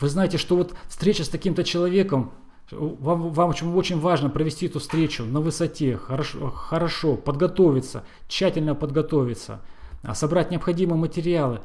Вы 0.00 0.08
знаете, 0.08 0.38
что 0.38 0.56
вот 0.56 0.74
встреча 0.88 1.24
с 1.24 1.28
таким-то 1.28 1.64
человеком, 1.64 2.32
вам, 2.70 3.30
вам 3.32 3.50
очень, 3.50 3.72
очень 3.74 4.00
важно 4.00 4.30
провести 4.30 4.66
эту 4.66 4.78
встречу 4.78 5.24
на 5.24 5.40
высоте, 5.40 5.96
хорошо, 5.96 6.50
хорошо 6.50 7.16
подготовиться, 7.16 8.04
тщательно 8.28 8.74
подготовиться, 8.74 9.60
а 10.02 10.14
собрать 10.14 10.50
необходимые 10.50 10.98
материалы, 10.98 11.60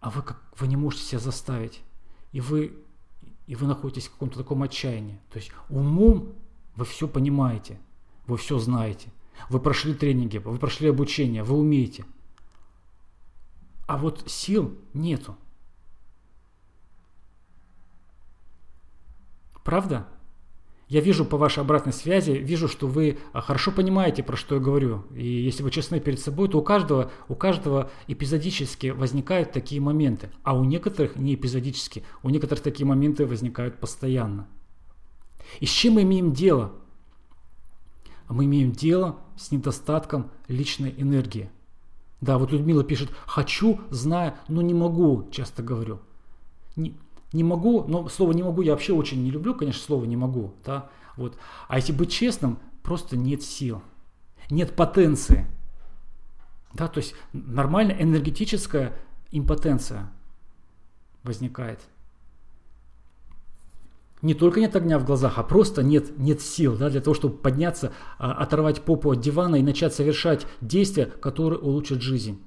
а 0.00 0.10
вы, 0.10 0.22
как, 0.22 0.42
вы 0.58 0.68
не 0.68 0.76
можете 0.76 1.04
себя 1.04 1.18
заставить. 1.18 1.80
И 2.32 2.40
вы 2.40 2.72
и 3.46 3.54
вы 3.54 3.66
находитесь 3.66 4.06
в 4.06 4.12
каком-то 4.12 4.38
таком 4.38 4.62
отчаянии. 4.62 5.20
То 5.30 5.38
есть 5.38 5.52
умом 5.68 6.34
вы 6.76 6.84
все 6.84 7.08
понимаете, 7.08 7.78
вы 8.26 8.36
все 8.36 8.58
знаете, 8.58 9.12
вы 9.48 9.60
прошли 9.60 9.94
тренинги, 9.94 10.38
вы 10.38 10.56
прошли 10.58 10.88
обучение, 10.88 11.42
вы 11.42 11.56
умеете. 11.56 12.04
А 13.86 13.98
вот 13.98 14.24
сил 14.26 14.74
нету. 14.94 15.36
Правда? 19.64 20.06
Я 20.88 21.00
вижу 21.00 21.24
по 21.24 21.38
вашей 21.38 21.60
обратной 21.60 21.94
связи, 21.94 22.32
вижу, 22.32 22.68
что 22.68 22.86
вы 22.86 23.18
а, 23.32 23.40
хорошо 23.40 23.72
понимаете, 23.72 24.22
про 24.22 24.36
что 24.36 24.56
я 24.56 24.60
говорю. 24.60 25.04
И 25.14 25.26
если 25.26 25.62
вы 25.62 25.70
честны 25.70 26.00
перед 26.00 26.20
собой, 26.20 26.48
то 26.48 26.58
у 26.58 26.62
каждого, 26.62 27.10
у 27.28 27.34
каждого 27.34 27.90
эпизодически 28.08 28.88
возникают 28.88 29.52
такие 29.52 29.80
моменты. 29.80 30.28
А 30.42 30.54
у 30.54 30.64
некоторых 30.64 31.16
не 31.16 31.34
эпизодически. 31.34 32.04
У 32.22 32.28
некоторых 32.28 32.62
такие 32.62 32.84
моменты 32.84 33.24
возникают 33.24 33.78
постоянно. 33.78 34.48
И 35.60 35.66
с 35.66 35.70
чем 35.70 35.94
мы 35.94 36.02
имеем 36.02 36.34
дело? 36.34 36.72
Мы 38.28 38.44
имеем 38.44 38.72
дело 38.72 39.16
с 39.36 39.50
недостатком 39.50 40.30
личной 40.46 40.94
энергии. 40.98 41.50
Да, 42.20 42.38
вот 42.38 42.52
Людмила 42.52 42.84
пишет, 42.84 43.10
хочу, 43.26 43.80
знаю, 43.90 44.34
но 44.48 44.62
не 44.62 44.74
могу, 44.74 45.28
часто 45.32 45.62
говорю. 45.62 46.00
Не 47.32 47.44
могу, 47.44 47.84
но 47.84 48.08
слово 48.08 48.32
не 48.32 48.42
могу 48.42 48.62
я 48.62 48.72
вообще 48.72 48.92
очень 48.92 49.22
не 49.22 49.30
люблю, 49.30 49.54
конечно, 49.54 49.82
слово 49.82 50.04
не 50.04 50.16
могу. 50.16 50.54
Да? 50.64 50.90
Вот. 51.16 51.36
А 51.68 51.76
если 51.76 51.92
быть 51.92 52.10
честным, 52.10 52.58
просто 52.82 53.16
нет 53.16 53.42
сил, 53.42 53.82
нет 54.50 54.74
потенции. 54.74 55.46
Да, 56.74 56.88
то 56.88 56.98
есть 56.98 57.14
нормальная 57.32 58.00
энергетическая 58.00 58.94
импотенция 59.30 60.10
возникает. 61.22 61.80
Не 64.22 64.34
только 64.34 64.60
нет 64.60 64.76
огня 64.76 65.00
в 65.00 65.04
глазах, 65.04 65.38
а 65.38 65.42
просто 65.42 65.82
нет, 65.82 66.16
нет 66.16 66.40
сил 66.40 66.76
да, 66.76 66.88
для 66.88 67.00
того, 67.00 67.12
чтобы 67.12 67.36
подняться, 67.36 67.92
а, 68.18 68.32
оторвать 68.32 68.82
попу 68.82 69.10
от 69.10 69.20
дивана 69.20 69.56
и 69.56 69.62
начать 69.62 69.94
совершать 69.94 70.46
действия, 70.60 71.06
которые 71.06 71.58
улучшат 71.58 72.00
жизнь. 72.00 72.40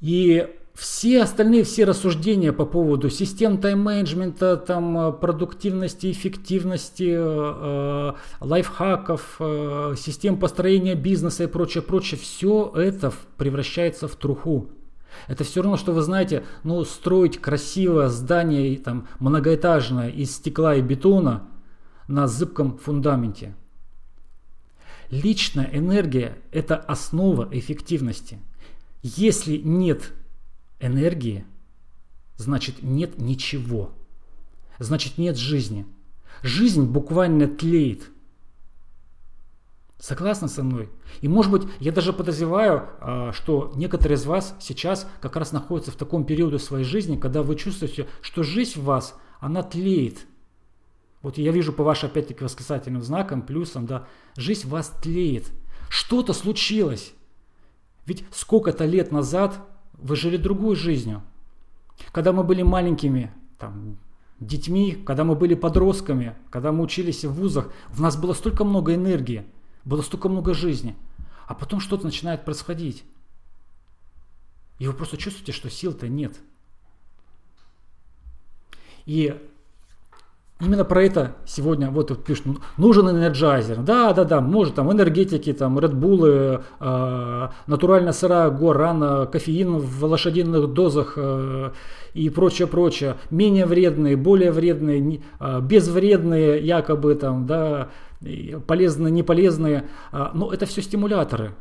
И 0.00 0.57
все 0.78 1.22
остальные, 1.22 1.64
все 1.64 1.84
рассуждения 1.84 2.52
по 2.52 2.64
поводу 2.64 3.10
систем 3.10 3.58
тайм-менеджмента, 3.58 4.56
там, 4.56 4.96
э, 4.96 5.12
продуктивности, 5.12 6.08
эффективности, 6.12 7.16
э, 7.16 7.16
э, 7.18 8.12
лайфхаков, 8.40 9.36
э, 9.40 9.94
систем 9.98 10.38
построения 10.38 10.94
бизнеса 10.94 11.44
и 11.44 11.46
прочее, 11.48 11.82
прочее, 11.82 12.20
все 12.20 12.72
это 12.76 13.12
превращается 13.36 14.06
в 14.06 14.14
труху. 14.14 14.70
Это 15.26 15.42
все 15.42 15.62
равно, 15.62 15.76
что 15.76 15.90
вы 15.92 16.02
знаете, 16.02 16.44
ну, 16.62 16.84
строить 16.84 17.40
красивое 17.40 18.08
здание 18.08 18.78
там, 18.78 19.08
многоэтажное 19.18 20.10
из 20.10 20.36
стекла 20.36 20.76
и 20.76 20.80
бетона 20.80 21.48
на 22.06 22.28
зыбком 22.28 22.78
фундаменте. 22.78 23.56
Личная 25.10 25.68
энергия– 25.72 26.38
это 26.52 26.76
основа 26.76 27.48
эффективности. 27.50 28.38
Если 29.02 29.56
нет 29.56 30.12
энергии, 30.80 31.44
значит 32.36 32.82
нет 32.82 33.18
ничего. 33.18 33.92
Значит 34.78 35.18
нет 35.18 35.36
жизни. 35.36 35.86
Жизнь 36.42 36.84
буквально 36.84 37.48
тлеет. 37.48 38.10
Согласны 39.98 40.46
со 40.46 40.62
мной? 40.62 40.88
И 41.20 41.26
может 41.26 41.50
быть, 41.50 41.62
я 41.80 41.90
даже 41.90 42.12
подозреваю, 42.12 42.88
а, 43.00 43.32
что 43.32 43.72
некоторые 43.74 44.16
из 44.16 44.24
вас 44.24 44.54
сейчас 44.60 45.08
как 45.20 45.34
раз 45.34 45.50
находятся 45.50 45.90
в 45.90 45.96
таком 45.96 46.24
периоде 46.24 46.60
своей 46.60 46.84
жизни, 46.84 47.16
когда 47.16 47.42
вы 47.42 47.56
чувствуете, 47.56 48.06
что 48.20 48.44
жизнь 48.44 48.78
в 48.78 48.84
вас, 48.84 49.18
она 49.40 49.64
тлеет. 49.64 50.18
Вот 51.20 51.36
я 51.36 51.50
вижу 51.50 51.72
по 51.72 51.82
вашим, 51.82 52.10
опять-таки, 52.10 52.44
восклицательным 52.44 53.02
знакам, 53.02 53.42
плюсом, 53.42 53.86
да, 53.86 54.06
жизнь 54.36 54.68
в 54.68 54.70
вас 54.70 54.92
тлеет. 55.02 55.50
Что-то 55.88 56.32
случилось. 56.32 57.12
Ведь 58.06 58.24
сколько-то 58.30 58.84
лет 58.84 59.10
назад 59.10 59.67
вы 59.98 60.16
жили 60.16 60.36
другой 60.36 60.76
жизнью. 60.76 61.22
Когда 62.12 62.32
мы 62.32 62.44
были 62.44 62.62
маленькими, 62.62 63.32
там, 63.58 63.98
детьми, 64.40 64.92
когда 65.06 65.24
мы 65.24 65.34
были 65.34 65.54
подростками, 65.54 66.36
когда 66.50 66.72
мы 66.72 66.84
учились 66.84 67.24
в 67.24 67.32
вузах, 67.32 67.72
в 67.88 68.00
нас 68.00 68.16
было 68.16 68.34
столько 68.34 68.64
много 68.64 68.94
энергии, 68.94 69.44
было 69.84 70.02
столько 70.02 70.28
много 70.28 70.54
жизни. 70.54 70.96
А 71.46 71.54
потом 71.54 71.80
что-то 71.80 72.04
начинает 72.04 72.44
происходить. 72.44 73.04
И 74.78 74.86
вы 74.86 74.92
просто 74.92 75.16
чувствуете, 75.16 75.52
что 75.52 75.70
сил-то 75.70 76.08
нет. 76.08 76.36
И 79.06 79.36
Именно 80.60 80.84
про 80.84 81.04
это 81.04 81.36
сегодня 81.46 81.88
вот 81.88 82.24
пишут, 82.24 82.58
нужен 82.76 83.08
энерджайзер. 83.08 83.76
Да, 83.82 84.12
да, 84.12 84.24
да, 84.24 84.40
может 84.40 84.74
там 84.74 84.92
энергетики, 84.92 85.52
там 85.52 85.78
Bull, 85.78 86.62
э, 86.80 87.48
натуральная 87.68 88.12
сырая 88.12 88.50
гуарана, 88.50 89.26
кофеин 89.26 89.78
в 89.78 90.04
лошадиных 90.04 90.72
дозах 90.72 91.12
э, 91.14 91.70
и 92.14 92.28
прочее, 92.30 92.66
прочее. 92.66 93.18
Менее 93.30 93.66
вредные, 93.66 94.16
более 94.16 94.50
вредные, 94.50 95.20
э, 95.38 95.60
безвредные 95.60 96.58
якобы 96.58 97.14
там, 97.14 97.46
да, 97.46 97.90
полезные, 98.66 99.12
не 99.12 99.22
полезные, 99.22 99.88
а, 100.10 100.32
но 100.34 100.52
это 100.52 100.66
все 100.66 100.82
стимуляторы. 100.82 101.54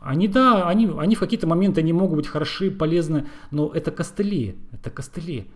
Они, 0.00 0.28
да, 0.28 0.66
они, 0.66 0.90
они 0.98 1.14
в 1.14 1.20
какие-то 1.20 1.46
моменты 1.46 1.82
не 1.82 1.92
могут 1.92 2.16
быть 2.16 2.26
хороши, 2.26 2.70
полезны, 2.70 3.26
но 3.50 3.70
это 3.74 3.90
костыли, 3.90 4.56
это 4.72 4.88
костыли. 4.88 5.46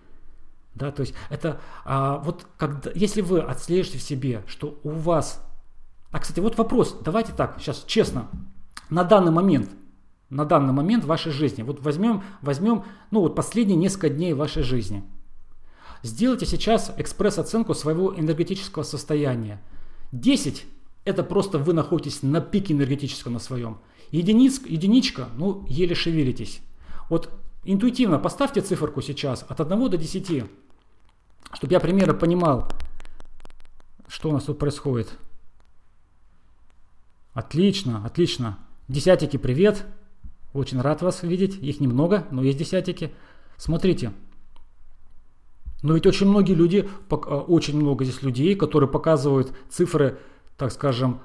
Да, 0.74 0.90
то 0.90 1.02
есть 1.02 1.14
это 1.30 1.60
а, 1.84 2.18
вот 2.18 2.46
когда, 2.56 2.90
если 2.94 3.20
вы 3.20 3.40
отслеживаете 3.40 3.98
в 3.98 4.02
себе, 4.02 4.42
что 4.46 4.78
у 4.82 4.90
вас... 4.90 5.40
А, 6.10 6.18
кстати, 6.18 6.40
вот 6.40 6.58
вопрос, 6.58 6.96
давайте 7.04 7.32
так, 7.32 7.56
сейчас 7.60 7.84
честно, 7.86 8.28
на 8.90 9.04
данный 9.04 9.30
момент, 9.30 9.70
на 10.30 10.44
данный 10.44 10.72
момент 10.72 11.04
вашей 11.04 11.32
жизни, 11.32 11.62
вот 11.62 11.80
возьмем, 11.80 12.24
возьмем, 12.42 12.84
ну 13.10 13.20
вот 13.20 13.36
последние 13.36 13.76
несколько 13.76 14.08
дней 14.08 14.32
вашей 14.32 14.62
жизни. 14.62 15.04
Сделайте 16.02 16.44
сейчас 16.44 16.92
экспресс-оценку 16.96 17.72
своего 17.74 18.14
энергетического 18.14 18.82
состояния. 18.82 19.60
10– 20.12 20.66
это 21.04 21.22
просто 21.22 21.58
вы 21.58 21.72
находитесь 21.72 22.22
на 22.22 22.40
пике 22.40 22.74
энергетическом 22.74 23.32
на 23.32 23.38
своем. 23.38 23.78
Единиц, 24.10 24.60
единичка, 24.66 25.28
ну, 25.36 25.64
еле 25.68 25.94
шевелитесь. 25.94 26.60
Вот 27.08 27.30
интуитивно 27.64 28.18
поставьте 28.18 28.60
циферку 28.60 29.02
сейчас 29.02 29.44
от 29.48 29.60
1 29.60 29.90
до 29.90 29.96
10 29.96 30.44
чтобы 31.52 31.72
я 31.72 31.80
примерно 31.80 32.14
понимал, 32.14 32.68
что 34.08 34.30
у 34.30 34.32
нас 34.32 34.44
тут 34.44 34.58
происходит. 34.58 35.12
Отлично, 37.32 38.04
отлично. 38.06 38.58
Десятики, 38.88 39.36
привет. 39.36 39.86
Очень 40.52 40.80
рад 40.80 41.02
вас 41.02 41.22
видеть. 41.22 41.56
Их 41.56 41.80
немного, 41.80 42.26
но 42.30 42.42
есть 42.42 42.58
десятики. 42.58 43.12
Смотрите. 43.56 44.12
Но 45.82 45.94
ведь 45.94 46.06
очень 46.06 46.28
многие 46.28 46.54
люди, 46.54 46.88
э, 47.10 47.14
очень 47.14 47.76
много 47.76 48.04
здесь 48.04 48.22
людей, 48.22 48.54
которые 48.54 48.88
показывают 48.88 49.52
цифры, 49.68 50.18
так 50.56 50.72
скажем, 50.72 51.20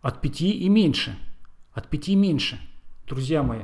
от 0.00 0.20
5 0.20 0.40
и 0.40 0.68
меньше. 0.68 1.16
От 1.72 1.88
5 1.88 2.08
и 2.08 2.16
меньше. 2.16 2.58
Друзья 3.06 3.42
мои, 3.42 3.60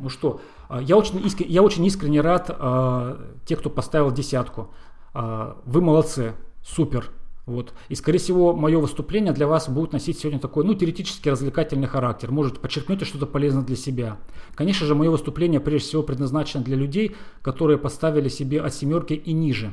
ну 0.00 0.08
что, 0.08 0.40
э, 0.68 0.80
я 0.82 0.96
очень, 0.96 1.24
искренне, 1.26 1.50
я 1.50 1.62
очень 1.62 1.84
искренне 1.84 2.20
рад 2.20 2.48
э, 2.48 3.34
тех, 3.44 3.58
кто 3.58 3.70
поставил 3.70 4.12
десятку. 4.12 4.72
А, 5.14 5.60
вы 5.64 5.80
молодцы, 5.80 6.34
супер. 6.64 7.10
Вот. 7.44 7.74
И, 7.88 7.96
скорее 7.96 8.18
всего, 8.18 8.54
мое 8.54 8.78
выступление 8.78 9.32
для 9.32 9.48
вас 9.48 9.68
будет 9.68 9.92
носить 9.92 10.18
сегодня 10.18 10.38
такой, 10.38 10.64
ну, 10.64 10.74
теоретически 10.74 11.28
развлекательный 11.28 11.88
характер. 11.88 12.30
Может, 12.30 12.60
подчеркнете 12.60 13.04
что-то 13.04 13.26
полезное 13.26 13.64
для 13.64 13.74
себя. 13.74 14.18
Конечно 14.54 14.86
же, 14.86 14.94
мое 14.94 15.10
выступление 15.10 15.58
прежде 15.58 15.88
всего 15.88 16.02
предназначено 16.04 16.62
для 16.62 16.76
людей, 16.76 17.16
которые 17.42 17.78
поставили 17.78 18.28
себе 18.28 18.60
от 18.60 18.72
семерки 18.72 19.14
и 19.14 19.32
ниже. 19.32 19.72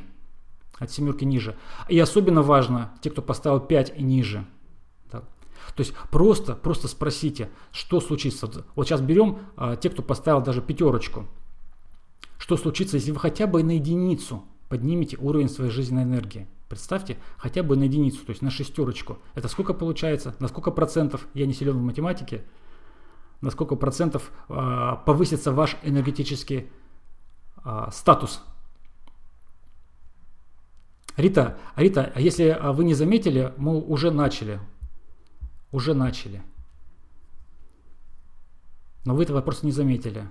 От 0.80 0.91
семерки 0.91 1.25
ниже. 1.25 1.58
И 1.89 1.99
особенно 1.99 2.41
важно, 2.41 2.91
те, 3.02 3.12
кто 3.12 3.21
поставил 3.21 3.60
5 3.60 3.93
и 3.97 4.02
ниже. 4.02 4.47
Так. 5.12 5.25
То 5.75 5.82
есть 5.82 5.93
просто, 6.10 6.56
просто 6.56 6.88
спросите, 6.88 7.49
что 7.71 8.02
случится. 8.02 8.49
Вот 8.75 8.88
сейчас 8.88 9.02
берем 9.02 9.39
а, 9.56 9.75
те, 9.75 9.91
кто 9.91 10.02
поставил 10.02 10.41
даже 10.41 10.62
пятерочку. 10.62 11.28
Что 12.39 12.58
случится, 12.58 12.95
если 12.97 13.12
вы 13.12 13.19
хотя 13.19 13.45
бы 13.45 13.62
на 13.62 13.71
единицу 13.71 14.43
поднимете 14.69 15.17
уровень 15.17 15.49
своей 15.49 15.71
жизненной 15.71 16.03
энергии. 16.03 16.47
Представьте, 16.69 17.17
хотя 17.38 17.63
бы 17.63 17.75
на 17.75 17.84
единицу, 17.84 18.23
то 18.23 18.29
есть 18.29 18.43
на 18.43 18.51
шестерочку. 18.51 19.17
Это 19.34 19.47
сколько 19.47 19.73
получается? 19.73 20.36
На 20.39 20.47
сколько 20.47 20.69
процентов? 20.69 21.27
Я 21.34 21.47
не 21.47 21.53
силен 21.53 21.77
в 21.77 21.82
математике. 21.82 22.43
На 23.41 23.49
сколько 23.49 23.75
процентов 23.75 24.32
э, 24.47 24.97
повысится 25.05 25.51
ваш 25.51 25.77
энергетический 25.82 26.69
э, 27.65 27.88
статус? 27.91 28.43
Рита, 31.17 31.58
Рита, 31.75 32.12
а 32.13 32.21
если 32.21 32.58
вы 32.71 32.84
не 32.84 32.93
заметили, 32.93 33.53
мы 33.58 33.82
уже 33.82 34.12
начали. 34.12 34.60
Уже 35.71 35.93
начали. 35.95 36.43
Но 39.05 39.15
вы 39.15 39.23
этого 39.23 39.41
просто 39.41 39.65
не 39.65 39.71
заметили 39.71 40.29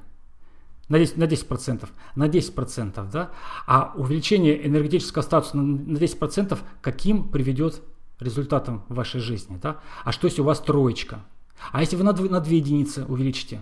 на 0.88 0.96
10%, 0.96 1.16
на 1.16 1.27
10%, 1.27 1.88
на 2.14 2.29
10%, 2.29 3.11
да? 3.11 3.31
А 3.66 3.92
увеличение 3.96 4.66
энергетического 4.66 5.22
статуса 5.22 5.57
на 5.57 5.96
10% 5.96 6.59
каким 6.81 7.29
приведет 7.29 7.83
результатом 8.20 8.85
в 8.88 8.94
вашей 8.94 9.20
жизни, 9.20 9.59
да? 9.62 9.79
А 10.05 10.12
что 10.12 10.27
если 10.27 10.40
у 10.40 10.44
вас 10.44 10.61
троечка? 10.61 11.24
А 11.72 11.81
если 11.81 11.96
вы 11.96 12.05
на 12.05 12.12
2, 12.12 12.29
на 12.29 12.40
2 12.40 12.53
единицы 12.53 13.05
увеличите? 13.05 13.61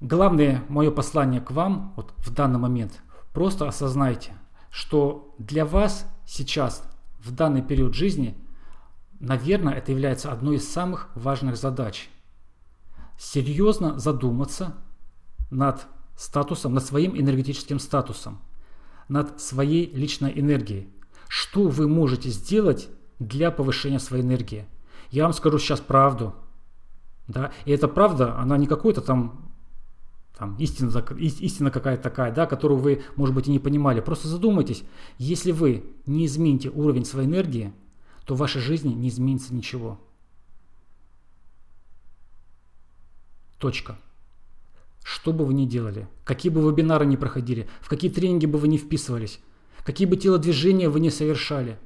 Главное 0.00 0.64
мое 0.68 0.90
послание 0.90 1.40
к 1.40 1.52
вам 1.52 1.92
вот 1.96 2.12
в 2.18 2.32
данный 2.32 2.58
момент. 2.58 3.00
Просто 3.32 3.68
осознайте, 3.68 4.32
что 4.70 5.34
для 5.38 5.64
вас 5.64 6.06
сейчас, 6.26 6.82
в 7.20 7.30
данный 7.30 7.62
период 7.62 7.94
жизни, 7.94 8.36
наверное, 9.20 9.74
это 9.74 9.92
является 9.92 10.32
одной 10.32 10.56
из 10.56 10.70
самых 10.70 11.08
важных 11.14 11.56
задач– 11.56 12.10
серьезно 13.22 13.98
задуматься 13.98 14.74
над 15.50 15.86
статусом, 16.16 16.74
над 16.74 16.84
своим 16.84 17.16
энергетическим 17.16 17.78
статусом, 17.78 18.40
над 19.08 19.40
своей 19.40 19.94
личной 19.94 20.32
энергией. 20.38 20.88
Что 21.28 21.68
вы 21.68 21.88
можете 21.88 22.30
сделать 22.30 22.88
для 23.18 23.50
повышения 23.50 24.00
своей 24.00 24.24
энергии? 24.24 24.66
Я 25.10 25.22
вам 25.24 25.32
скажу 25.32 25.58
сейчас 25.58 25.80
правду. 25.80 26.34
Да? 27.28 27.52
И 27.64 27.70
эта 27.70 27.86
правда, 27.86 28.36
она 28.38 28.58
не 28.58 28.66
какой-то 28.66 29.00
там 29.00 29.48
там, 30.36 30.56
истина, 30.56 30.90
истина 31.18 31.70
какая-то 31.70 32.02
такая, 32.02 32.34
да, 32.34 32.46
которую 32.46 32.80
вы, 32.80 33.02
может 33.14 33.34
быть, 33.34 33.46
и 33.46 33.52
не 33.52 33.60
понимали. 33.60 34.00
Просто 34.00 34.26
задумайтесь, 34.26 34.82
если 35.18 35.52
вы 35.52 35.84
не 36.06 36.26
измените 36.26 36.70
уровень 36.70 37.04
своей 37.04 37.28
энергии, 37.28 37.72
то 38.24 38.34
в 38.34 38.38
вашей 38.38 38.60
жизни 38.60 38.92
не 38.92 39.10
изменится 39.10 39.54
ничего. 39.54 40.00
Точка. 43.62 43.96
Что 45.04 45.32
бы 45.32 45.44
вы 45.46 45.54
ни 45.54 45.66
делали, 45.66 46.08
какие 46.24 46.50
бы 46.50 46.60
вебинары 46.68 47.06
ни 47.06 47.14
проходили, 47.14 47.68
в 47.80 47.88
какие 47.88 48.10
тренинги 48.10 48.44
бы 48.44 48.58
вы 48.58 48.66
ни 48.66 48.76
вписывались, 48.76 49.38
какие 49.84 50.08
бы 50.08 50.16
телодвижения 50.16 50.90
вы 50.90 50.98
ни 50.98 51.10
совершали, 51.10 51.78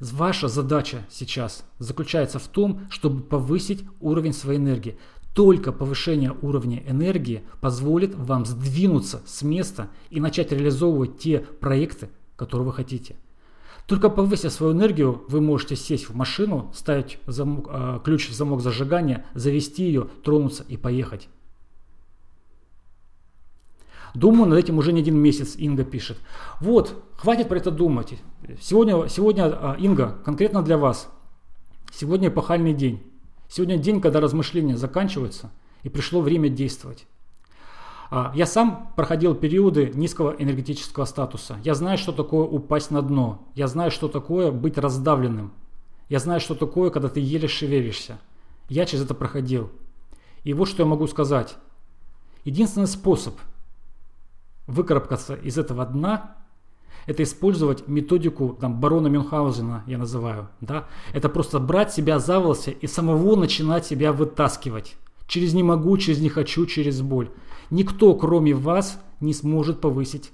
ваша 0.00 0.48
задача 0.48 1.04
сейчас 1.10 1.66
заключается 1.78 2.38
в 2.38 2.48
том, 2.48 2.86
чтобы 2.88 3.22
повысить 3.22 3.84
уровень 4.00 4.32
своей 4.32 4.58
энергии. 4.58 4.96
Только 5.34 5.72
повышение 5.72 6.34
уровня 6.40 6.82
энергии 6.86 7.42
позволит 7.60 8.14
вам 8.14 8.46
сдвинуться 8.46 9.20
с 9.26 9.42
места 9.42 9.90
и 10.08 10.20
начать 10.20 10.52
реализовывать 10.52 11.18
те 11.18 11.40
проекты, 11.40 12.08
которые 12.34 12.64
вы 12.68 12.72
хотите– 12.72 13.14
только 13.88 14.10
повысив 14.10 14.52
свою 14.52 14.74
энергию, 14.74 15.24
вы 15.28 15.40
можете 15.40 15.74
сесть 15.74 16.10
в 16.10 16.14
машину, 16.14 16.70
ставить 16.74 17.18
замок, 17.26 17.68
э, 17.70 18.00
ключ 18.04 18.28
в 18.28 18.34
замок 18.34 18.60
зажигания, 18.60 19.24
завести 19.32 19.82
ее, 19.84 20.08
тронуться 20.22 20.62
и 20.68 20.76
поехать. 20.76 21.30
Думаю 24.14 24.50
над 24.50 24.58
этим 24.58 24.76
уже 24.76 24.92
не 24.92 25.00
один 25.00 25.16
месяц, 25.16 25.56
Инга 25.56 25.84
пишет. 25.84 26.18
Вот, 26.60 27.02
хватит 27.16 27.48
про 27.48 27.56
это 27.56 27.70
думать. 27.70 28.18
Сегодня, 28.60 29.08
сегодня 29.08 29.44
а, 29.46 29.76
Инга, 29.78 30.18
конкретно 30.22 30.62
для 30.62 30.76
вас. 30.76 31.08
Сегодня 31.90 32.28
эпохальный 32.28 32.74
день. 32.74 33.02
Сегодня 33.48 33.78
день, 33.78 34.02
когда 34.02 34.20
размышления 34.20 34.76
заканчиваются, 34.76 35.50
и 35.82 35.88
пришло 35.88 36.20
время 36.20 36.50
действовать. 36.50 37.06
А, 38.10 38.32
я 38.34 38.46
сам 38.46 38.92
проходил 38.96 39.34
периоды 39.34 39.92
низкого 39.94 40.34
энергетического 40.38 41.04
статуса. 41.04 41.58
Я 41.62 41.74
знаю, 41.74 41.98
что 41.98 42.12
такое 42.12 42.46
упасть 42.46 42.90
на 42.90 43.02
дно. 43.02 43.46
Я 43.54 43.66
знаю, 43.66 43.90
что 43.90 44.08
такое 44.08 44.50
быть 44.50 44.78
раздавленным. 44.78 45.52
Я 46.08 46.18
знаю, 46.18 46.40
что 46.40 46.54
такое, 46.54 46.90
когда 46.90 47.08
ты 47.08 47.20
еле 47.20 47.48
шевелишься. 47.48 48.18
Я 48.68 48.86
через 48.86 49.04
это 49.04 49.14
проходил. 49.14 49.70
И 50.44 50.54
вот 50.54 50.68
что 50.68 50.82
я 50.82 50.88
могу 50.88 51.06
сказать. 51.06 51.56
Единственный 52.44 52.86
способ 52.86 53.34
выкарабкаться 54.66 55.34
из 55.34 55.58
этого 55.58 55.84
дна– 55.84 56.36
это 57.06 57.22
использовать 57.22 57.88
методику 57.88 58.56
там, 58.60 58.80
барона 58.80 59.08
Мюнхгаузена, 59.08 59.84
я 59.86 59.96
называю. 59.96 60.48
Да? 60.60 60.88
Это 61.14 61.30
просто 61.30 61.58
брать 61.58 61.92
себя 61.92 62.18
за 62.18 62.38
волосы 62.38 62.72
и 62.72 62.86
самого 62.86 63.34
начинать 63.34 63.86
себя 63.86 64.12
вытаскивать. 64.12 64.96
Через 65.28 65.54
не 65.54 65.62
могу, 65.62 65.96
через 65.98 66.20
не 66.20 66.30
хочу, 66.30 66.66
через 66.66 67.02
боль. 67.02 67.30
Никто, 67.70 68.14
кроме 68.14 68.54
вас, 68.54 69.00
не 69.20 69.34
сможет 69.34 69.80
повысить 69.80 70.32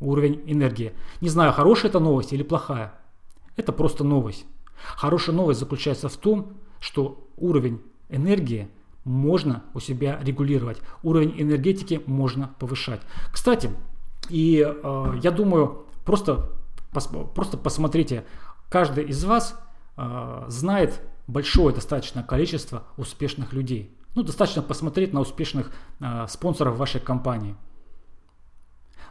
уровень 0.00 0.42
энергии. 0.44 0.92
Не 1.20 1.28
знаю, 1.28 1.52
хорошая 1.52 1.90
это 1.90 2.00
новость 2.00 2.32
или 2.32 2.42
плохая. 2.42 2.92
Это 3.56 3.72
просто 3.72 4.04
новость. 4.04 4.44
Хорошая 4.96 5.34
новость 5.36 5.60
заключается 5.60 6.08
в 6.08 6.16
том, 6.16 6.54
что 6.80 7.28
уровень 7.36 7.80
энергии 8.08 8.68
можно 9.04 9.62
у 9.72 9.78
себя 9.78 10.18
регулировать. 10.20 10.78
Уровень 11.04 11.34
энергетики 11.40 12.02
можно 12.06 12.54
повышать. 12.58 13.00
Кстати, 13.32 13.70
и 14.28 14.66
э, 14.66 15.12
я 15.22 15.30
думаю, 15.30 15.86
просто, 16.04 16.50
пос, 16.92 17.08
просто 17.34 17.56
посмотрите, 17.56 18.24
каждый 18.68 19.04
из 19.04 19.24
вас 19.24 19.58
э, 19.96 20.44
знает 20.48 21.00
большое 21.26 21.74
достаточно 21.74 22.22
количество 22.22 22.84
успешных 22.96 23.52
людей. 23.52 23.94
Ну, 24.14 24.22
достаточно 24.22 24.62
посмотреть 24.62 25.12
на 25.12 25.20
успешных 25.20 25.72
э, 26.00 26.26
спонсоров 26.28 26.76
вашей 26.76 27.00
компании. 27.00 27.56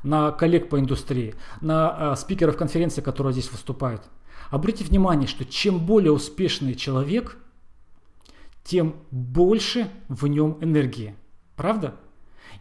на 0.03 0.32
коллег 0.32 0.70
по 0.70 0.80
индустрии, 0.80 1.34
на 1.61 2.13
э, 2.13 2.16
спикеров 2.16 2.57
конференции, 2.57 3.01
которые 3.01 3.34
здесь 3.34 3.51
выступают. 3.51 4.03
Обратите 4.51 4.86
внимание, 4.86 5.28
что 5.28 5.45
чем 5.45 5.80
более 5.80 6.11
успешный 6.11 6.76
человек, 6.76 7.38
тем 8.63 8.95
больше 9.11 9.89
в 10.07 10.28
нем 10.28 10.57
энергии. 10.61 11.16
Правда? 11.55 11.95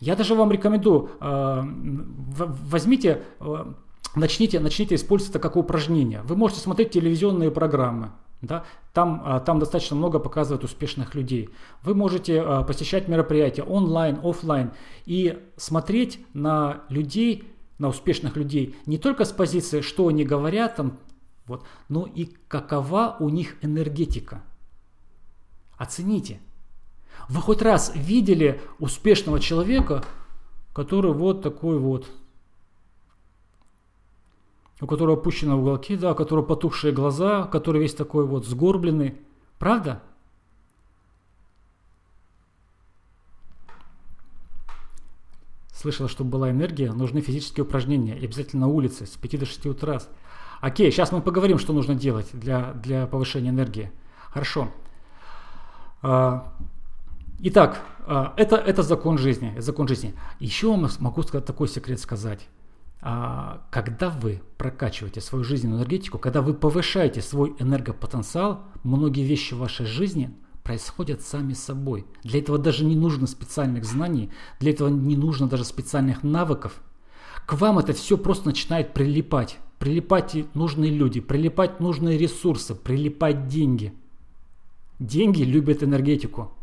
Я 0.00 0.16
даже 0.16 0.34
вам 0.34 0.50
рекомендую, 0.52 1.10
э, 1.20 1.62
возьмите, 1.62 3.22
э, 3.40 3.72
начните, 4.14 4.60
начните 4.60 4.94
использовать 4.94 5.30
это 5.30 5.38
как 5.40 5.56
упражнение. 5.56 6.22
Вы 6.22 6.36
можете 6.36 6.60
смотреть 6.60 6.90
телевизионные 6.90 7.50
программы, 7.50 8.12
да? 8.46 8.64
Там, 8.92 9.22
а, 9.24 9.40
там 9.40 9.58
достаточно 9.58 9.96
много 9.96 10.18
показывают 10.18 10.64
успешных 10.64 11.14
людей. 11.14 11.50
Вы 11.82 11.94
можете 11.94 12.40
а, 12.40 12.62
посещать 12.62 13.08
мероприятия 13.08 13.62
онлайн, 13.62 14.18
офлайн 14.22 14.72
и 15.06 15.42
смотреть 15.56 16.24
на 16.32 16.82
людей, 16.88 17.50
на 17.78 17.88
успешных 17.88 18.36
людей 18.36 18.76
не 18.86 18.98
только 18.98 19.24
с 19.24 19.32
позиции, 19.32 19.80
что 19.80 20.08
они 20.08 20.24
говорят, 20.24 20.76
там, 20.76 20.98
вот, 21.46 21.64
но 21.88 22.06
и 22.06 22.26
какова 22.48 23.16
у 23.20 23.28
них 23.28 23.56
энергетика. 23.62 24.42
Оцените. 25.76 26.40
Вы 27.28 27.40
хоть 27.40 27.62
раз 27.62 27.92
видели 27.94 28.60
успешного 28.78 29.40
человека, 29.40 30.04
который 30.72 31.12
вот 31.12 31.42
такой 31.42 31.78
вот, 31.78 32.06
у 34.84 34.86
которого 34.86 35.16
опущены 35.16 35.54
уголки, 35.54 35.96
да, 35.96 36.12
у 36.12 36.14
которого 36.14 36.44
потухшие 36.44 36.92
глаза, 36.92 37.44
который 37.44 37.80
весь 37.80 37.94
такой 37.94 38.26
вот 38.26 38.46
сгорбленный. 38.46 39.16
Правда? 39.58 40.02
Слышала, 45.72 46.06
чтобы 46.06 46.32
была 46.32 46.50
энергия, 46.50 46.92
нужны 46.92 47.22
физические 47.22 47.64
упражнения. 47.64 48.18
И 48.18 48.26
обязательно 48.26 48.66
на 48.66 48.72
улице 48.72 49.06
с 49.06 49.16
5 49.16 49.40
до 49.40 49.46
6 49.46 49.66
утра. 49.66 50.00
Окей, 50.60 50.92
сейчас 50.92 51.12
мы 51.12 51.22
поговорим, 51.22 51.58
что 51.58 51.72
нужно 51.72 51.94
делать 51.94 52.28
для, 52.34 52.74
для 52.74 53.06
повышения 53.06 53.48
энергии. 53.48 53.90
Хорошо. 54.30 54.68
А, 56.02 56.52
итак, 57.38 57.80
а, 58.06 58.34
это, 58.36 58.56
это 58.56 58.82
закон 58.82 59.16
жизни. 59.16 59.54
Закон 59.56 59.88
жизни. 59.88 60.14
Еще 60.40 60.76
могу 60.98 61.22
сказать 61.22 61.46
такой 61.46 61.68
секрет 61.68 62.00
сказать. 62.00 62.46
А, 63.06 63.60
когда 63.70 64.08
вы 64.08 64.40
прокачиваете 64.56 65.20
свою 65.20 65.44
жизненную 65.44 65.80
энергетику, 65.80 66.18
когда 66.18 66.40
вы 66.40 66.54
повышаете 66.54 67.20
свой 67.20 67.54
энергопотенциал, 67.58 68.62
многие 68.82 69.24
вещи 69.24 69.52
в 69.52 69.58
вашей 69.58 69.84
жизни 69.84 70.34
происходят 70.62 71.20
сами 71.20 71.52
собой. 71.52 72.06
Для 72.22 72.38
этого 72.38 72.56
даже 72.56 72.82
не 72.86 72.96
нужно 72.96 73.26
специальных 73.26 73.84
знаний, 73.84 74.30
для 74.58 74.70
этого 74.70 74.88
не 74.88 75.18
нужно 75.18 75.48
даже 75.48 75.66
специальных 75.66 76.22
навыков. 76.22 76.80
К 77.44 77.52
вам 77.52 77.78
это 77.78 77.92
все 77.92 78.16
просто 78.16 78.46
начинает 78.46 78.94
прилипать. 78.94 79.58
Прилипать 79.78 80.34
нужные 80.54 80.90
люди, 80.90 81.20
прилипать 81.20 81.80
нужные 81.80 82.16
ресурсы, 82.16 82.74
прилипать 82.74 83.48
деньги. 83.48 83.92
Деньги 84.98 85.42
любят 85.42 85.82
энергетику. 85.82 86.54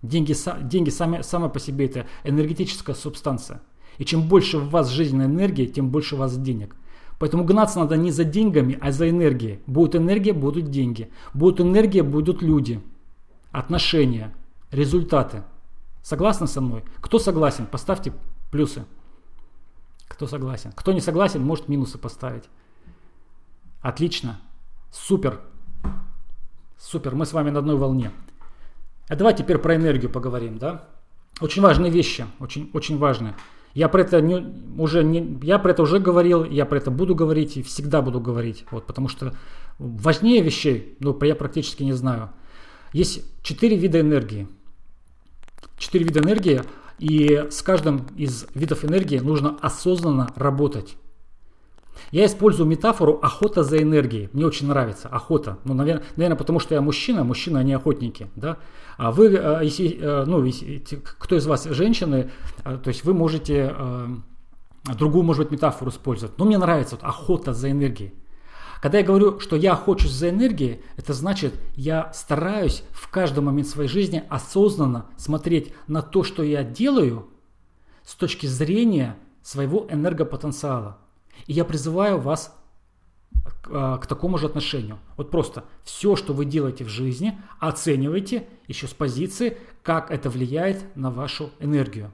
Деньги, 0.00 0.34
деньги 0.62 0.88
сами, 0.88 1.20
сами 1.20 1.50
по 1.50 1.60
себе 1.60 1.84
это 1.84 2.06
энергетическая 2.24 2.96
субстанция. 2.96 3.60
И 4.02 4.04
чем 4.04 4.26
больше 4.26 4.58
в 4.58 4.68
вас 4.70 4.88
жизненной 4.88 5.26
энергии, 5.26 5.64
тем 5.64 5.90
больше 5.90 6.16
у 6.16 6.18
вас 6.18 6.36
денег. 6.36 6.74
Поэтому 7.20 7.44
гнаться 7.44 7.78
надо 7.78 7.96
не 7.96 8.10
за 8.10 8.24
деньгами, 8.24 8.76
а 8.80 8.90
за 8.90 9.08
энергией. 9.08 9.60
Будет 9.68 9.94
энергия, 9.94 10.32
будут 10.32 10.72
деньги. 10.72 11.08
Будет 11.34 11.60
энергия, 11.60 12.02
будут 12.02 12.42
люди. 12.42 12.80
Отношения, 13.52 14.34
результаты. 14.72 15.44
Согласны 16.02 16.48
со 16.48 16.60
мной? 16.60 16.82
Кто 17.00 17.20
согласен? 17.20 17.64
Поставьте 17.66 18.12
плюсы. 18.50 18.84
Кто 20.08 20.26
согласен? 20.26 20.72
Кто 20.74 20.92
не 20.92 21.00
согласен, 21.00 21.40
может 21.40 21.68
минусы 21.68 21.96
поставить. 21.96 22.50
Отлично. 23.82 24.40
Супер. 24.90 25.38
Супер. 26.76 27.14
Мы 27.14 27.24
с 27.24 27.32
вами 27.32 27.50
на 27.50 27.60
одной 27.60 27.76
волне. 27.76 28.10
А 29.06 29.14
давай 29.14 29.36
теперь 29.36 29.58
про 29.58 29.76
энергию 29.76 30.10
поговорим, 30.10 30.58
да? 30.58 30.88
Очень 31.40 31.62
важные 31.62 31.92
вещи, 31.92 32.26
очень, 32.40 32.68
очень 32.72 32.98
важные. 32.98 33.36
Я 33.74 33.88
про 33.88 34.02
это 34.02 34.20
не, 34.20 34.44
уже 34.78 35.02
не, 35.02 35.38
я 35.42 35.58
про 35.58 35.70
это 35.70 35.82
уже 35.82 35.98
говорил, 35.98 36.44
я 36.44 36.66
про 36.66 36.78
это 36.78 36.90
буду 36.90 37.14
говорить 37.14 37.56
и 37.56 37.62
всегда 37.62 38.02
буду 38.02 38.20
говорить, 38.20 38.64
вот, 38.70 38.86
потому 38.86 39.08
что 39.08 39.34
важнее 39.78 40.42
вещей, 40.42 40.96
ну, 41.00 41.18
я 41.22 41.34
практически 41.34 41.82
не 41.82 41.92
знаю. 41.92 42.30
Есть 42.92 43.24
четыре 43.42 43.76
вида 43.76 44.00
энергии. 44.00 44.46
Четыре 45.78 46.04
вида 46.04 46.20
энергии, 46.20 46.62
и 46.98 47.46
с 47.50 47.62
каждым 47.62 48.06
из 48.16 48.46
видов 48.54 48.84
энергии 48.84 49.18
нужно 49.18 49.56
осознанно 49.60 50.32
работать. 50.36 50.96
Я 52.10 52.26
использую 52.26 52.66
метафору 52.66 53.18
охота 53.22 53.64
за 53.64 53.82
энергией. 53.82 54.28
Мне 54.32 54.46
очень 54.46 54.68
нравится 54.68 55.08
охота. 55.08 55.58
Ну, 55.64 55.74
наверное, 55.74 56.04
наверное, 56.16 56.36
потому 56.36 56.58
что 56.58 56.74
я 56.74 56.80
мужчина, 56.80 57.22
а 57.22 57.62
не 57.62 57.72
охотники. 57.72 58.28
Да? 58.36 58.58
А 58.98 59.10
вы, 59.10 59.28
э, 59.28 59.60
если, 59.62 59.98
э, 59.98 60.24
ну, 60.26 60.44
кто 61.18 61.36
из 61.36 61.46
вас 61.46 61.64
женщины, 61.64 62.30
э, 62.64 62.78
то 62.82 62.88
есть 62.88 63.04
вы 63.04 63.14
можете 63.14 63.74
другую, 64.84 65.22
может 65.22 65.44
быть, 65.44 65.52
метафору 65.52 65.90
использовать. 65.90 66.36
Но 66.38 66.44
мне 66.44 66.58
нравится 66.58 66.96
вот, 66.96 67.04
охота 67.04 67.54
за 67.54 67.70
энергией. 67.70 68.14
Когда 68.82 68.98
я 68.98 69.04
говорю, 69.04 69.38
что 69.38 69.54
я 69.54 69.74
охочусь 69.74 70.10
за 70.10 70.30
энергией, 70.30 70.82
это 70.96 71.12
значит, 71.12 71.54
я 71.76 72.10
стараюсь 72.12 72.82
в 72.90 73.08
каждый 73.08 73.40
момент 73.40 73.68
своей 73.68 73.88
жизни 73.88 74.24
осознанно 74.28 75.06
смотреть 75.16 75.72
на 75.86 76.02
то, 76.02 76.24
что 76.24 76.42
я 76.42 76.64
делаю 76.64 77.28
с 78.04 78.16
точки 78.16 78.46
зрения 78.46 79.16
своего 79.40 79.86
энергопотенциала. 79.88 80.98
И 81.46 81.52
я 81.52 81.64
призываю 81.64 82.18
вас 82.18 82.56
к, 83.44 83.68
а, 83.70 83.98
к 83.98 84.06
такому 84.06 84.38
же 84.38 84.46
отношению. 84.46 84.98
Вот 85.16 85.30
просто 85.30 85.64
все, 85.84 86.16
что 86.16 86.32
вы 86.34 86.44
делаете 86.44 86.84
в 86.84 86.88
жизни, 86.88 87.38
оценивайте 87.58 88.46
еще 88.68 88.86
с 88.86 88.94
позиции, 88.94 89.56
как 89.82 90.10
это 90.10 90.30
влияет 90.30 90.84
на 90.96 91.10
вашу 91.10 91.50
энергию. 91.58 92.12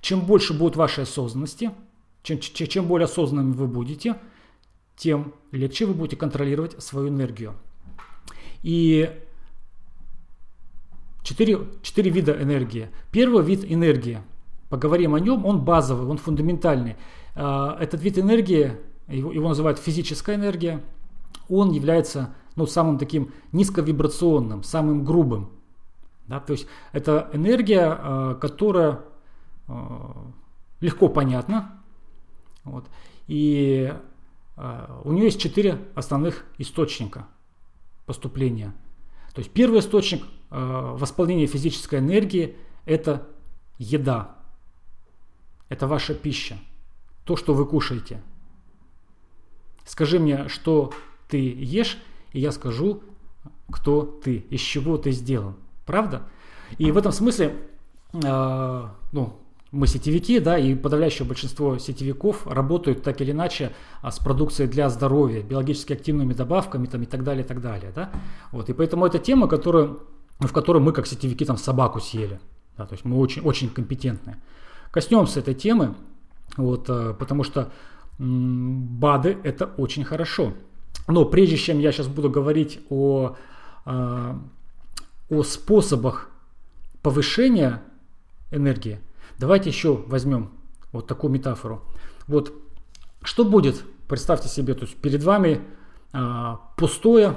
Чем 0.00 0.20
больше 0.20 0.54
будет 0.54 0.76
вашей 0.76 1.04
осознанности, 1.04 1.72
чем, 2.22 2.38
чем 2.40 2.86
более 2.86 3.06
осознанными 3.06 3.52
вы 3.52 3.66
будете, 3.66 4.16
тем 4.96 5.34
легче 5.52 5.86
вы 5.86 5.94
будете 5.94 6.16
контролировать 6.16 6.82
свою 6.82 7.08
энергию. 7.08 7.54
И 8.62 9.10
четыре, 11.22 11.58
четыре 11.82 12.10
вида 12.10 12.40
энергии. 12.40 12.88
Первый 13.12 13.44
вид 13.44 13.64
энергии, 13.64 14.20
поговорим 14.70 15.14
о 15.14 15.20
нем, 15.20 15.44
он 15.44 15.60
базовый, 15.64 16.06
он 16.06 16.18
фундаментальный. 16.18 16.96
А, 17.36 17.76
этот 17.78 18.00
вид 18.02 18.18
энергии, 18.18 18.76
его, 19.08 19.30
его 19.30 19.48
называют 19.48 19.78
физическая 19.78 20.36
энергия, 20.36 20.82
он 21.48 21.70
является 21.70 22.34
ну, 22.56 22.66
самым 22.66 22.98
таким 22.98 23.32
низковибрационным, 23.52 24.62
самым 24.62 25.04
грубым. 25.04 25.50
Да? 26.26 26.40
То 26.40 26.52
есть 26.52 26.66
это 26.92 27.28
энергия, 27.34 27.86
а, 27.86 28.34
которая 28.34 29.00
а, 29.68 30.30
легко 30.80 31.08
понятна. 31.08 31.82
Вот, 32.64 32.86
и 33.28 33.94
у 35.04 35.12
нее 35.12 35.26
есть 35.26 35.38
четыре 35.40 35.86
основных 35.94 36.46
источника 36.58 37.28
поступления. 38.06 38.74
То 39.34 39.40
есть 39.40 39.52
первый 39.52 39.78
источник 39.78 40.24
восполнения 40.50 41.46
физической 41.46 42.00
энергии– 42.00 42.56
это 42.84 43.28
еда. 43.78 44.34
Это 45.68 45.86
ваша 45.86 46.14
пища 46.14 46.58
то, 47.26 47.36
что 47.36 47.52
вы 47.52 47.66
кушаете. 47.66 48.22
Скажи 49.84 50.18
мне, 50.18 50.48
что 50.48 50.92
ты 51.28 51.38
ешь, 51.38 51.98
и 52.32 52.40
я 52.40 52.52
скажу, 52.52 53.02
кто 53.70 54.02
ты, 54.02 54.36
из 54.50 54.60
чего 54.60 54.96
ты 54.96 55.10
сделан. 55.10 55.56
Правда? 55.84 56.22
И 56.78 56.90
в 56.90 56.96
этом 56.96 57.12
смысле, 57.12 57.56
э, 58.12 58.88
ну, 59.12 59.40
мы 59.72 59.86
сетевики, 59.86 60.38
да, 60.38 60.58
и 60.58 60.74
подавляющее 60.74 61.26
большинство 61.26 61.78
сетевиков 61.78 62.46
работают 62.46 63.02
так 63.02 63.20
или 63.20 63.32
иначе 63.32 63.72
а, 64.00 64.10
с 64.10 64.18
продукцией 64.18 64.70
для 64.70 64.88
здоровья, 64.88 65.42
биологически 65.42 65.92
активными 65.92 66.32
добавками 66.32 66.86
там, 66.86 67.02
и 67.02 67.06
так 67.06 67.24
далее, 67.24 67.44
и 67.44 67.46
так 67.46 67.60
далее. 67.60 67.92
Да? 67.94 68.10
Вот, 68.52 68.70
и 68.70 68.72
поэтому 68.72 69.04
это 69.04 69.18
тема, 69.18 69.48
которую, 69.48 70.02
в 70.38 70.52
которой 70.52 70.78
мы 70.78 70.92
как 70.92 71.06
сетевики 71.06 71.44
там 71.44 71.56
собаку 71.56 72.00
съели. 72.00 72.40
Да, 72.76 72.86
то 72.86 72.94
есть 72.94 73.04
мы 73.04 73.18
очень, 73.18 73.42
очень 73.42 73.68
компетентны. 73.68 74.36
Коснемся 74.90 75.40
этой 75.40 75.54
темы. 75.54 75.94
Вот, 76.56 76.88
э, 76.88 77.14
потому 77.18 77.44
что 77.44 77.72
БАДы 78.18 79.38
это 79.44 79.66
очень 79.66 80.04
хорошо. 80.04 80.54
Но 81.08 81.24
прежде 81.24 81.56
чем 81.56 81.78
я 81.78 81.92
сейчас 81.92 82.08
буду 82.08 82.30
говорить 82.30 82.80
о, 82.88 83.36
э, 83.84 84.34
о 85.30 85.42
способах 85.42 86.30
повышения 87.02 87.82
энергии, 88.50 89.00
давайте 89.38 89.70
еще 89.70 89.94
возьмем 90.06 90.50
вот 90.92 91.06
такую 91.06 91.30
метафору. 91.30 91.82
Вот 92.26 92.52
что 93.22 93.44
будет, 93.44 93.84
представьте 94.08 94.48
себе, 94.48 94.74
то 94.74 94.84
есть 94.84 94.96
перед 94.96 95.22
вами 95.22 95.60
а, 96.12 96.60
пустое, 96.76 97.36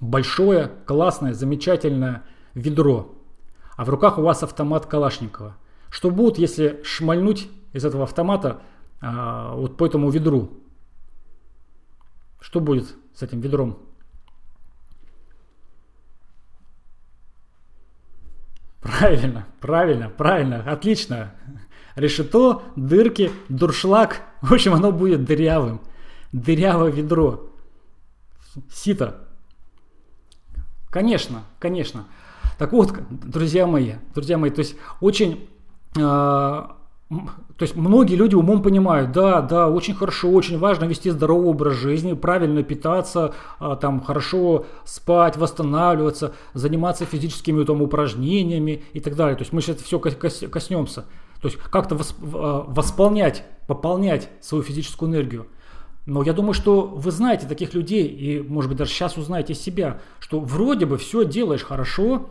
большое, 0.00 0.70
классное, 0.86 1.34
замечательное 1.34 2.24
ведро, 2.54 3.14
а 3.76 3.84
в 3.84 3.88
руках 3.90 4.18
у 4.18 4.22
вас 4.22 4.42
автомат 4.42 4.86
Калашникова. 4.86 5.56
Что 5.90 6.10
будет, 6.10 6.38
если 6.38 6.80
шмальнуть 6.84 7.48
из 7.72 7.84
этого 7.84 8.04
автомата 8.04 8.62
а, 9.00 9.54
вот 9.54 9.76
по 9.76 9.86
этому 9.86 10.10
ведру. 10.10 10.50
Что 12.40 12.60
будет 12.60 12.94
с 13.14 13.22
этим 13.22 13.40
ведром? 13.40 13.78
Правильно, 18.80 19.46
правильно, 19.60 20.08
правильно, 20.08 20.60
отлично. 20.70 21.34
Решето, 21.96 22.62
дырки, 22.76 23.30
дуршлаг. 23.48 24.22
В 24.40 24.52
общем, 24.52 24.72
оно 24.72 24.92
будет 24.92 25.24
дырявым. 25.24 25.80
Дырявое 26.32 26.92
ведро. 26.92 27.50
Сито. 28.70 29.26
Конечно, 30.90 31.42
конечно. 31.58 32.06
Так 32.56 32.72
вот, 32.72 32.94
друзья 33.10 33.66
мои, 33.66 33.94
друзья 34.14 34.38
мои, 34.38 34.50
то 34.50 34.60
есть 34.60 34.76
очень 35.00 35.48
э, 35.96 36.66
то 37.08 37.62
есть 37.62 37.74
многие 37.74 38.16
люди 38.16 38.34
умом 38.34 38.62
понимают, 38.62 39.12
да, 39.12 39.40
да, 39.40 39.68
очень 39.68 39.94
хорошо, 39.94 40.30
очень 40.30 40.58
важно 40.58 40.84
вести 40.84 41.08
здоровый 41.10 41.48
образ 41.48 41.74
жизни, 41.74 42.12
правильно 42.12 42.62
питаться, 42.62 43.34
а, 43.58 43.76
там 43.76 44.02
хорошо 44.02 44.66
спать, 44.84 45.38
восстанавливаться, 45.38 46.34
заниматься 46.52 47.06
физическими 47.06 47.64
там, 47.64 47.80
упражнениями 47.80 48.84
и 48.92 49.00
так 49.00 49.16
далее. 49.16 49.36
То 49.36 49.42
есть 49.42 49.54
мы 49.54 49.62
сейчас 49.62 49.78
все 49.78 49.98
коснемся. 49.98 51.06
То 51.40 51.48
есть 51.48 51.56
как-то 51.56 51.96
а, 51.96 52.64
восполнять, 52.68 53.42
пополнять 53.66 54.28
свою 54.42 54.62
физическую 54.62 55.10
энергию. 55.10 55.46
Но 56.04 56.22
я 56.22 56.34
думаю, 56.34 56.52
что 56.52 56.82
вы 56.82 57.10
знаете 57.10 57.46
таких 57.46 57.72
людей, 57.72 58.06
и, 58.06 58.40
может 58.42 58.68
быть, 58.68 58.78
даже 58.78 58.90
сейчас 58.90 59.16
узнаете 59.16 59.54
себя, 59.54 60.00
что 60.20 60.40
вроде 60.40 60.84
бы 60.84 60.98
все 60.98 61.24
делаешь 61.24 61.64
хорошо, 61.64 62.28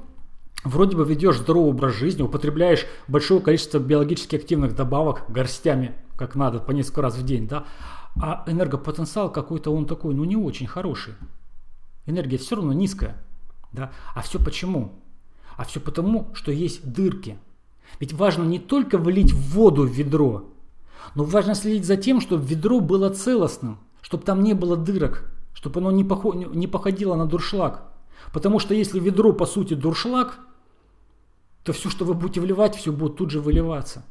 вроде 0.64 0.96
бы 0.96 1.06
ведешь 1.06 1.38
здоровый 1.38 1.72
образ 1.72 1.94
жизни, 1.94 2.22
употребляешь 2.22 2.86
большое 3.08 3.42
количество 3.42 3.80
биологически 3.80 4.36
активных 4.36 4.76
добавок 4.76 5.24
горстями, 5.30 5.96
как 6.16 6.36
надо, 6.36 6.60
по 6.60 6.72
несколько 6.72 7.02
раз 7.02 7.16
в 7.16 7.26
день, 7.26 7.48
да, 7.48 7.66
а 8.20 8.44
энергопотенциал 8.48 9.32
какой-то 9.32 9.72
он 9.72 9.86
такой, 9.86 10.14
ну 10.16 10.24
не 10.24 10.36
очень 10.36 10.68
хороший. 10.68 11.14
Энергия 12.06 12.38
все 12.38 12.56
равно 12.56 12.74
низкая, 12.74 13.24
да. 13.72 13.92
А 14.16 14.22
все 14.22 14.40
почему? 14.40 15.04
А 15.56 15.66
все 15.66 15.80
потому, 15.80 16.30
что 16.34 16.52
есть 16.52 16.92
дырки. 16.92 17.38
Ведь 18.00 18.14
важно 18.14 18.44
не 18.44 18.60
только 18.60 18.98
влить 18.98 19.34
воду 19.34 19.84
в 19.84 19.92
ведро, 19.92 20.50
но 21.16 21.24
важно 21.24 21.56
следить 21.56 21.86
за 21.86 21.98
тем, 21.98 22.22
чтобы 22.22 22.46
ведро 22.46 22.80
было 22.80 23.10
целостным, 23.10 23.80
чтобы 24.02 24.24
там 24.24 24.44
не 24.44 24.54
было 24.54 24.78
дырок, 24.78 25.32
чтобы 25.54 25.80
оно 25.80 25.92
не, 25.92 26.68
походило 26.68 27.16
на 27.16 27.26
дуршлаг. 27.26 27.84
Потому 28.34 28.60
что 28.60 28.74
если 28.74 29.00
ведро 29.00 29.32
по 29.34 29.46
сути 29.46 29.74
дуршлаг, 29.74 30.40
то 31.68 31.74
все, 31.74 31.90
что 31.90 32.06
вы 32.06 32.14
будете 32.14 32.40
вливать, 32.40 32.78
все 32.78 32.94
будет 32.94 33.18
тут 33.18 33.30
же 33.30 33.42
выливаться. 33.42 34.06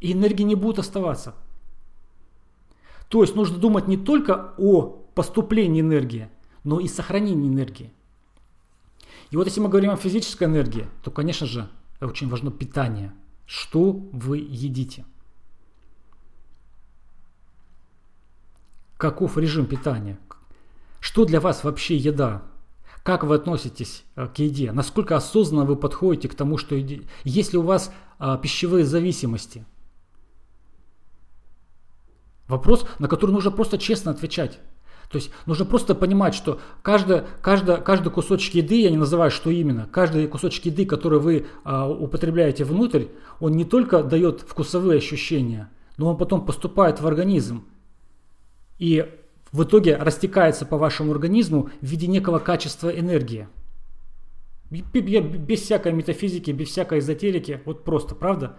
И 0.00 0.14
энергии 0.14 0.44
не 0.44 0.54
будет 0.54 0.78
оставаться. 0.78 1.34
То 3.08 3.20
есть 3.20 3.36
нужно 3.36 3.58
думать 3.58 3.86
не 3.86 3.98
только 3.98 4.54
о 4.56 5.04
поступлении 5.14 5.82
энергии, 5.82 6.30
но 6.64 6.80
и 6.80 6.88
сохранении 6.88 7.50
энергии. 7.50 7.92
И 9.30 9.36
вот 9.36 9.46
если 9.46 9.60
мы 9.60 9.68
говорим 9.68 9.90
о 9.90 9.96
физической 9.96 10.44
энергии, 10.44 10.86
то, 11.04 11.10
конечно 11.10 11.46
же, 11.46 11.68
очень 12.00 12.30
важно 12.30 12.50
питание. 12.50 13.12
Что 13.44 13.92
вы 13.92 14.38
едите? 14.38 15.04
Каков 18.96 19.36
режим 19.36 19.66
питания? 19.66 20.18
Что 20.98 21.26
для 21.26 21.42
вас 21.42 21.62
вообще 21.62 21.94
еда? 21.94 22.42
Как 23.02 23.24
вы 23.24 23.34
относитесь 23.34 24.04
э, 24.14 24.28
к 24.28 24.38
еде? 24.38 24.72
Насколько 24.72 25.16
осознанно 25.16 25.64
вы 25.64 25.76
подходите 25.76 26.28
к 26.28 26.34
тому, 26.34 26.56
что 26.56 26.76
едите? 26.76 27.06
Есть 27.24 27.52
ли 27.52 27.58
у 27.58 27.62
вас 27.62 27.92
а, 28.18 28.36
пищевые 28.38 28.84
зависимости? 28.84 29.64
Вопрос, 32.46 32.86
на 32.98 33.08
который 33.08 33.32
нужно 33.32 33.50
просто 33.50 33.78
честно 33.78 34.12
отвечать. 34.12 34.60
То 35.10 35.16
есть 35.16 35.30
нужно 35.46 35.64
просто 35.64 35.94
понимать, 35.94 36.34
что 36.34 36.60
каждый, 36.82 37.22
каждый, 37.42 37.78
каждый 37.78 38.10
кусочек 38.10 38.54
еды, 38.54 38.80
я 38.80 38.90
не 38.90 38.96
называю, 38.96 39.30
что 39.30 39.50
именно, 39.50 39.88
каждый 39.90 40.26
кусочек 40.28 40.66
еды, 40.66 40.86
который 40.86 41.18
вы 41.18 41.46
а, 41.64 41.88
употребляете 41.88 42.64
внутрь, 42.64 43.06
он 43.40 43.52
не 43.52 43.64
только 43.64 44.04
дает 44.04 44.42
вкусовые 44.42 44.98
ощущения, 44.98 45.70
но 45.96 46.08
он 46.08 46.16
потом 46.16 46.46
поступает 46.46 47.00
в 47.00 47.06
организм. 47.06 47.64
И 48.78 49.06
в 49.52 49.64
итоге 49.64 49.96
растекается 49.96 50.64
по 50.64 50.78
вашему 50.78 51.12
организму 51.12 51.70
в 51.80 51.86
виде 51.86 52.06
некого 52.06 52.38
качества 52.38 52.88
энергии. 52.88 53.48
Без 54.70 55.60
всякой 55.60 55.92
метафизики, 55.92 56.50
без 56.50 56.68
всякой 56.68 57.00
эзотерики, 57.00 57.60
вот 57.66 57.84
просто, 57.84 58.14
правда? 58.14 58.56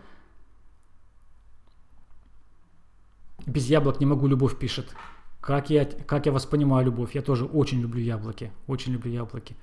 Без 3.48 3.66
яблок 3.66 4.00
не 4.00 4.06
могу, 4.06 4.28
любовь 4.28 4.58
пишет. 4.58 4.96
Как 5.42 5.72
я, 5.72 5.86
как 5.86 6.28
я 6.28 6.32
вас 6.32 6.46
понимаю, 6.46 6.86
любовь? 6.86 7.16
Я 7.16 7.24
тоже 7.24 7.46
очень 7.46 7.82
люблю 7.82 8.00
яблоки, 8.00 8.52
очень 8.68 8.94
люблю 8.94 9.12
яблоки. 9.12 9.56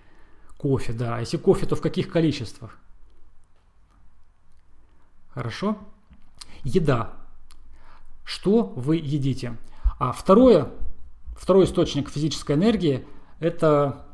Кофе, 0.59 0.93
да. 0.93 1.17
А 1.17 1.21
если 1.21 1.37
кофе, 1.39 1.67
то 1.67 1.77
в 1.77 1.81
каких 1.81 2.11
количествах? 2.11 2.77
Хорошо. 5.31 5.79
Еда. 6.65 7.13
Что 8.25 8.65
вы 8.65 8.97
едите? 8.97 9.57
А 9.99 10.13
второе, 10.13 10.71
Второй 11.41 11.65
источник 11.65 12.11
физической 12.11 12.55
энергии– 12.55 13.07
это 13.41 14.05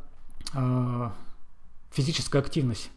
э, 0.55 1.11
физическая 1.91 2.41
активность. 2.41 2.89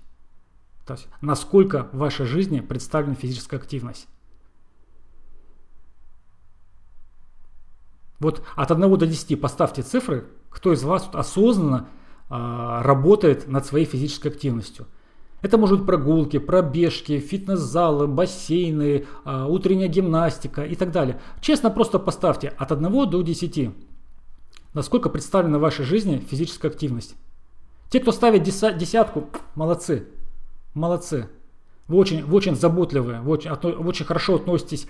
То 0.86 0.94
есть 0.94 1.08
насколько 1.20 1.90
в 1.92 1.98
вашей 1.98 2.28
жизни 2.28 2.60
представлена 2.60 3.16
физическая 3.16 3.60
активность. 3.60 4.08
Вот 8.20 8.44
от 8.56 8.70
1 8.70 8.98
до 9.00 9.08
10 9.08 9.42
поставьте 9.42 9.82
цифры, 9.82 10.28
кто 10.52 10.74
из 10.74 10.84
вас 10.84 11.10
осознанно 11.12 11.90
э, 12.30 12.82
работает 12.84 13.48
над 13.48 13.66
своей 13.66 13.86
физической 13.86 14.28
активностью. 14.28 14.86
Это 15.42 15.58
может 15.58 15.80
быть 15.80 15.88
прогулки, 15.88 16.38
пробежки, 16.38 17.20
фитнес-залы, 17.20 18.06
бассейны, 18.06 19.08
э, 19.26 19.46
утренняя 19.50 19.88
гимнастика 19.88 20.64
и 20.66 20.76
так 20.76 20.92
далее. 20.92 21.20
Честно 21.42 21.72
просто 21.72 21.98
поставьте 21.98 22.50
от 22.50 22.72
1 22.72 23.10
до 23.10 23.24
10. 23.24 23.89
Насколько 24.74 25.10
представлена 25.10 25.58
в 25.58 25.62
вашей 25.62 25.84
жизни 25.86 26.24
физическая 26.30 26.72
активность? 26.72 27.16
Те, 27.90 28.00
кто 28.00 28.12
ставит 28.12 28.44
десятку, 28.44 29.28
молодцы. 29.56 30.08
Молодцы. 30.76 31.28
Вы 31.88 31.98
очень, 31.98 32.24
вы 32.24 32.38
очень 32.38 32.56
заботливые, 32.56 33.22
вы 33.22 33.32
очень, 33.32 33.50
вы 33.52 33.90
очень 33.90 34.06
хорошо 34.06 34.36
относитесь 34.36 34.88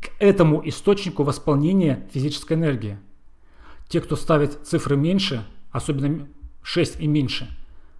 к 0.00 0.10
этому 0.20 0.66
источнику 0.68 1.24
восполнения 1.24 2.08
физической 2.12 2.52
энергии. 2.52 2.98
Те, 3.88 4.00
кто 4.00 4.14
ставит 4.14 4.64
цифры 4.64 4.96
меньше, 4.96 5.44
особенно 5.72 6.28
6 6.62 7.00
и 7.00 7.08
меньше, 7.08 7.48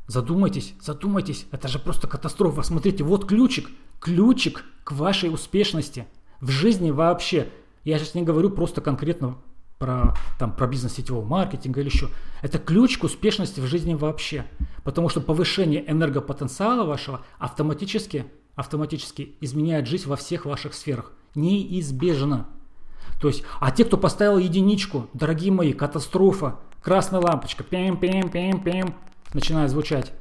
задумайтесь, 0.07 0.75
задумайтесь, 0.81 1.47
это 1.51 1.67
же 1.67 1.81
просто 1.81 2.07
катастрофа. 2.07 2.63
Смотрите, 2.63 3.03
вот 3.03 3.27
ключик, 3.27 3.69
ключик 3.99 4.65
к 4.85 4.93
вашей 4.93 5.33
успешности 5.33 6.07
в 6.41 6.51
жизни 6.51 6.93
вообще. 6.93 7.49
Я 7.83 7.99
сейчас 7.99 8.15
не 8.15 8.23
говорю 8.23 8.51
просто 8.51 8.81
конкретно 8.81 9.39
про, 9.79 10.15
там, 10.39 10.55
про 10.55 10.67
бизнес 10.67 10.95
сетевого 10.95 11.25
маркетинга 11.25 11.81
или 11.81 11.89
еще. 11.89 12.09
Это 12.43 12.59
ключ 12.59 12.99
к 12.99 13.05
успешности 13.05 13.61
в 13.61 13.67
жизни 13.67 13.95
вообще. 13.95 14.47
Потому 14.85 15.09
что 15.09 15.21
повышение 15.21 15.89
энергопотенциала 15.91 16.85
вашего 16.85 17.23
автоматически, 17.39 18.27
автоматически 18.55 19.37
изменяет 19.41 19.87
жизнь 19.87 20.09
во 20.09 20.17
всех 20.17 20.47
ваших 20.47 20.75
сферах. 20.75 21.13
Неизбежно. 21.35 22.49
То 23.21 23.29
есть, 23.29 23.45
а 23.61 23.71
те, 23.71 23.85
кто 23.85 23.97
поставил 23.97 24.39
единичку, 24.39 25.09
дорогие 25.13 25.53
мои, 25.53 25.73
катастрофа, 25.73 26.61
красная 26.83 27.21
лампочка, 27.21 27.65
пем, 27.65 27.97
пем, 27.99 28.31
пем, 28.31 28.63
пем, 28.63 28.95
начинает 29.33 29.71
звучать. 29.71 30.13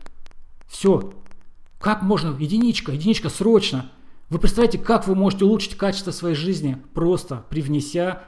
Все. 0.67 1.13
Как 1.79 2.01
можно? 2.01 2.35
Единичка, 2.37 2.91
единичка, 2.91 3.29
срочно. 3.29 3.91
Вы 4.29 4.39
представляете, 4.39 4.79
как 4.79 5.07
вы 5.07 5.15
можете 5.15 5.45
улучшить 5.45 5.77
качество 5.77 6.11
своей 6.11 6.35
жизни, 6.35 6.77
просто 6.93 7.43
привнеся 7.49 8.23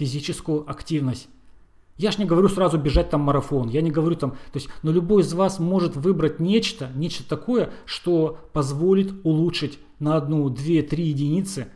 физическую 0.00 0.68
активность. 0.68 1.28
Я 1.98 2.10
ж 2.10 2.16
не 2.16 2.24
говорю 2.24 2.48
сразу 2.48 2.78
бежать 2.78 3.10
там 3.10 3.20
марафон, 3.20 3.68
я 3.68 3.82
не 3.82 3.90
говорю 3.90 4.16
там, 4.16 4.30
то 4.30 4.54
есть, 4.54 4.70
но 4.82 4.90
любой 4.90 5.20
из 5.20 5.34
вас 5.34 5.58
может 5.58 5.94
выбрать 5.94 6.40
нечто, 6.40 6.90
нечто 6.94 7.22
такое, 7.28 7.70
что 7.84 8.38
позволит 8.54 9.12
улучшить 9.24 9.78
на 9.98 10.16
одну, 10.16 10.48
две, 10.48 10.82
три 10.82 11.08
единицы 11.08 11.68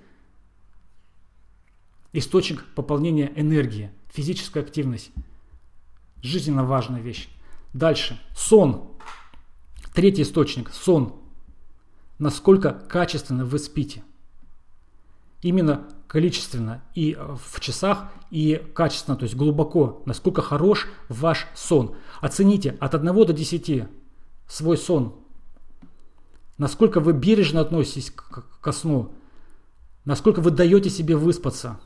источник 2.15 2.65
пополнения 2.75 3.31
энергии, 3.37 3.91
физическая 4.11 4.63
активность. 4.63 5.11
Жизненно 6.23 6.65
важная 6.65 7.03
вещь. 7.03 7.29
Дальше. 7.75 8.19
Сон. 8.35 8.89
Третий 9.93 10.23
источник. 10.23 10.71
Сон. 10.71 11.17
Насколько 12.19 12.73
качественно 12.73 13.45
вы 13.45 13.59
спите. 13.59 14.03
Именно 15.43 15.87
количественно 16.15 16.81
и 16.95 17.17
э, 17.19 17.37
в 17.45 17.59
часах, 17.59 18.05
и 18.31 18.63
качественно, 18.73 19.17
то 19.17 19.25
есть 19.25 19.35
глубоко, 19.35 20.01
насколько 20.07 20.43
хорош 20.43 20.87
ваш 21.09 21.49
сон. 21.57 21.97
Оцените 22.21 22.77
от 22.79 22.95
1 22.95 23.13
до 23.13 23.33
10 23.33 23.89
свой 24.47 24.79
сон. 24.79 25.17
Насколько 26.57 27.01
вы 27.01 27.15
бережно 27.15 27.63
относитесь 27.63 28.13
к, 28.13 28.45
ко 28.61 28.71
сну. 28.71 29.11
Насколько 30.05 30.41
вы 30.41 30.53
даете 30.53 30.89
себе 30.89 31.17
выспаться. 31.17 31.81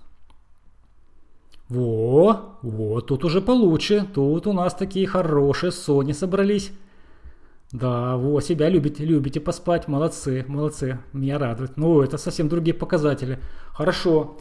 Во, 1.70 2.58
вот, 2.60 3.06
тут 3.06 3.24
уже 3.24 3.40
получше. 3.40 4.06
Тут 4.14 4.46
у 4.46 4.52
нас 4.52 4.74
такие 4.74 5.06
хорошие 5.06 5.72
сони 5.72 6.12
собрались. 6.12 6.70
Да, 7.72 8.16
вот, 8.16 8.44
себя 8.44 8.70
любите, 8.70 9.04
любите 9.04 9.40
поспать, 9.40 9.88
молодцы, 9.88 10.44
молодцы, 10.48 10.98
меня 11.12 11.38
радует. 11.38 11.76
Ну, 11.76 12.00
это 12.00 12.16
совсем 12.16 12.48
другие 12.48 12.74
показатели. 12.74 13.38
Хорошо. 13.74 14.38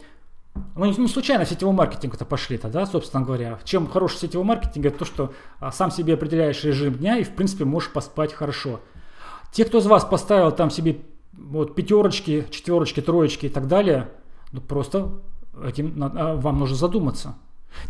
Ну, 0.74 0.86
не 0.86 1.08
случайно 1.08 1.44
сетевой 1.44 1.74
маркетинг 1.74 2.14
это 2.14 2.24
пошли-то, 2.24 2.68
да, 2.68 2.86
собственно 2.86 3.24
говоря. 3.24 3.58
Чем 3.64 3.86
хороший 3.86 4.18
сетевой 4.18 4.46
маркетинг, 4.46 4.86
это 4.86 4.98
то, 4.98 5.04
что 5.04 5.32
а, 5.60 5.70
сам 5.70 5.90
себе 5.90 6.14
определяешь 6.14 6.64
режим 6.64 6.94
дня 6.94 7.18
и, 7.18 7.22
в 7.22 7.30
принципе, 7.30 7.64
можешь 7.64 7.92
поспать 7.92 8.32
хорошо. 8.32 8.80
Те, 9.52 9.66
кто 9.66 9.78
из 9.78 9.86
вас 9.86 10.04
поставил 10.04 10.50
там 10.50 10.70
себе 10.70 10.98
вот 11.32 11.74
пятерочки, 11.74 12.46
четверочки, 12.50 13.00
троечки 13.00 13.46
и 13.46 13.50
так 13.50 13.68
далее, 13.68 14.08
ну, 14.52 14.62
просто 14.62 15.20
этим 15.62 16.02
а, 16.02 16.34
вам 16.36 16.58
нужно 16.58 16.76
задуматься. 16.76 17.34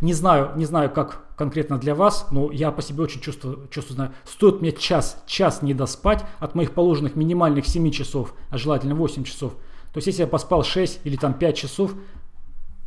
Не 0.00 0.12
знаю, 0.12 0.52
не 0.56 0.64
знаю, 0.64 0.90
как 0.90 1.24
конкретно 1.36 1.78
для 1.78 1.94
вас, 1.94 2.26
но 2.30 2.50
я 2.50 2.70
по 2.72 2.82
себе 2.82 3.02
очень 3.02 3.20
чувствую, 3.20 3.68
чувствую 3.70 3.94
знаю, 3.94 4.12
стоит 4.24 4.60
мне 4.60 4.72
час, 4.72 5.22
час 5.26 5.62
не 5.62 5.74
доспать 5.74 6.24
от 6.38 6.54
моих 6.54 6.72
положенных 6.72 7.16
минимальных 7.16 7.66
7 7.66 7.90
часов, 7.90 8.34
а 8.50 8.58
желательно 8.58 8.94
8 8.94 9.24
часов. 9.24 9.54
То 9.92 9.98
есть, 9.98 10.08
если 10.08 10.22
я 10.22 10.26
поспал 10.28 10.64
6 10.64 11.00
или 11.04 11.16
там 11.16 11.34
5 11.34 11.56
часов, 11.56 11.94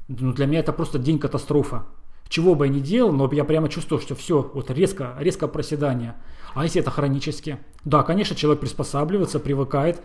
ну, 0.07 0.33
для 0.33 0.45
меня 0.45 0.59
это 0.59 0.73
просто 0.73 0.99
день 0.99 1.19
катастрофа. 1.19 1.85
Чего 2.27 2.55
бы 2.55 2.67
я 2.67 2.71
ни 2.71 2.79
делал, 2.79 3.11
но 3.11 3.29
я 3.33 3.43
прямо 3.43 3.67
чувствую, 3.67 3.99
что 3.99 4.15
все, 4.15 4.51
вот 4.53 4.69
резко, 4.69 5.15
резко 5.19 5.47
проседание. 5.47 6.15
А 6.53 6.63
если 6.63 6.81
это 6.81 6.91
хронически? 6.91 7.59
Да, 7.83 8.03
конечно, 8.03 8.35
человек 8.35 8.61
приспосабливается, 8.61 9.39
привыкает, 9.39 10.01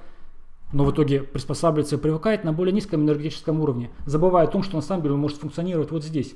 но 0.73 0.85
в 0.85 0.91
итоге 0.91 1.23
приспосабливается 1.23 1.97
и 1.97 1.99
привыкает 1.99 2.43
на 2.45 2.53
более 2.53 2.73
низком 2.73 3.03
энергетическом 3.03 3.61
уровне, 3.61 3.91
забывая 4.07 4.47
о 4.47 4.51
том, 4.51 4.63
что 4.63 4.77
на 4.77 4.83
самом 4.83 5.03
деле 5.03 5.15
он 5.15 5.21
может 5.21 5.39
функционировать 5.39 5.91
вот 5.91 6.05
здесь 6.05 6.35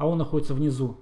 а 0.00 0.08
он 0.08 0.16
находится 0.16 0.54
внизу. 0.54 0.96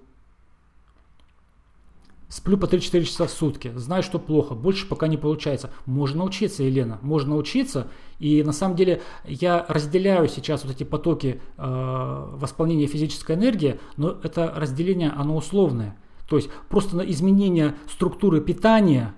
Сплю 2.29 2.59
по 2.59 2.67
3-4 2.67 3.05
часа 3.05 3.27
в 3.27 3.31
сутки. 3.31 3.73
Знаю, 3.77 4.03
что 4.03 4.19
плохо. 4.19 4.55
Больше 4.55 4.87
пока 4.89 5.07
не 5.07 5.17
получается. 5.17 5.71
Можно 5.87 6.19
научиться, 6.19 6.65
Елена. 6.65 6.99
Можно 7.01 7.35
научиться. 7.35 7.87
И 8.19 8.43
на 8.43 8.53
самом 8.53 8.77
деле 8.77 9.01
я 9.25 9.65
разделяю 9.69 10.29
сейчас 10.29 10.65
вот 10.65 10.75
эти 10.75 10.83
потоки 10.83 11.41
э, 11.57 12.29
восполнения 12.35 12.89
физической 12.89 13.37
энергии, 13.37 13.79
но 13.97 14.19
это 14.23 14.53
разделение, 14.55 15.11
оно 15.11 15.37
условное. 15.37 15.97
То 16.29 16.37
есть 16.37 16.51
просто 16.69 16.97
на 16.97 17.03
изменение 17.03 17.77
структуры 17.89 18.41
питания, 18.41 19.15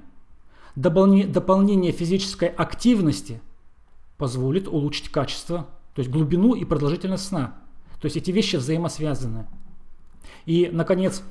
дополнение, 0.76 1.26
дополнение 1.26 1.90
физической 1.90 2.48
активности 2.48 3.40
позволит 4.18 4.68
улучшить 4.68 5.08
качество, 5.08 5.68
то 5.94 6.00
есть 6.00 6.10
глубину 6.10 6.54
и 6.54 6.66
продолжительность 6.66 7.24
сна. 7.24 7.56
То 8.00 8.06
есть 8.06 8.16
эти 8.16 8.30
вещи 8.30 8.56
взаимосвязаны. 8.56 9.46
И, 10.47 10.68
наконец, 10.72 11.22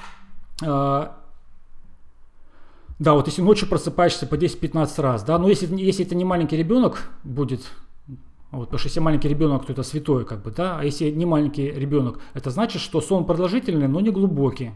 э, 0.61 1.07
да, 2.99 3.13
вот 3.13 3.27
если 3.27 3.41
ночью 3.41 3.67
просыпаешься 3.67 4.27
по 4.27 4.35
10-15 4.35 5.01
раз, 5.01 5.23
да, 5.23 5.37
но 5.37 5.47
если, 5.47 5.73
если 5.81 6.05
это 6.05 6.15
не 6.15 6.25
маленький 6.25 6.57
ребенок 6.57 7.09
будет, 7.23 7.61
вот, 8.51 8.65
потому 8.65 8.79
что 8.79 8.87
если 8.87 8.99
маленький 8.99 9.29
ребенок, 9.29 9.65
то 9.65 9.73
это 9.73 9.83
святой, 9.83 10.25
как 10.25 10.41
бы, 10.43 10.51
да, 10.51 10.79
а 10.79 10.83
если 10.83 11.09
не 11.11 11.25
маленький 11.25 11.69
ребенок, 11.71 12.19
это 12.33 12.49
значит, 12.49 12.81
что 12.81 12.99
сон 12.99 13.25
продолжительный, 13.25 13.87
но 13.87 13.99
не 14.01 14.09
глубокий, 14.09 14.71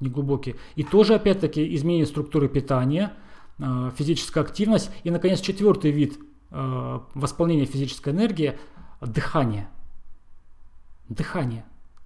не 0.00 0.08
глубокий. 0.08 0.56
И 0.76 0.84
тоже, 0.84 1.14
опять-таки, 1.14 1.74
изменение 1.74 2.06
структуры 2.06 2.48
питания, 2.48 3.12
э, 3.58 3.90
физическая 3.96 4.44
активность 4.44 4.90
и, 5.02 5.10
наконец, 5.10 5.40
четвертый 5.40 5.90
вид 5.90 6.18
э, 6.50 7.00
восполнения 7.14 7.64
физической 7.64 8.12
энергии– 8.12 8.58
дыхание. 9.00 9.68
Дыхание. 11.08 11.64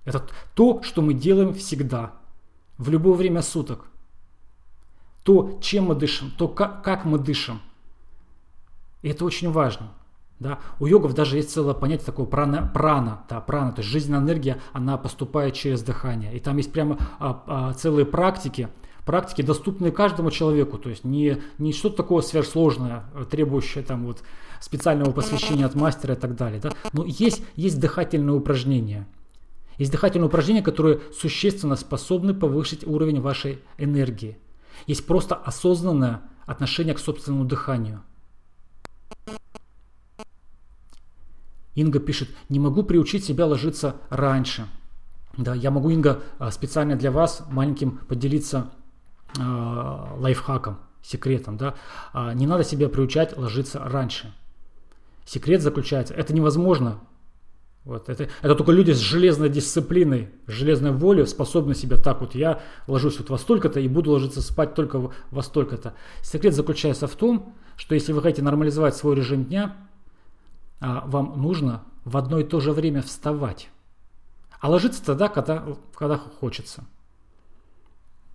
Это 0.08 0.24
то, 0.54 0.82
что 0.82 1.02
мы 1.02 1.12
делаем 1.12 1.52
всегда, 1.52 2.12
в 2.78 2.88
любое 2.88 3.14
время 3.14 3.42
суток. 3.42 3.86
То, 5.22 5.58
чем 5.60 5.86
мы 5.86 5.94
дышим, 5.94 6.32
то, 6.38 6.48
как, 6.48 7.04
мы 7.04 7.18
дышим. 7.18 7.60
И 9.02 9.10
это 9.10 9.26
очень 9.26 9.50
важно. 9.50 9.92
Да? 10.40 10.60
У 10.80 10.86
йогов 10.86 11.14
даже 11.14 11.36
есть 11.36 11.50
целое 11.50 11.74
понятие 11.74 12.06
такое 12.06 12.24
прана, 12.24 12.70
прана, 12.72 13.24
да, 13.28 13.40
прана, 13.40 13.72
то 13.72 13.80
есть 13.80 13.90
жизненная 13.90 14.20
энергия, 14.20 14.58
она 14.72 14.96
поступает 14.96 15.54
через 15.54 15.82
дыхание. 15.82 16.34
И 16.34 16.40
там 16.40 16.56
есть 16.56 16.72
прямо 16.72 16.96
а, 17.18 17.42
а, 17.46 17.72
целые 17.74 18.06
практики, 18.06 18.68
практики, 19.04 19.42
доступные 19.42 19.92
каждому 19.92 20.30
человеку, 20.30 20.78
то 20.78 20.88
есть 20.88 21.04
не, 21.04 21.42
не 21.58 21.72
что-то 21.72 21.96
такое 21.96 22.22
сверхсложное, 22.22 23.04
требующее 23.30 23.84
там 23.84 24.06
вот 24.06 24.22
специального 24.60 25.10
посвящения 25.10 25.66
от 25.66 25.74
мастера 25.74 26.14
и 26.14 26.18
так 26.18 26.36
далее. 26.36 26.60
Да? 26.60 26.70
Но 26.92 27.04
есть, 27.04 27.42
есть 27.56 27.78
дыхательные 27.78 28.34
упражнения– 28.34 29.06
есть 29.78 29.92
дыхательные 29.92 30.26
упражнения, 30.26 30.62
которые 30.62 31.00
существенно 31.12 31.76
способны 31.76 32.34
повысить 32.34 32.86
уровень 32.86 33.20
вашей 33.20 33.60
энергии. 33.78 34.36
Есть 34.86 35.06
просто 35.06 35.34
осознанное 35.34 36.22
отношение 36.46 36.94
к 36.94 36.98
собственному 36.98 37.44
дыханию. 37.44 38.02
Инга 41.74 42.00
пишет, 42.00 42.28
не 42.48 42.58
могу 42.58 42.82
приучить 42.82 43.24
себя 43.24 43.46
ложиться 43.46 43.96
раньше. 44.10 44.66
Да, 45.36 45.54
я 45.54 45.70
могу, 45.70 45.90
Инга, 45.90 46.22
а, 46.40 46.50
специально 46.50 46.96
для 46.96 47.12
вас 47.12 47.44
маленьким 47.48 47.98
поделиться 47.98 48.72
э, 49.38 49.40
лайфхаком, 49.40 50.78
секретом. 51.00 51.56
Да? 51.56 51.74
А, 52.12 52.34
не 52.34 52.48
надо 52.48 52.64
себя 52.64 52.88
приучать 52.88 53.36
ложиться 53.36 53.78
раньше. 53.78 54.34
Секрет 55.24 55.62
заключается, 55.62 56.14
это 56.14 56.34
невозможно 56.34 56.98
вот 57.88 58.10
это, 58.10 58.28
это 58.42 58.54
только 58.54 58.70
люди 58.70 58.92
с 58.92 58.98
железной 58.98 59.48
дисциплиной, 59.48 60.28
с 60.46 60.50
железной 60.52 60.92
волей 60.92 61.24
способны 61.24 61.74
себя 61.74 61.96
так 61.96 62.20
вот, 62.20 62.34
я 62.34 62.60
ложусь 62.86 63.18
вот 63.18 63.30
во 63.30 63.38
столько-то 63.38 63.80
и 63.80 63.88
буду 63.88 64.10
ложиться 64.10 64.42
спать 64.42 64.74
только 64.74 65.10
во 65.30 65.42
столько-то. 65.42 65.94
Секрет 66.22 66.54
заключается 66.54 67.06
в 67.06 67.16
том, 67.16 67.54
что 67.76 67.94
если 67.94 68.12
вы 68.12 68.20
хотите 68.20 68.42
нормализовать 68.42 68.94
свой 68.94 69.16
режим 69.16 69.46
дня, 69.46 69.76
а, 70.80 71.04
вам 71.06 71.40
нужно 71.40 71.82
в 72.04 72.18
одно 72.18 72.38
и 72.38 72.44
то 72.44 72.60
же 72.60 72.72
время 72.72 73.00
вставать. 73.00 73.70
А 74.60 74.68
ложиться 74.68 75.02
тогда, 75.02 75.28
когда, 75.28 75.64
когда 75.94 76.18
хочется. 76.18 76.84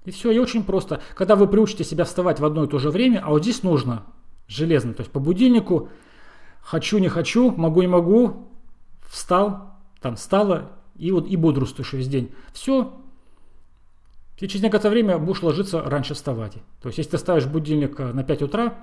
И 0.04 0.10
все, 0.10 0.32
и 0.32 0.39
очень 0.39 0.64
просто. 0.64 0.99
Когда 1.14 1.36
вы 1.36 1.47
приучите 1.47 1.84
себя 1.84 2.06
вставать 2.06 2.39
в 2.39 2.45
одно 2.45 2.64
и 2.64 2.68
то 2.68 2.80
же 2.80 2.89
время, 2.89 3.22
а 3.24 3.30
вот 3.30 3.43
здесь 3.43 3.62
нужно 3.62 4.04
железно, 4.47 4.95
то 4.95 5.01
есть 5.01 5.12
по 5.12 5.20
будильнику, 5.20 5.89
хочу, 6.62 6.97
не 6.97 7.08
хочу, 7.08 7.51
могу, 7.51 7.82
не 7.82 7.88
могу, 7.88 8.49
встал, 9.14 9.76
там 10.01 10.16
встала, 10.16 10.72
и 10.95 11.11
вот 11.11 11.28
и 11.28 11.38
бодрствуешь 11.38 11.93
весь 11.93 12.07
день. 12.07 12.34
Все, 12.51 12.93
и 14.39 14.47
через 14.47 14.64
некоторое 14.64 14.91
время 14.91 15.18
будешь 15.20 15.43
ложиться 15.43 15.82
раньше 15.82 16.16
вставать. 16.16 16.53
То 16.82 16.89
есть, 16.89 16.97
если 16.97 17.11
ты 17.11 17.18
ставишь 17.20 17.45
будильник 17.45 17.99
э, 17.99 18.11
на 18.11 18.24
5 18.24 18.41
утра, 18.41 18.74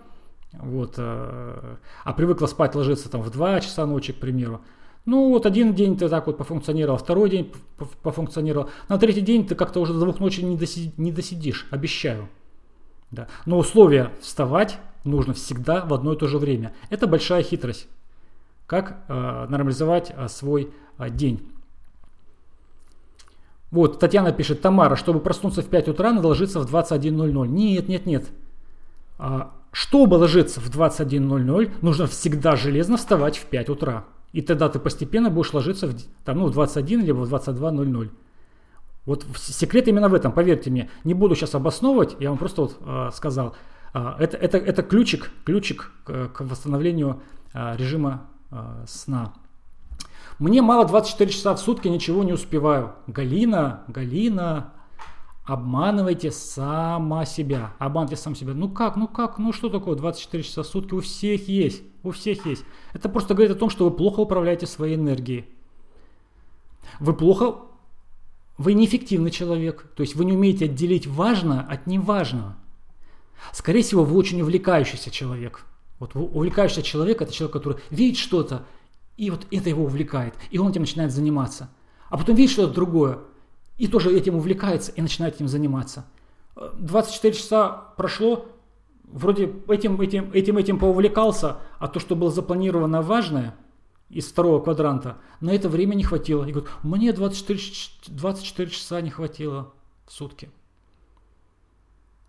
вот, 0.53 0.95
э, 0.97 1.77
а 2.05 2.13
привыкла 2.13 2.47
спать 2.47 2.75
ложиться 2.75 3.11
там 3.11 3.23
в 3.23 3.31
2 3.31 3.61
часа 3.61 3.85
ночи, 3.87 4.13
к 4.13 4.21
примеру, 4.21 4.61
ну 5.05 5.31
вот 5.31 5.47
один 5.47 5.75
день 5.75 5.97
ты 5.97 6.09
так 6.09 6.27
вот 6.27 6.39
пофункционировал, 6.39 6.99
второй 6.99 7.31
день 7.31 7.53
пофункционировал, 8.03 8.71
на 8.89 8.99
третий 8.99 9.23
день 9.23 9.47
ты 9.47 9.55
как-то 9.55 9.81
уже 9.81 9.93
до 9.93 10.01
двух 10.01 10.21
ночи 10.21 10.41
не, 10.41 10.57
досидишь, 10.57 10.93
не 10.97 11.11
досидишь 11.11 11.67
обещаю. 11.71 12.29
Да. 13.11 13.27
Но 13.47 13.59
условие 13.59 14.13
вставать 14.21 14.79
нужно 15.03 15.35
всегда 15.35 15.85
в 15.85 15.93
одно 15.93 16.13
и 16.13 16.17
то 16.17 16.29
же 16.29 16.39
время. 16.39 16.73
Это 16.91 17.07
большая 17.07 17.43
хитрость 17.43 17.89
как 18.71 19.03
э, 19.09 19.47
нормализовать 19.49 20.13
э, 20.17 20.29
свой 20.29 20.73
э, 20.97 21.11
день. 21.11 21.43
Вот, 23.73 23.99
Татьяна 23.99 24.31
пишет, 24.31 24.63
Тамара, 24.63 24.95
чтобы 24.95 25.19
проснуться 25.19 25.63
в 25.63 25.67
5 25.67 25.89
утра, 25.89 26.13
надо 26.13 26.29
ложиться 26.29 26.61
в 26.61 26.73
21.00. 26.73 27.49
Нет, 27.49 27.89
нет, 27.89 28.07
нет. 28.07 28.29
А, 29.19 29.51
чтобы 29.73 30.15
ложиться 30.15 30.61
в 30.61 30.71
21.00, 30.71 31.73
нужно 31.83 32.07
всегда 32.07 32.55
железно 32.55 32.97
вставать 32.97 33.39
в 33.39 33.47
5 33.47 33.71
утра. 33.71 34.05
И 34.33 34.41
тогда 34.41 34.69
ты 34.69 34.79
постепенно 34.79 35.31
будешь 35.31 35.53
ложиться 35.53 35.89
в, 35.89 35.97
там, 36.25 36.39
ну, 36.39 36.47
в 36.47 36.53
21 36.53 37.05
либо 37.05 37.19
в 37.19 37.35
22.00. 37.35 38.11
Вот 39.05 39.27
секрет 39.37 39.89
именно 39.89 40.09
в 40.09 40.15
этом, 40.15 40.31
поверьте 40.31 40.71
мне. 40.71 40.91
Не 41.03 41.15
буду 41.15 41.35
сейчас 41.35 41.57
обосновывать, 41.57 42.15
я 42.21 42.29
вам 42.29 42.39
просто 42.39 42.63
вот 42.63 42.77
э, 42.87 43.11
сказал. 43.13 43.57
Э, 43.95 44.13
это, 44.21 44.37
это, 44.37 44.59
это 44.59 44.85
ключик, 44.85 45.33
ключик 45.45 45.91
к, 46.05 46.29
к 46.29 46.41
восстановлению 46.43 47.21
э, 47.53 47.77
режима 47.77 48.29
э, 48.51 48.85
сна. 48.87 49.35
Мне 50.39 50.63
мало 50.63 50.87
24 50.87 51.31
часа 51.31 51.55
в 51.55 51.61
сутки, 51.61 51.89
ничего 51.89 52.25
не 52.25 52.33
успеваю. 52.33 52.95
Галина, 53.07 53.85
Галина, 53.89 54.73
обманывайте 55.45 56.31
сама 56.31 57.27
себя. 57.27 57.75
Обманывайте 57.79 58.17
сам 58.23 58.35
себя. 58.35 58.55
Ну 58.55 58.71
как, 58.71 58.97
ну 58.97 59.07
как, 59.07 59.39
ну 59.39 59.53
что 59.53 59.69
такое 59.69 59.97
24 59.97 60.43
часа 60.43 60.63
в 60.63 60.67
сутки? 60.67 60.95
У 60.95 61.01
всех 61.01 61.49
есть, 61.49 61.83
у 62.03 62.11
всех 62.11 62.47
есть. 62.47 62.65
Это 62.95 63.09
просто 63.09 63.35
говорит 63.35 63.55
о 63.55 63.59
том, 63.59 63.69
что 63.69 63.85
вы 63.85 63.91
плохо 63.91 64.21
управляете 64.21 64.67
своей 64.67 64.97
энергией. 64.97 65.47
Вы 67.01 67.13
плохо, 67.15 67.57
вы 68.57 68.75
неэффективный 68.75 69.31
человек. 69.31 69.91
То 69.95 70.03
есть 70.03 70.15
вы 70.15 70.25
не 70.25 70.33
умеете 70.33 70.67
отделить 70.67 71.07
важное 71.07 71.61
от 71.61 71.87
неважного. 71.87 72.57
Скорее 73.53 73.83
всего, 73.83 74.05
вы 74.05 74.17
очень 74.17 74.41
увлекающийся 74.41 75.11
человек. 75.11 75.67
Вот 76.01 76.17
увлекающийся 76.17 76.83
человек– 76.83 77.23
это 77.23 77.33
человек, 77.33 77.53
который 77.53 77.79
видит 77.91 78.19
что-то 78.19 78.65
И 79.17 79.31
вот 79.31 79.47
это 79.51 79.69
его 79.69 79.85
увлекает. 79.85 80.35
И 80.51 80.59
он 80.59 80.71
этим 80.71 80.81
начинает 80.81 81.13
заниматься. 81.13 81.69
А 82.09 82.17
потом 82.17 82.35
видит 82.35 82.51
что-то 82.51 82.73
другое. 82.73 83.19
И 83.77 83.87
тоже 83.87 84.11
этим 84.11 84.35
увлекается 84.35 84.93
и 84.93 85.03
начинает 85.03 85.37
этим 85.37 85.47
заниматься. 85.47 86.07
24 86.57 87.35
часа 87.35 87.69
прошло, 87.97 88.49
вроде 89.05 89.53
этим, 89.69 90.01
этим, 90.01 90.33
этим, 90.33 90.57
этим 90.57 90.79
поувлекался, 90.79 91.59
а 91.79 91.87
то, 91.87 92.01
что 92.01 92.17
было 92.17 92.31
запланировано 92.31 93.03
важное 93.03 93.55
из 94.09 94.27
второго 94.27 94.61
квадранта, 94.61 95.19
на 95.41 95.51
это 95.51 95.69
время 95.69 95.95
не 95.95 96.03
хватило. 96.03 96.45
И 96.45 96.53
говорит, 96.53 96.71
мне 96.83 97.13
24, 97.13 97.61
24 98.09 98.71
часа 98.71 99.01
не 99.03 99.11
хватило 99.11 99.73
в 100.07 100.13
сутки. 100.13 100.51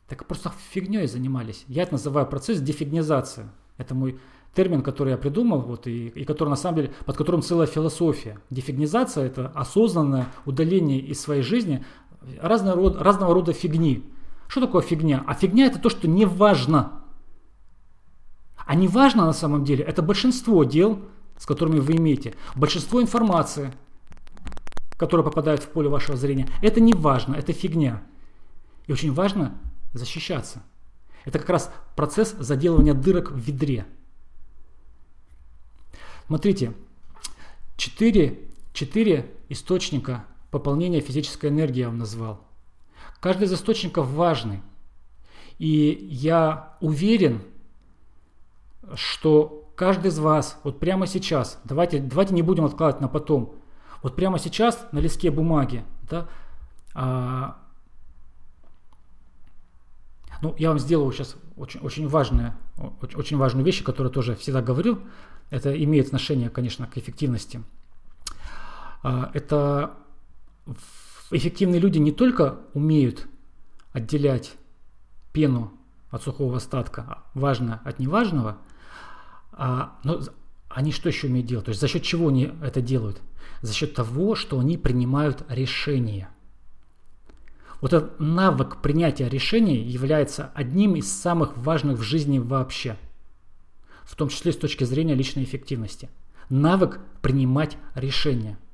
Так 0.08 0.28
просто 0.28 0.52
фигней 0.72 1.08
занимались. 1.08 1.64
Я 1.68 1.84
это 1.84 1.94
называю 1.94 2.28
процесс 2.28 2.60
дефигнизации. 2.60 3.50
Это 3.82 3.96
мой 3.96 4.20
термин, 4.54 4.82
который 4.82 5.10
я 5.10 5.18
придумал, 5.18 5.62
вот, 5.62 5.88
и, 5.88 6.08
и 6.10 6.24
который 6.24 6.50
на 6.50 6.56
самом 6.56 6.78
деле, 6.78 6.94
под 7.06 7.18
которым 7.18 7.42
целая 7.42 7.68
философия. 7.68 8.38
Дефигнизация– 8.50 9.26
это 9.26 9.48
осознанное 9.56 10.28
удаление 10.46 11.00
из 11.00 11.20
своей 11.20 11.42
жизни 11.42 11.84
разного 12.40 12.76
рода, 12.76 13.04
разного 13.04 13.34
рода 13.34 13.54
фигни. 13.54 14.04
Что 14.48 14.62
такое 14.62 14.82
фигня? 14.82 15.24
А 15.26 15.34
фигня 15.34 15.66
это 15.66 15.80
то, 15.80 15.90
что 15.90 16.08
не 16.08 16.26
важно. 16.26 17.04
А 18.66 18.76
не 18.76 18.88
важно 18.88 19.26
на 19.26 19.34
самом 19.34 19.64
деле, 19.64 19.84
это 19.84 20.02
большинство 20.02 20.64
дел, 20.64 21.00
с 21.38 21.46
которыми 21.46 21.80
вы 21.80 21.96
имеете. 21.96 22.36
Большинство 22.56 23.02
информации, 23.02 23.74
которая 24.98 25.26
попадает 25.26 25.64
в 25.64 25.70
поле 25.70 25.90
вашего 25.90 26.18
зрения, 26.18 26.48
это 26.62 26.80
не 26.80 26.94
важно, 26.94 27.36
это 27.36 27.54
фигня. 27.54 28.04
И 28.86 28.92
очень 28.92 29.14
важно 29.14 29.58
защищаться. 29.94 30.62
Это 31.26 31.40
как 31.40 31.50
раз 31.50 31.72
процесс 31.96 32.36
заделывания 32.38 32.94
дырок 32.94 33.32
в 33.32 33.38
ведре. 33.38 33.86
Смотрите, 36.28 36.74
четыре, 37.78 38.40
четыре 38.74 39.32
источника 39.50 40.26
пополнения 40.50 41.02
физической 41.02 41.50
энергии 41.50 41.82
я 41.82 41.88
вам 41.88 41.98
назвал. 41.98 42.42
Каждый 43.20 43.44
из 43.44 43.54
источников 43.54 44.08
важный. 44.08 44.62
И 45.60 46.08
я 46.10 46.78
уверен, 46.82 47.42
что 48.96 49.72
каждый 49.76 50.08
из 50.08 50.20
вас, 50.20 50.60
вот 50.64 50.80
прямо 50.80 51.06
сейчас, 51.06 51.60
давайте, 51.64 52.00
давайте 52.00 52.34
не 52.34 52.42
будем 52.42 52.66
откладывать 52.66 53.02
на 53.02 53.08
потом, 53.08 53.56
вот 54.02 54.16
прямо 54.16 54.40
сейчас 54.40 54.88
на 54.92 55.00
листке 55.00 55.30
бумаги, 55.30 55.84
да, 56.10 56.28
а, 56.94 57.61
ну, 60.42 60.56
я 60.58 60.70
вам 60.70 60.80
сделаю 60.80 61.12
сейчас 61.12 61.36
очень, 61.56 61.80
очень, 61.82 62.08
очень, 62.08 63.16
очень 63.16 63.38
важную 63.38 63.66
вещь, 63.66 63.84
которую 63.84 64.12
тоже 64.12 64.36
всегда 64.36 64.62
говорил. 64.62 65.00
Это 65.50 65.72
имеет 65.84 66.08
отношение, 66.08 66.50
конечно, 66.50 66.88
к 66.88 66.98
эффективности. 66.98 67.62
А, 69.04 69.30
это 69.34 69.94
эффективные 71.32 71.80
люди 71.80 71.98
не 71.98 72.12
только 72.12 72.60
умеют 72.74 73.28
отделять 73.94 74.54
пену 75.34 75.74
от 76.10 76.24
сухого 76.24 76.58
остатка, 76.58 77.06
а 77.08 77.24
важно 77.34 77.82
от 77.86 78.00
неважного, 78.00 78.58
а, 79.54 80.00
но 80.04 80.22
они 80.70 80.92
что 80.92 81.10
еще 81.10 81.28
умеют 81.28 81.48
делать? 81.48 81.66
То 81.66 81.70
есть 81.70 81.82
за 81.82 81.88
счет 81.88 82.04
чего 82.04 82.30
они 82.30 82.52
это 82.62 82.82
делают? 82.82 83.22
За 83.62 83.74
счет 83.74 83.94
того, 83.94 84.36
что 84.36 84.60
они 84.60 84.78
принимают 84.78 85.44
решения. 85.50 86.30
Вот 87.82 87.94
этот 87.94 88.20
навык 88.20 88.82
принятия 88.82 89.28
решений 89.28 89.78
является 89.78 90.52
одним 90.56 90.96
из 90.96 91.12
самых 91.12 91.58
важных 91.58 91.98
в 92.00 92.04
жизни 92.04 92.40
вообще, 92.40 92.96
в 94.04 94.16
том 94.16 94.30
числе 94.30 94.54
с 94.54 94.58
точки 94.58 94.84
зрения 94.84 95.16
личной 95.16 95.44
эффективности. 95.44 96.10
Навык 96.50 97.00
принимать 97.22 97.78
решения– 97.96 98.58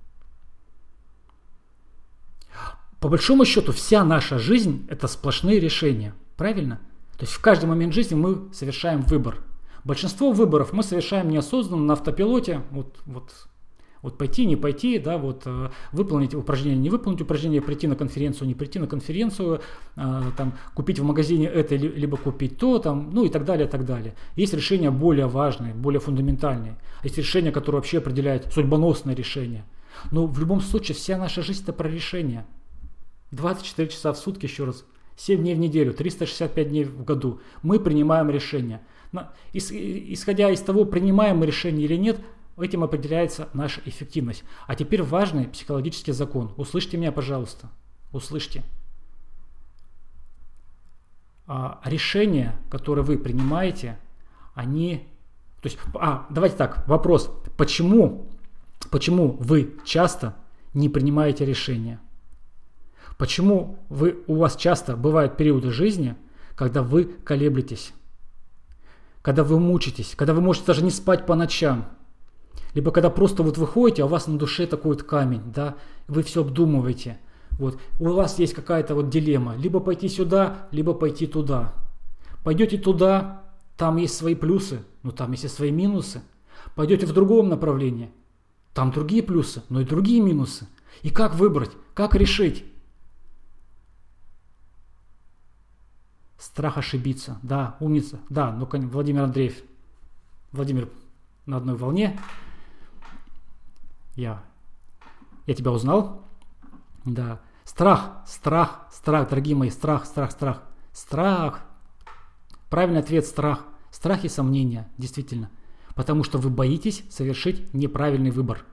по 3.00 3.10
большому 3.10 3.46
счету 3.46 3.72
вся 3.74 4.04
наша 4.04 4.40
жизнь– 4.40 4.88
это 4.90 5.08
сплошные 5.08 5.60
решения. 5.60 6.16
Правильно? 6.36 6.80
То 7.18 7.26
есть 7.26 7.34
в 7.34 7.42
каждый 7.42 7.66
момент 7.66 7.94
жизни 7.94 8.16
мы 8.16 8.52
совершаем 8.54 9.02
выбор. 9.02 9.44
Большинство 9.84 10.32
выборов 10.32 10.74
мы 10.74 10.84
совершаем 10.84 11.30
неосознанно 11.30 11.84
на 11.84 11.94
автопилоте. 11.94 12.64
Вот, 12.72 12.98
вот, 13.06 13.32
вот 14.10 14.18
пойти, 14.18 14.46
не 14.46 14.56
пойти, 14.56 15.00
да, 15.00 15.18
вот 15.18 15.44
э, 15.46 15.70
выполнить 15.92 16.34
упражнение, 16.34 16.80
не 16.80 16.90
выполнить 16.90 17.22
упражнение, 17.22 17.62
прийти 17.62 17.88
на 17.88 17.96
конференцию, 17.96 18.48
не 18.48 18.56
прийти 18.56 18.80
на 18.80 18.88
конференцию, 18.88 19.62
э, 19.96 20.22
там, 20.36 20.54
купить 20.74 21.00
в 21.00 21.04
магазине 21.04 21.48
это, 21.48 21.76
либо 21.76 22.18
купить 22.18 22.58
то, 22.58 22.80
там, 22.80 23.10
ну 23.14 23.26
и 23.26 23.30
так 23.30 23.46
далее, 23.46 23.68
и 23.68 23.70
так 23.70 23.86
далее. 23.86 24.16
Есть 24.36 24.54
решения 24.54 24.92
более 24.92 25.28
важные, 25.28 25.74
более 25.74 26.00
фундаментальные. 26.00 26.78
Есть 27.04 27.18
решения, 27.18 27.52
которые 27.52 27.80
вообще 27.80 28.00
определяют 28.00 28.54
судьбоносное 28.54 29.16
решение. 29.16 29.64
Но 30.12 30.28
в 30.28 30.40
любом 30.40 30.62
случае 30.62 30.96
вся 30.96 31.18
наша 31.18 31.42
жизнь 31.42 31.64
это 31.64 31.74
про 31.74 31.88
решение– 31.88 32.46
24 33.32 33.90
часа 33.90 34.14
в 34.14 34.18
сутки, 34.18 34.46
еще 34.46 34.66
раз, 34.66 34.86
7 35.18 35.40
дней 35.40 35.56
в 35.56 35.60
неделю, 35.60 35.94
365 35.94 36.70
дней 36.70 36.86
в 36.86 37.04
году. 37.04 37.42
Мы 37.62 37.80
принимаем 37.80 38.30
решения. 38.30 38.82
Исходя 39.54 40.50
из 40.52 40.62
того, 40.62 40.86
принимаем 40.86 41.38
мы 41.38 41.46
решение 41.46 41.86
или 41.86 41.96
нет, 41.96 42.20
этим 42.62 42.84
определяется 42.84 43.50
наша 43.54 43.82
эффективность. 43.86 44.44
А 44.66 44.76
теперь 44.76 45.04
важный 45.04 45.48
психологический 45.48 46.12
закон. 46.12 46.54
Услышьте 46.58 46.98
меня, 46.98 47.12
пожалуйста. 47.12 47.70
Услышьте. 48.12 48.64
А, 51.46 51.80
решения, 51.86 52.56
которые 52.70 53.06
вы 53.06 53.18
принимаете, 53.18 53.98
они... 54.54 55.08
То 55.62 55.70
есть, 55.70 55.78
а, 55.94 56.26
давайте 56.30 56.56
так, 56.56 56.88
вопрос. 56.88 57.32
Почему, 57.58 58.28
почему 58.92 59.38
вы 59.40 59.76
часто 59.86 60.36
не 60.74 60.90
принимаете 60.90 61.46
решения? 61.46 62.00
Почему 63.18 63.80
вы, 63.90 64.24
у 64.28 64.36
вас 64.36 64.56
часто 64.56 64.96
бывают 64.96 65.38
периоды 65.38 65.72
жизни, 65.72 66.16
когда 66.56 66.84
вы 66.84 67.06
колеблетесь, 67.06 67.94
когда 69.22 69.44
вы 69.44 69.60
мучитесь, 69.60 70.16
когда 70.16 70.34
вы 70.34 70.42
можете 70.42 70.68
даже 70.68 70.84
не 70.84 70.92
спать 70.92 71.26
по 71.26 71.36
ночам, 71.36 71.88
либо 72.74 72.92
когда 72.92 73.10
просто 73.10 73.44
вот 73.44 73.58
выходите, 73.58 74.04
а 74.04 74.06
у 74.06 74.10
вас 74.10 74.28
на 74.28 74.38
душе 74.38 74.68
такой 74.68 74.94
вот 74.94 75.04
камень, 75.04 75.42
да, 75.54 75.76
вы 76.08 76.24
все 76.24 76.42
обдумываете, 76.42 77.20
вот, 77.52 77.80
у 78.00 78.10
вас 78.10 78.40
есть 78.40 78.54
какая-то 78.54 78.96
вот 78.96 79.10
дилемма, 79.10 79.56
либо 79.56 79.80
пойти 79.80 80.10
сюда, 80.10 80.68
либо 80.72 80.94
пойти 80.94 81.26
туда. 81.26 81.74
Пойдете 82.44 82.78
туда, 82.78 83.44
там 83.78 83.98
есть 83.98 84.16
свои 84.16 84.36
плюсы, 84.36 84.84
но 85.04 85.12
там 85.12 85.32
есть 85.32 85.46
и 85.46 85.48
свои 85.48 85.72
минусы. 85.72 86.22
Пойдете 86.76 87.06
в 87.06 87.14
другом 87.14 87.50
направлении, 87.50 88.12
там 88.74 88.92
другие 88.92 89.24
плюсы, 89.24 89.64
но 89.70 89.82
и 89.82 89.86
другие 89.86 90.22
минусы. 90.22 90.68
И 91.02 91.10
как 91.10 91.36
выбрать, 91.36 91.72
как 91.94 92.16
решить? 92.16 92.64
Страх 96.38 96.78
ошибиться. 96.78 97.40
Да, 97.42 97.78
умница. 97.80 98.20
Да, 98.30 98.52
ну, 98.52 98.68
Владимир 98.90 99.24
Андреев. 99.24 99.56
Владимир 100.52 100.90
на 101.46 101.58
одной 101.58 101.76
волне. 101.76 102.20
Я, 104.18 104.44
я 105.46 105.54
тебя 105.54 105.72
узнал. 105.72 106.28
Да. 107.06 107.40
Страх, 107.64 108.24
страх, 108.26 108.88
страх, 108.92 109.30
дорогие 109.30 109.56
мои, 109.56 109.70
страх, 109.70 110.06
страх, 110.06 110.32
страх. 110.32 110.64
Страх. 110.92 111.64
Правильный 112.72 113.00
ответ– 113.00 113.26
страх. 113.28 113.64
Страх 113.92 114.26
и 114.26 114.30
сомнения, 114.30 114.90
действительно. 114.98 115.52
Потому 115.94 116.24
что 116.24 116.40
вы 116.40 116.50
боитесь 116.50 117.04
совершить 117.12 117.72
неправильный 117.76 118.32
выбор. 118.32 118.66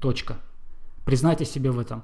Точка. 0.00 0.38
Признайте 1.04 1.44
себе 1.44 1.70
в 1.70 1.78
этом. 1.78 2.02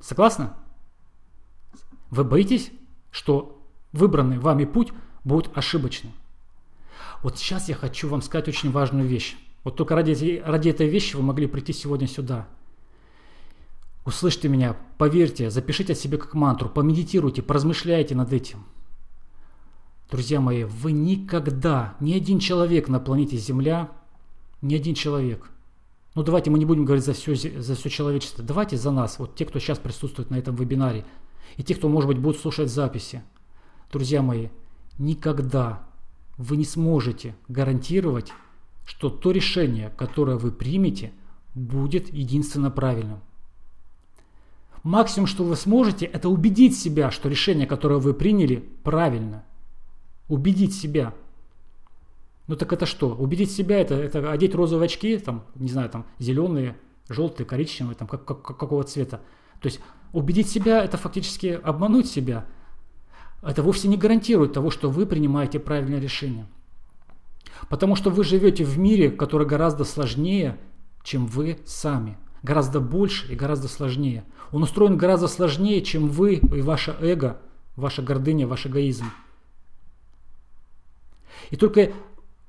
Согласны? 0.00 0.50
Вы 2.10 2.24
боитесь, 2.24 2.72
что 3.10 3.62
выбранный 3.92 4.38
вами 4.38 4.64
путь 4.64 4.92
будет 5.24 5.56
ошибочным. 5.56 6.12
Вот 7.24 7.38
сейчас 7.38 7.70
я 7.70 7.74
хочу 7.74 8.06
вам 8.10 8.20
сказать 8.20 8.48
очень 8.48 8.70
важную 8.70 9.08
вещь. 9.08 9.34
Вот 9.64 9.76
только 9.76 9.94
ради, 9.94 10.42
ради 10.44 10.68
этой 10.68 10.88
вещи 10.88 11.16
вы 11.16 11.22
могли 11.22 11.46
прийти 11.46 11.72
сегодня 11.72 12.06
сюда. 12.06 12.46
Услышьте 14.04 14.46
меня, 14.46 14.76
поверьте, 14.98 15.48
запишите 15.48 15.94
себе 15.94 16.18
как 16.18 16.34
мантру, 16.34 16.68
помедитируйте, 16.68 17.40
поразмышляйте 17.40 18.14
над 18.14 18.34
этим. 18.34 18.66
Друзья 20.10 20.38
мои, 20.38 20.64
вы 20.64 20.92
никогда, 20.92 21.96
ни 21.98 22.12
один 22.12 22.40
человек 22.40 22.88
на 22.90 23.00
планете 23.00 23.38
Земля, 23.38 23.88
ни 24.60 24.74
один 24.74 24.94
человек, 24.94 25.48
ну 26.14 26.24
давайте 26.24 26.50
мы 26.50 26.58
не 26.58 26.66
будем 26.66 26.84
говорить 26.84 27.06
за 27.06 27.14
все, 27.14 27.34
за 27.34 27.74
все 27.74 27.88
человечество, 27.88 28.44
давайте 28.44 28.76
за 28.76 28.90
нас, 28.90 29.18
вот 29.18 29.34
те, 29.34 29.46
кто 29.46 29.58
сейчас 29.60 29.78
присутствует 29.78 30.28
на 30.28 30.34
этом 30.34 30.56
вебинаре, 30.56 31.06
и 31.56 31.62
те, 31.62 31.74
кто, 31.74 31.88
может 31.88 32.06
быть, 32.06 32.18
будут 32.18 32.38
слушать 32.38 32.70
записи. 32.70 33.22
Друзья 33.90 34.20
мои, 34.20 34.48
никогда 34.98 35.88
вы 36.36 36.56
не 36.56 36.64
сможете 36.64 37.34
гарантировать, 37.48 38.32
что 38.84 39.08
то 39.10 39.30
решение, 39.30 39.90
которое 39.96 40.36
вы 40.36 40.52
примете, 40.52 41.12
будет 41.54 42.12
единственно 42.12 42.70
правильным. 42.70 43.20
Максимум, 44.82 45.26
что 45.26 45.44
вы 45.44 45.56
сможете, 45.56 46.04
это 46.04 46.28
убедить 46.28 46.76
себя, 46.76 47.10
что 47.10 47.28
решение, 47.28 47.66
которое 47.66 47.98
вы 47.98 48.12
приняли, 48.12 48.68
правильно. 48.82 49.44
Убедить 50.28 50.74
себя. 50.74 51.14
Ну 52.46 52.56
так 52.56 52.72
это 52.72 52.84
что? 52.84 53.14
Убедить 53.14 53.50
себя 53.50 53.78
это, 53.80 53.94
это 53.94 54.30
одеть 54.30 54.54
розовые 54.54 54.86
очки, 54.86 55.16
там, 55.16 55.44
не 55.54 55.68
знаю, 55.68 55.88
там 55.88 56.04
зеленые, 56.18 56.76
желтые, 57.08 57.46
коричневые, 57.46 57.94
там 57.94 58.06
как, 58.06 58.26
как, 58.26 58.42
какого 58.42 58.84
цвета. 58.84 59.22
То 59.60 59.66
есть 59.66 59.80
убедить 60.12 60.50
себя 60.50 60.84
это 60.84 60.98
фактически 60.98 61.58
обмануть 61.62 62.06
себя. 62.06 62.44
Это 63.44 63.62
вовсе 63.62 63.88
не 63.88 63.96
гарантирует 63.96 64.52
того, 64.54 64.70
что 64.70 64.90
вы 64.90 65.06
принимаете 65.06 65.58
правильное 65.58 66.00
решение. 66.00 66.46
Потому 67.68 67.94
что 67.94 68.10
вы 68.10 68.24
живете 68.24 68.64
в 68.64 68.78
мире, 68.78 69.10
который 69.10 69.46
гораздо 69.46 69.84
сложнее, 69.84 70.58
чем 71.02 71.26
вы 71.26 71.58
сами. 71.66 72.16
Гораздо 72.42 72.80
больше 72.80 73.30
и 73.32 73.36
гораздо 73.36 73.68
сложнее. 73.68 74.24
Он 74.52 74.62
устроен 74.62 74.96
гораздо 74.96 75.28
сложнее, 75.28 75.82
чем 75.82 76.08
вы 76.08 76.34
и 76.34 76.60
ваше 76.62 76.96
эго, 77.00 77.38
ваша 77.76 78.02
гордыня, 78.02 78.46
ваш 78.46 78.66
эгоизм. 78.66 79.06
И 81.50 81.56
только 81.56 81.92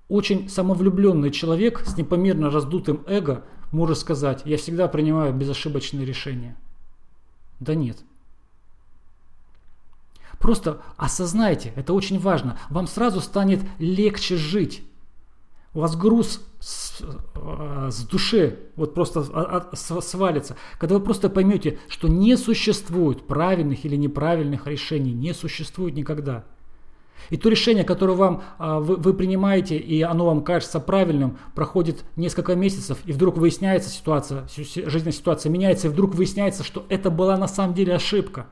очень 0.07 0.49
самовлюбленный 0.49 1.31
человек 1.31 1.81
с 1.85 1.97
непомерно 1.97 2.51
раздутым 2.51 3.03
эго 3.07 3.43
может 3.71 3.97
сказать, 3.97 4.43
я 4.45 4.57
всегда 4.57 4.87
принимаю 4.87 5.33
безошибочные 5.33 6.05
решения. 6.05 6.55
Да 7.59 7.75
нет. 7.75 8.04
Просто 10.45 10.79
осознайте, 10.95 11.73
это 11.75 11.91
очень 11.91 12.19
важно. 12.19 12.59
Вам 12.69 12.85
сразу 12.85 13.19
станет 13.19 13.61
легче 13.79 14.37
жить. 14.37 14.83
У 15.73 15.79
вас 15.79 15.95
груз 15.95 16.39
с, 16.59 17.01
э, 17.01 17.89
с 17.89 18.03
души 18.03 18.59
вот 18.75 18.93
просто 18.93 19.23
свалится. 19.73 20.55
Когда 20.77 20.99
вы 20.99 21.03
просто 21.03 21.31
поймете, 21.31 21.79
что 21.87 22.07
не 22.07 22.37
существует 22.37 23.25
правильных 23.25 23.85
или 23.85 23.95
неправильных 23.95 24.67
решений, 24.67 25.13
не 25.13 25.33
существует 25.33 25.95
никогда– 25.95 26.43
и 27.29 27.37
то 27.37 27.49
решение, 27.49 27.83
которое 27.83 28.13
вам, 28.13 28.43
а, 28.57 28.79
вы, 28.79 28.97
вы 28.97 29.13
принимаете, 29.13 29.77
и 29.77 30.01
оно 30.01 30.25
вам 30.25 30.43
кажется 30.43 30.79
правильным, 30.79 31.37
проходит 31.55 32.03
несколько 32.15 32.55
месяцев, 32.55 32.99
и 33.05 33.11
вдруг 33.11 33.37
выясняется 33.37 33.89
ситуация, 33.89 34.47
жизненная 34.55 35.11
ситуация 35.11 35.49
меняется, 35.49 35.87
и 35.87 35.89
вдруг 35.89 36.13
выясняется, 36.13 36.63
что 36.63 36.85
это 36.89 37.09
была 37.09 37.37
на 37.37 37.47
самом 37.47 37.73
деле 37.73 37.95
ошибка. 37.95 38.47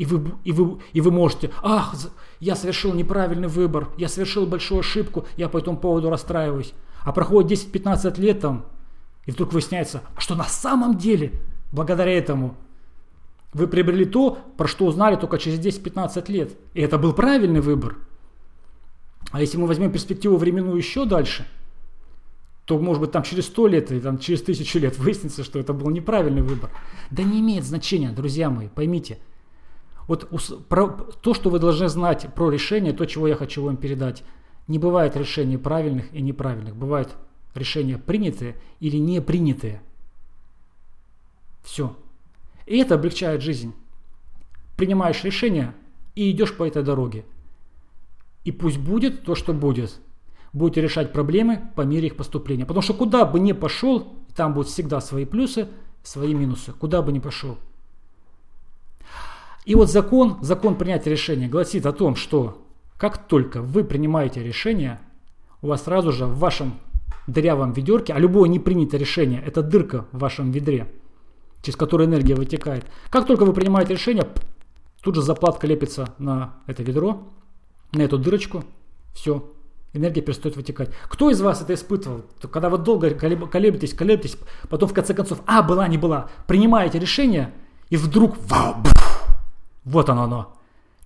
И 0.00 0.06
вы, 0.06 0.32
и, 0.44 0.52
вы, 0.52 0.78
и 0.94 1.02
вы 1.02 1.10
можете, 1.10 1.50
ах, 1.62 1.94
я 2.38 2.56
совершил 2.56 2.94
неправильный 2.94 3.48
выбор, 3.48 3.90
я 3.98 4.08
совершил 4.08 4.46
большую 4.46 4.80
ошибку, 4.80 5.26
я 5.36 5.50
по 5.50 5.58
этому 5.58 5.76
поводу 5.76 6.08
расстраиваюсь. 6.08 6.72
А 7.02 7.12
проходит 7.12 7.52
10-15 7.52 8.18
лет 8.18 8.40
там, 8.40 8.64
и 9.26 9.30
вдруг 9.30 9.52
выясняется, 9.52 10.00
что 10.16 10.36
на 10.36 10.44
самом 10.44 10.96
деле, 10.96 11.32
благодаря 11.70 12.12
этому, 12.12 12.56
вы 13.52 13.66
приобрели 13.66 14.06
то, 14.06 14.38
про 14.56 14.66
что 14.66 14.86
узнали 14.86 15.16
только 15.16 15.36
через 15.36 15.58
10-15 15.60 16.32
лет. 16.32 16.52
И 16.72 16.80
это 16.80 16.96
был 16.96 17.12
правильный 17.12 17.60
выбор. 17.60 17.98
А 19.32 19.42
если 19.42 19.58
мы 19.58 19.66
возьмем 19.66 19.92
перспективу 19.92 20.38
временную 20.38 20.78
еще 20.78 21.04
дальше, 21.04 21.46
то, 22.64 22.78
может 22.78 23.02
быть, 23.02 23.12
там 23.12 23.22
через 23.22 23.44
100 23.48 23.66
лет 23.66 23.92
или 23.92 24.00
там, 24.00 24.16
через 24.18 24.40
1000 24.40 24.78
лет 24.78 24.98
выяснится, 24.98 25.44
что 25.44 25.58
это 25.58 25.74
был 25.74 25.90
неправильный 25.90 26.40
выбор. 26.40 26.70
Да 27.10 27.22
не 27.22 27.40
имеет 27.40 27.64
значения, 27.64 28.08
друзья 28.12 28.48
мои, 28.48 28.68
поймите. 28.68 29.18
Вот 30.10 30.28
про, 30.68 30.88
то, 30.88 31.34
что 31.34 31.50
вы 31.50 31.60
должны 31.60 31.88
знать 31.88 32.34
про 32.34 32.50
решение, 32.50 32.92
то, 32.92 33.06
чего 33.06 33.28
я 33.28 33.36
хочу 33.36 33.62
вам 33.62 33.76
передать. 33.76 34.24
Не 34.66 34.76
бывает 34.76 35.16
решений 35.16 35.56
правильных 35.56 36.12
и 36.12 36.20
неправильных. 36.20 36.74
Бывают 36.74 37.14
решения 37.54 37.96
принятые 37.96 38.56
или 38.80 38.96
не 38.96 39.20
принятые. 39.20 39.80
Все. 41.62 41.96
И 42.66 42.78
это 42.78 42.96
облегчает 42.96 43.40
жизнь. 43.40 43.72
Принимаешь 44.76 45.22
решение 45.22 45.76
и 46.16 46.32
идешь 46.32 46.56
по 46.56 46.66
этой 46.66 46.82
дороге. 46.82 47.24
И 48.42 48.50
пусть 48.50 48.78
будет 48.78 49.22
то, 49.22 49.36
что 49.36 49.52
будет. 49.52 50.00
Будете 50.52 50.80
решать 50.80 51.12
проблемы 51.12 51.70
по 51.76 51.82
мере 51.82 52.08
их 52.08 52.16
поступления. 52.16 52.66
Потому 52.66 52.82
что 52.82 52.94
куда 52.94 53.24
бы 53.24 53.38
ни 53.38 53.52
пошел, 53.52 54.12
там 54.34 54.54
будут 54.54 54.72
всегда 54.72 55.00
свои 55.00 55.24
плюсы, 55.24 55.68
свои 56.02 56.34
минусы. 56.34 56.72
Куда 56.72 57.00
бы 57.00 57.12
ни 57.12 57.20
пошел. 57.20 57.58
И 59.64 59.74
вот 59.74 59.90
закон, 59.90 60.38
закон 60.40 60.76
принятия 60.76 61.10
решения 61.10 61.48
гласит 61.48 61.86
о 61.86 61.92
том, 61.92 62.16
что 62.16 62.66
как 62.96 63.26
только 63.28 63.62
вы 63.62 63.84
принимаете 63.84 64.42
решение, 64.42 65.00
у 65.62 65.68
вас 65.68 65.84
сразу 65.84 66.12
же 66.12 66.26
в 66.26 66.38
вашем 66.38 66.74
дырявом 67.26 67.72
ведерке, 67.72 68.12
а 68.12 68.18
любое 68.18 68.48
непринятое 68.48 68.98
решение– 69.00 69.42
это 69.46 69.62
дырка 69.62 70.06
в 70.12 70.18
вашем 70.18 70.50
ведре– 70.50 70.86
через 71.62 71.76
который 71.76 72.06
энергия 72.06 72.34
вытекает. 72.34 72.84
Как 73.10 73.26
только 73.26 73.44
вы 73.44 73.52
принимаете 73.52 73.94
решение, 73.94 74.26
тут 75.02 75.14
же 75.14 75.22
заплатка 75.22 75.66
лепится 75.66 76.14
на 76.18 76.54
это 76.66 76.82
ведро, 76.82 77.28
на 77.92 78.02
эту 78.02 78.18
дырочку, 78.18 78.64
все, 79.14 79.52
энергия 79.92 80.22
перестает 80.22 80.56
вытекать. 80.56 80.90
Кто 81.08 81.30
из 81.30 81.40
вас 81.40 81.62
это 81.62 81.74
испытывал? 81.74 82.24
Когда 82.50 82.70
вы 82.70 82.78
долго 82.78 83.10
колеблетесь, 83.10 83.94
колеблетесь, 83.94 84.38
потом 84.68 84.88
в 84.88 84.94
конце 84.94 85.14
концов, 85.14 85.42
а, 85.46 85.62
была, 85.62 85.86
не 85.88 85.98
была, 85.98 86.30
принимаете 86.46 86.98
решение, 86.98 87.52
и 87.88 87.96
вдруг, 87.96 88.36
вау, 88.48 88.76
вот 89.84 90.08
оно 90.08 90.24
оно. 90.24 90.56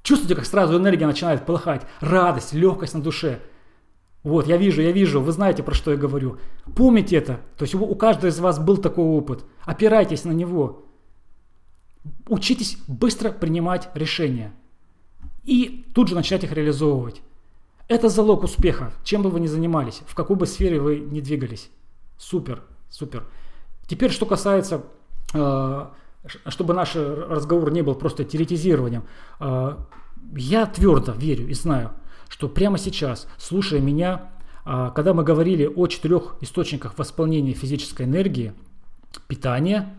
Чувствуете, 0.03 0.35
как 0.35 0.47
сразу 0.47 0.77
энергия 0.77 1.07
начинает 1.07 1.47
полыхать, 1.47 1.87
радость, 2.01 2.53
легкость 2.53 2.95
на 2.95 3.03
душе– 3.03 3.41
вот, 4.25 4.47
я 4.47 4.57
вижу, 4.57 4.81
я 4.81 4.91
вижу, 4.91 5.21
вы 5.21 5.33
знаете, 5.33 5.63
про 5.63 5.75
что 5.75 5.91
я 5.91 5.99
говорю. 5.99 6.39
Помните 6.75 7.17
это. 7.17 7.41
То 7.59 7.65
есть 7.65 7.75
у 7.75 7.95
каждого 7.95 8.31
из 8.31 8.41
вас 8.41 8.59
был 8.59 8.79
такой 8.79 9.05
опыт. 9.05 9.45
Опирайтесь 9.65 10.25
на 10.25 10.33
него. 10.33 10.87
Учитесь 12.27 12.79
быстро 12.89 13.31
принимать 13.31 13.91
решения. 13.95 14.55
И 15.45 15.85
тут 15.95 16.09
же 16.09 16.15
начать 16.15 16.43
их 16.43 16.53
реализовывать. 16.53 17.21
Это 17.87 18.09
залог 18.09 18.45
успеха, 18.45 18.95
чем 19.05 19.23
бы 19.23 19.29
вы 19.29 19.41
ни 19.41 19.47
занимались, 19.47 20.01
в 20.07 20.15
какой 20.15 20.37
бы 20.37 20.47
сфере 20.47 20.81
вы 20.81 21.01
ни 21.01 21.21
двигались. 21.21 21.69
Супер, 22.17 22.63
супер. 22.89 23.25
Теперь, 23.87 24.11
что 24.11 24.25
касается, 24.25 24.85
э, 25.35 25.87
чтобы 26.27 26.75
наш 26.75 26.95
разговор 26.97 27.71
не 27.71 27.83
был 27.83 27.95
просто 27.95 28.25
теоретизированием, 28.25 29.05
э, 29.41 29.77
я 30.37 30.67
твердо 30.67 31.13
верю 31.13 31.49
и 31.49 31.55
знаю– 31.55 31.93
что 32.35 32.49
прямо 32.49 32.79
сейчас, 32.79 33.29
слушая 33.39 33.79
меня, 33.79 34.33
а, 34.65 34.91
когда 34.91 35.15
мы 35.15 35.23
говорили 35.23 35.67
о 35.67 35.87
четырех 35.87 36.35
источниках 36.41 36.99
восполнения 36.99 37.53
физической 37.53 38.07
энергии, 38.07 38.55
питание, 39.29 39.95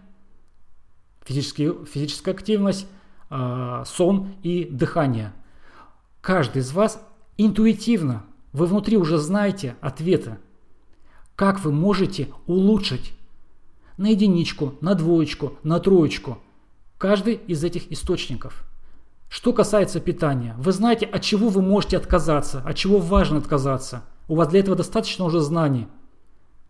физическая 1.24 2.34
активность, 2.34 2.88
а, 3.30 3.86
сон 3.86 4.36
и 4.44 4.66
дыхание, 4.66 5.32
каждый 6.20 6.62
из 6.62 6.74
вас 6.74 7.02
интуитивно, 7.38 8.26
вы 8.52 8.66
внутри 8.66 8.98
уже 8.98 9.18
знаете 9.18 9.78
ответы, 9.80 10.38
как 11.38 11.62
вы 11.62 11.72
можете 11.72 12.34
улучшить 12.48 13.15
на 13.98 14.08
единичку, 14.08 14.76
на 14.82 14.96
двоечку, 14.96 15.58
на 15.64 15.80
троечку 15.80 16.38
каждый 16.98 17.36
из 17.36 17.64
этих 17.64 17.92
источников– 17.92 18.64
что 19.30 19.54
касается 19.54 20.00
питания, 20.00 20.56
вы 20.58 20.72
знаете, 20.72 21.06
от 21.06 21.22
чего 21.22 21.50
вы 21.50 21.62
можете 21.62 21.98
отказаться, 21.98 22.62
от 22.62 22.78
чего 22.78 23.00
важно 23.00 23.40
отказаться. 23.40 24.04
У 24.28 24.36
вас 24.36 24.48
для 24.48 24.60
этого 24.60 24.76
достаточно 24.76 25.26
уже 25.26 25.42
знаний. 25.42 25.88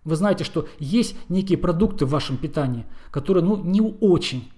Вы 0.04 0.16
знаете, 0.16 0.44
что 0.44 0.68
есть 0.80 1.16
некие 1.30 1.58
продукты 1.58 2.06
в 2.06 2.10
вашем 2.10 2.38
питании, 2.38 2.86
которые 3.12 3.44
ну, 3.44 3.64
не 3.64 3.82
очень 3.82 4.52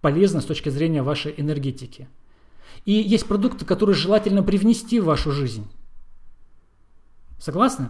полезны 0.00 0.40
с 0.40 0.44
точки 0.44 0.68
зрения 0.68 1.02
вашей 1.02 1.34
энергетики. 1.36 2.08
И 2.84 2.92
есть 2.92 3.26
продукты, 3.26 3.64
которые 3.64 3.94
желательно 3.94 4.42
привнести 4.42 5.00
в 5.00 5.06
вашу 5.06 5.32
жизнь. 5.32 5.66
Согласны? 7.38 7.88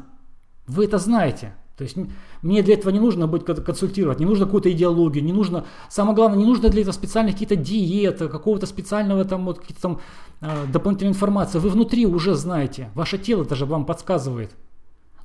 Вы 0.66 0.84
это 0.84 0.98
знаете. 0.98 1.54
То 1.76 1.84
есть 1.84 1.96
мне 2.40 2.62
для 2.62 2.74
этого 2.74 2.90
не 2.90 2.98
нужно 2.98 3.26
быть 3.26 3.44
консультировать, 3.44 4.18
не 4.18 4.24
нужно 4.24 4.46
какую-то 4.46 4.72
идеологию, 4.72 5.22
не 5.22 5.34
нужно, 5.34 5.66
самое 5.90 6.16
главное, 6.16 6.38
не 6.38 6.46
нужно 6.46 6.70
для 6.70 6.80
этого 6.80 6.94
специальных 6.94 7.34
какие-то 7.34 7.56
диеты, 7.56 8.28
какого-то 8.28 8.64
специального 8.64 9.24
там 9.26 9.44
вот 9.44 9.58
какие-то 9.58 9.82
там 9.82 10.00
э, 10.40 10.66
дополнительной 10.72 11.10
информации. 11.10 11.58
Вы 11.58 11.68
внутри 11.68 12.06
уже 12.06 12.34
знаете, 12.34 12.90
ваше 12.94 13.18
тело 13.18 13.42
это 13.42 13.54
же 13.54 13.66
вам 13.66 13.84
подсказывает. 13.84 14.56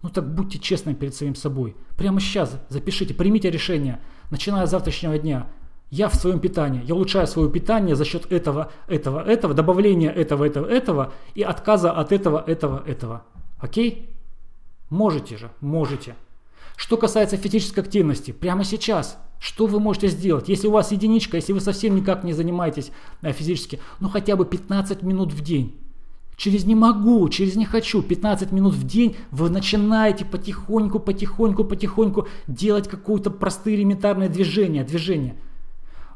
Ну 0.02 0.10
так 0.10 0.34
будьте 0.34 0.60
честны 0.60 0.93
перед 0.93 1.16
самим 1.16 1.36
собой. 1.36 1.76
Прямо 1.97 2.20
сейчас 2.20 2.60
запишите, 2.68 3.14
примите 3.14 3.49
решение, 3.49 4.02
начиная 4.30 4.66
с 4.66 4.72
завтрашнего 4.72 5.18
дня. 5.18 5.47
Я 5.89 6.10
в 6.10 6.16
своем 6.16 6.39
питании, 6.39 6.84
я 6.86 6.95
улучшаю 6.95 7.28
свое 7.28 7.49
питание 7.49 7.95
за 7.95 8.04
счет 8.04 8.30
этого, 8.30 8.72
этого, 8.88 9.20
этого, 9.22 9.54
добавления 9.54 10.10
этого, 10.10 10.43
этого, 10.43 10.66
этого 10.66 11.14
и 11.34 11.43
отказа 11.43 11.91
от 11.91 12.12
этого, 12.12 12.43
этого, 12.45 12.84
этого. 12.86 13.24
Окей? 13.58 14.10
Можете 14.89 15.38
же, 15.38 15.52
можете. 15.62 16.16
Что 16.76 16.98
касается 16.98 17.38
физической 17.38 17.82
активности, 17.82 18.32
прямо 18.32 18.64
сейчас, 18.64 19.18
что 19.40 19.66
вы 19.66 19.80
можете 19.80 20.08
сделать? 20.08 20.50
Если 20.50 20.68
у 20.68 20.72
вас 20.72 20.92
единичка, 20.92 21.38
если 21.38 21.54
вы 21.54 21.60
совсем 21.60 21.96
никак 21.96 22.24
не 22.24 22.34
занимаетесь 22.34 22.92
э, 23.22 23.32
физически, 23.34 23.80
ну 24.00 24.10
хотя 24.10 24.36
бы 24.36 24.46
15 24.46 25.02
минут 25.04 25.34
в 25.34 25.42
день. 25.42 25.78
Через 26.38 26.66
не 26.66 26.74
могу, 26.74 27.30
через 27.30 27.56
не 27.56 27.66
хочу, 27.66 28.02
15 28.02 28.52
минут 28.52 28.74
в 28.74 28.86
день 28.86 29.16
вы 29.30 29.50
начинаете 29.50 30.26
потихоньку, 30.26 31.00
потихоньку, 31.00 31.64
потихоньку 31.64 32.28
делать 32.48 32.88
какое-то 32.88 33.30
простые 33.30 33.76
элементарные 33.76 34.30
движения, 34.30 34.84
движения. 34.84 35.36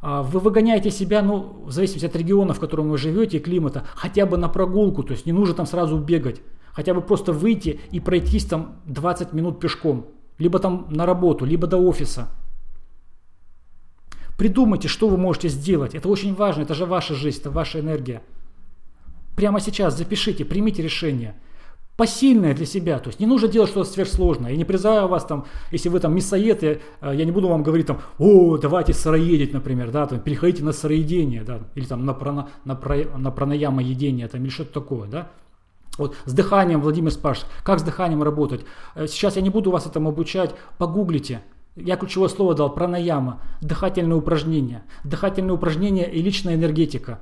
А, 0.01 0.24
вы 0.24 0.39
выгоняете 0.39 0.91
себя, 0.91 1.22
ну, 1.22 1.64
в 1.66 1.72
зависимости 1.72 2.06
от 2.06 2.16
региона, 2.16 2.53
в 2.53 2.60
котором 2.60 2.89
вы 2.89 2.97
живете, 2.97 3.38
и 3.38 3.39
климата, 3.39 3.86
хотя 3.95 4.26
бы 4.26 4.38
на 4.38 4.49
прогулку, 4.49 5.03
то 5.03 5.14
есть 5.14 5.26
не 5.26 5.32
нужно 5.32 5.56
там 5.56 5.66
сразу 5.66 5.97
бегать. 5.97 6.41
Хотя 6.74 6.93
бы 6.93 7.01
просто 7.01 7.32
выйти 7.32 7.80
и 7.91 7.99
пройтись 7.99 8.45
там 8.45 8.76
20 8.86 9.34
минут 9.34 9.60
пешком. 9.60 10.08
Либо 10.38 10.59
там 10.59 10.88
на 10.89 11.05
работу, 11.05 11.45
либо 11.45 11.67
до 11.67 11.77
офиса. 11.77 12.29
Придумайте, 14.38 14.88
что 14.88 15.07
вы 15.07 15.17
можете 15.17 15.47
сделать. 15.47 15.95
Это 15.95 16.09
очень 16.09 16.36
важно, 16.36 16.63
это 16.63 16.73
же 16.73 16.86
ваша 16.86 17.15
жизнь, 17.15 17.39
это 17.39 17.51
ваша 17.51 17.79
энергия. 17.79 18.21
Прямо 19.36 19.59
сейчас 19.59 19.97
запишите, 19.97 20.45
примите 20.45 20.81
решение 20.81 21.36
посильное 21.97 22.53
для 22.53 22.65
себя. 22.65 22.99
То 22.99 23.09
есть 23.09 23.19
не 23.19 23.25
нужно 23.25 23.47
делать 23.47 23.69
что-то 23.69 23.89
сверхсложное. 23.89 24.51
Я 24.51 24.57
не 24.57 24.65
призываю 24.65 25.07
вас 25.07 25.25
там, 25.25 25.45
если 25.71 25.89
вы 25.89 25.99
там 25.99 26.15
мясоед, 26.15 26.63
я, 26.63 26.77
я 27.13 27.25
не 27.25 27.31
буду 27.31 27.47
вам 27.47 27.63
говорить 27.63 27.88
там, 27.88 28.01
о, 28.17 28.57
давайте 28.57 28.93
сыроедить, 28.93 29.53
например, 29.53 29.91
да, 29.91 30.05
там, 30.05 30.19
переходите 30.19 30.63
на 30.63 30.73
сыроедение, 30.73 31.43
да, 31.43 31.61
или 31.75 31.86
там 31.86 32.05
на, 32.05 32.13
прана, 32.13 32.49
на, 32.65 32.79
на 33.17 33.31
пранаяма 33.31 33.81
едение, 33.81 34.27
там, 34.27 34.41
или 34.41 34.49
что-то 34.49 34.73
такое, 34.73 35.07
да. 35.07 35.31
Вот 35.97 36.15
с 36.25 36.33
дыханием, 36.33 36.81
Владимир 36.81 37.11
спрашивает, 37.11 37.51
как 37.63 37.79
с 37.79 37.83
дыханием 37.83 38.23
работать? 38.23 38.65
Э, 38.95 39.07
сейчас 39.07 39.35
я 39.35 39.41
не 39.41 39.49
буду 39.49 39.71
вас 39.71 39.85
этому 39.85 40.09
обучать, 40.09 40.55
погуглите. 40.77 41.41
Я 41.75 41.97
ключевое 41.97 42.29
слово 42.29 42.55
дал, 42.55 42.73
пранаяма, 42.73 43.41
дыхательные 43.61 44.17
упражнения. 44.17 44.83
Дыхательные 45.03 45.53
упражнения 45.53 46.09
и 46.09 46.21
личная 46.21 46.55
энергетика. 46.55 47.19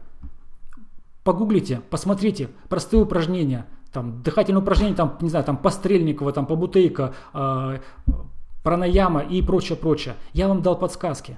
Погуглите, 1.24 1.82
посмотрите, 1.90 2.50
простые 2.70 3.02
упражнения 3.02 3.66
там, 3.94 4.24
дыхательные 4.24 4.62
упражнения, 4.62 4.96
там, 4.96 5.18
не 5.22 5.30
знаю, 5.30 5.46
там, 5.46 5.56
Пострельникова, 5.56 6.34
там, 6.34 6.48
Побутейка, 6.48 7.14
э, 7.34 7.78
Пранаяма 8.64 9.20
и 9.22 9.42
прочее, 9.42 9.78
прочее. 9.78 10.16
Я 10.34 10.48
вам 10.48 10.62
дал 10.62 10.78
подсказки. 10.78 11.38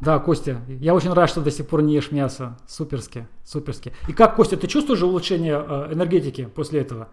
Да, 0.00 0.18
Костя, 0.18 0.60
я 0.68 0.94
очень 0.94 1.12
рад, 1.12 1.30
что 1.30 1.40
до 1.40 1.50
сих 1.50 1.66
пор 1.66 1.82
не 1.82 1.94
ешь 1.94 2.10
мясо. 2.10 2.58
Суперски, 2.66 3.26
суперски. 3.44 3.92
И 4.08 4.12
как, 4.12 4.36
Костя, 4.36 4.56
ты 4.56 4.66
чувствуешь 4.66 5.02
улучшение 5.02 5.64
э, 5.66 5.92
энергетики 5.92 6.46
после 6.46 6.80
этого? 6.80 7.08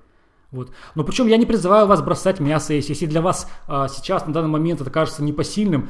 Вот. 0.52 0.72
Но 0.96 1.04
причем 1.04 1.28
я 1.28 1.38
не 1.38 1.46
призываю 1.46 1.88
вас 1.88 2.02
бросать 2.02 2.40
мясо, 2.40 2.74
если, 2.74 2.92
если 2.92 3.06
для 3.06 3.22
вас 3.22 3.50
э, 3.68 3.88
сейчас 3.90 4.26
на 4.26 4.34
данный 4.34 4.50
момент 4.50 4.82
это 4.82 4.90
кажется 4.90 5.24
непосильным, 5.24 5.90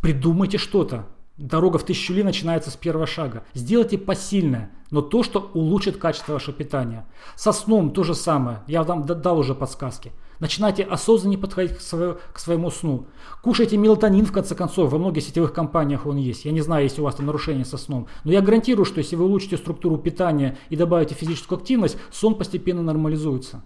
придумайте 0.00 0.58
что-то. 0.58 1.06
Дорога 1.36 1.78
в 1.78 1.84
тысячу 1.84 2.12
ли 2.12 2.22
начинается 2.22 2.70
с 2.70 2.76
первого 2.76 3.06
шага. 3.06 3.44
Сделайте 3.54 3.96
посильное, 3.96 4.70
но 4.90 5.00
то, 5.00 5.22
что 5.22 5.50
улучшит 5.54 5.96
качество 5.96 6.34
вашего 6.34 6.52
питания. 6.54 7.06
Со 7.36 7.52
сном 7.52 7.90
то 7.92 8.04
же 8.04 8.14
самое. 8.14 8.62
Я 8.66 8.82
вам 8.82 9.06
дал 9.06 9.38
уже 9.38 9.54
подсказки. 9.54 10.12
Начинайте 10.42 10.82
осознанно 10.82 11.38
подходить 11.38 11.76
к, 11.76 11.80
свое, 11.80 12.18
к 12.32 12.40
своему 12.40 12.68
сну. 12.72 13.06
Кушайте 13.42 13.76
мелатонин, 13.76 14.26
в 14.26 14.32
конце 14.32 14.56
концов. 14.56 14.90
Во 14.90 14.98
многих 14.98 15.22
сетевых 15.22 15.52
компаниях 15.52 16.04
он 16.04 16.16
есть. 16.16 16.44
Я 16.44 16.50
не 16.50 16.60
знаю, 16.62 16.82
есть 16.82 16.98
у 16.98 17.04
вас 17.04 17.14
там 17.14 17.26
нарушение 17.26 17.64
со 17.64 17.78
сном. 17.78 18.08
Но 18.24 18.32
я 18.32 18.40
гарантирую, 18.40 18.84
что 18.84 18.98
если 18.98 19.14
вы 19.14 19.26
улучшите 19.26 19.56
структуру 19.56 19.98
питания 19.98 20.58
и 20.68 20.74
добавите 20.74 21.14
физическую 21.14 21.60
активность, 21.60 21.96
сон 22.10 22.34
постепенно 22.34 22.82
нормализуется. 22.82 23.62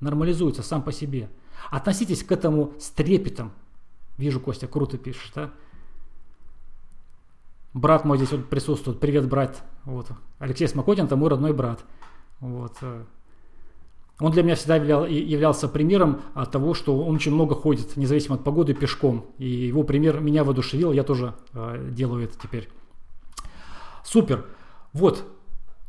Нормализуется 0.00 0.64
сам 0.64 0.82
по 0.82 0.90
себе. 0.90 1.30
Относитесь 1.70 2.24
к 2.24 2.32
этому 2.32 2.72
с 2.80 2.90
трепетом. 2.90 3.52
Вижу, 4.16 4.40
Костя, 4.40 4.66
круто 4.66 4.98
пишешь, 4.98 5.30
да? 5.36 5.52
Брат 7.74 8.04
мой 8.04 8.16
здесь 8.16 8.32
вот 8.32 8.48
присутствует. 8.48 8.98
Привет, 8.98 9.28
брат. 9.28 9.62
Вот. 9.84 10.08
Алексей 10.40 10.66
Смокотин, 10.66 11.04
это 11.04 11.14
мой 11.14 11.30
родной 11.30 11.52
брат. 11.52 11.84
Вот. 12.40 12.72
Он 14.20 14.32
для 14.32 14.42
меня 14.42 14.56
всегда 14.56 14.76
являлся 14.76 15.68
примером 15.68 16.22
того, 16.50 16.74
что 16.74 16.98
он 16.98 17.14
очень 17.14 17.32
много 17.32 17.54
ходит, 17.54 17.96
независимо 17.96 18.34
от 18.34 18.44
погоды, 18.44 18.74
пешком. 18.74 19.26
И 19.38 19.48
его 19.48 19.84
пример 19.84 20.20
меня 20.20 20.42
воодушевил, 20.42 20.92
я 20.92 21.04
тоже 21.04 21.34
э, 21.52 21.88
делаю 21.92 22.24
это 22.24 22.34
теперь. 22.36 22.68
Супер. 24.04 24.44
Вот, 24.92 25.24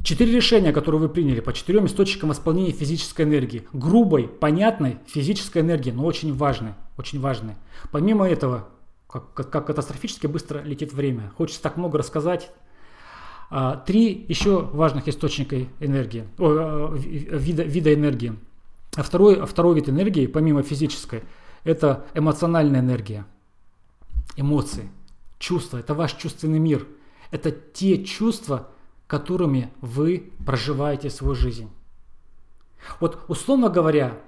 Четыре 0.02 0.32
решения, 0.32 0.72
которые 0.72 1.02
вы 1.02 1.10
приняли 1.10 1.42
по 1.42 1.52
четырем 1.52 1.86
источникам 1.86 2.30
восполнения 2.30 2.72
физической 2.72 3.24
энергии. 3.24 3.68
Грубой, 3.74 4.30
понятной 4.30 5.00
физической 5.06 5.62
энергии, 5.62 5.92
но 5.92 6.06
очень 6.06 6.34
важной. 6.34 6.76
Очень 6.98 7.20
важной. 7.20 7.56
Помимо 7.92 8.26
этого, 8.26 8.70
как, 9.10 9.34
как 9.34 9.68
катастрофически 9.68 10.28
быстро 10.28 10.62
летит 10.62 10.94
время. 10.94 11.34
Хочется 11.36 11.62
так 11.62 11.76
много 11.76 11.98
рассказать. 11.98 12.50
А, 13.52 13.78
три 13.78 14.26
еще 14.28 14.62
важных 14.62 15.08
источника 15.08 15.58
энергии, 15.80 16.28
о, 16.38 16.93
вида, 16.93 17.64
вида 17.64 17.93
энергии. 17.93 18.38
А 18.95 19.02
второй, 19.02 19.36
а 19.41 19.45
второй 19.45 19.76
вид 19.76 19.89
энергии, 19.89 20.28
помимо 20.28 20.62
физической, 20.62 21.24
это 21.64 22.06
эмоциональная 22.14 22.80
энергия. 22.80 23.26
Эмоции, 24.36 24.89
чувства, 25.39 25.80
это 25.80 25.95
ваш 25.95 26.14
чувственный 26.14 26.60
мир. 26.60 26.88
Это 27.32 27.52
те 27.52 28.04
чувства, 28.04 28.70
которыми 29.08 29.72
вы 29.82 30.32
проживаете 30.45 31.10
свою 31.10 31.34
жизнь. 31.34 31.70
Вот 33.00 33.20
условно 33.28 33.70
говоря, 33.70 34.20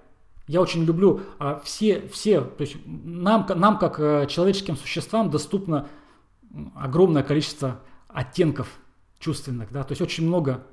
я 0.48 0.62
очень 0.62 0.84
люблю 0.84 1.22
а, 1.38 1.62
все, 1.64 2.08
все, 2.12 2.42
то 2.42 2.62
есть 2.62 2.76
нам, 2.86 3.46
нам 3.56 3.78
как 3.78 4.00
а, 4.00 4.26
человеческим 4.26 4.76
существам 4.76 5.30
доступно 5.30 5.88
огромное 6.76 7.24
количество 7.24 7.80
оттенков 8.08 8.68
чувственных, 9.22 9.72
да, 9.72 9.84
то 9.84 9.94
есть 9.94 10.02
очень 10.02 10.28
много 10.28 10.66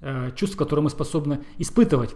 а, 0.00 0.30
чувств, 0.30 0.56
которые 0.56 0.84
мы 0.84 0.90
способны 0.90 1.44
испытывать. 1.58 2.14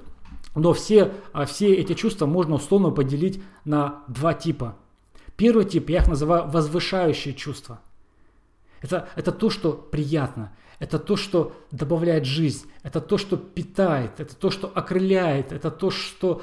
Но 0.55 0.73
все, 0.73 1.13
а, 1.33 1.45
все 1.45 1.75
эти 1.75 1.95
чувства 1.95 2.27
можно 2.27 2.55
условно 2.55 2.91
поделить 2.91 3.43
на 3.65 4.05
два 4.09 4.33
типа. 4.33 4.77
Первый 5.37 5.65
тип, 5.65 5.91
я 5.91 5.99
их 5.99 6.09
называю 6.09 6.49
возвышающие 6.49 7.35
чувства. 7.35 7.81
Это, 8.81 9.09
это 9.17 9.33
то, 9.33 9.51
что 9.51 9.73
приятно, 9.73 10.53
это 10.79 10.99
то, 10.99 11.17
что 11.17 11.53
добавляет 11.71 12.25
жизнь, 12.25 12.67
это 12.83 13.01
то, 13.01 13.17
что 13.19 13.37
питает, 13.37 14.19
это 14.19 14.35
то, 14.35 14.51
что 14.51 14.71
окрыляет, 14.73 15.53
это 15.53 15.71
то, 15.71 15.91
что 15.91 16.43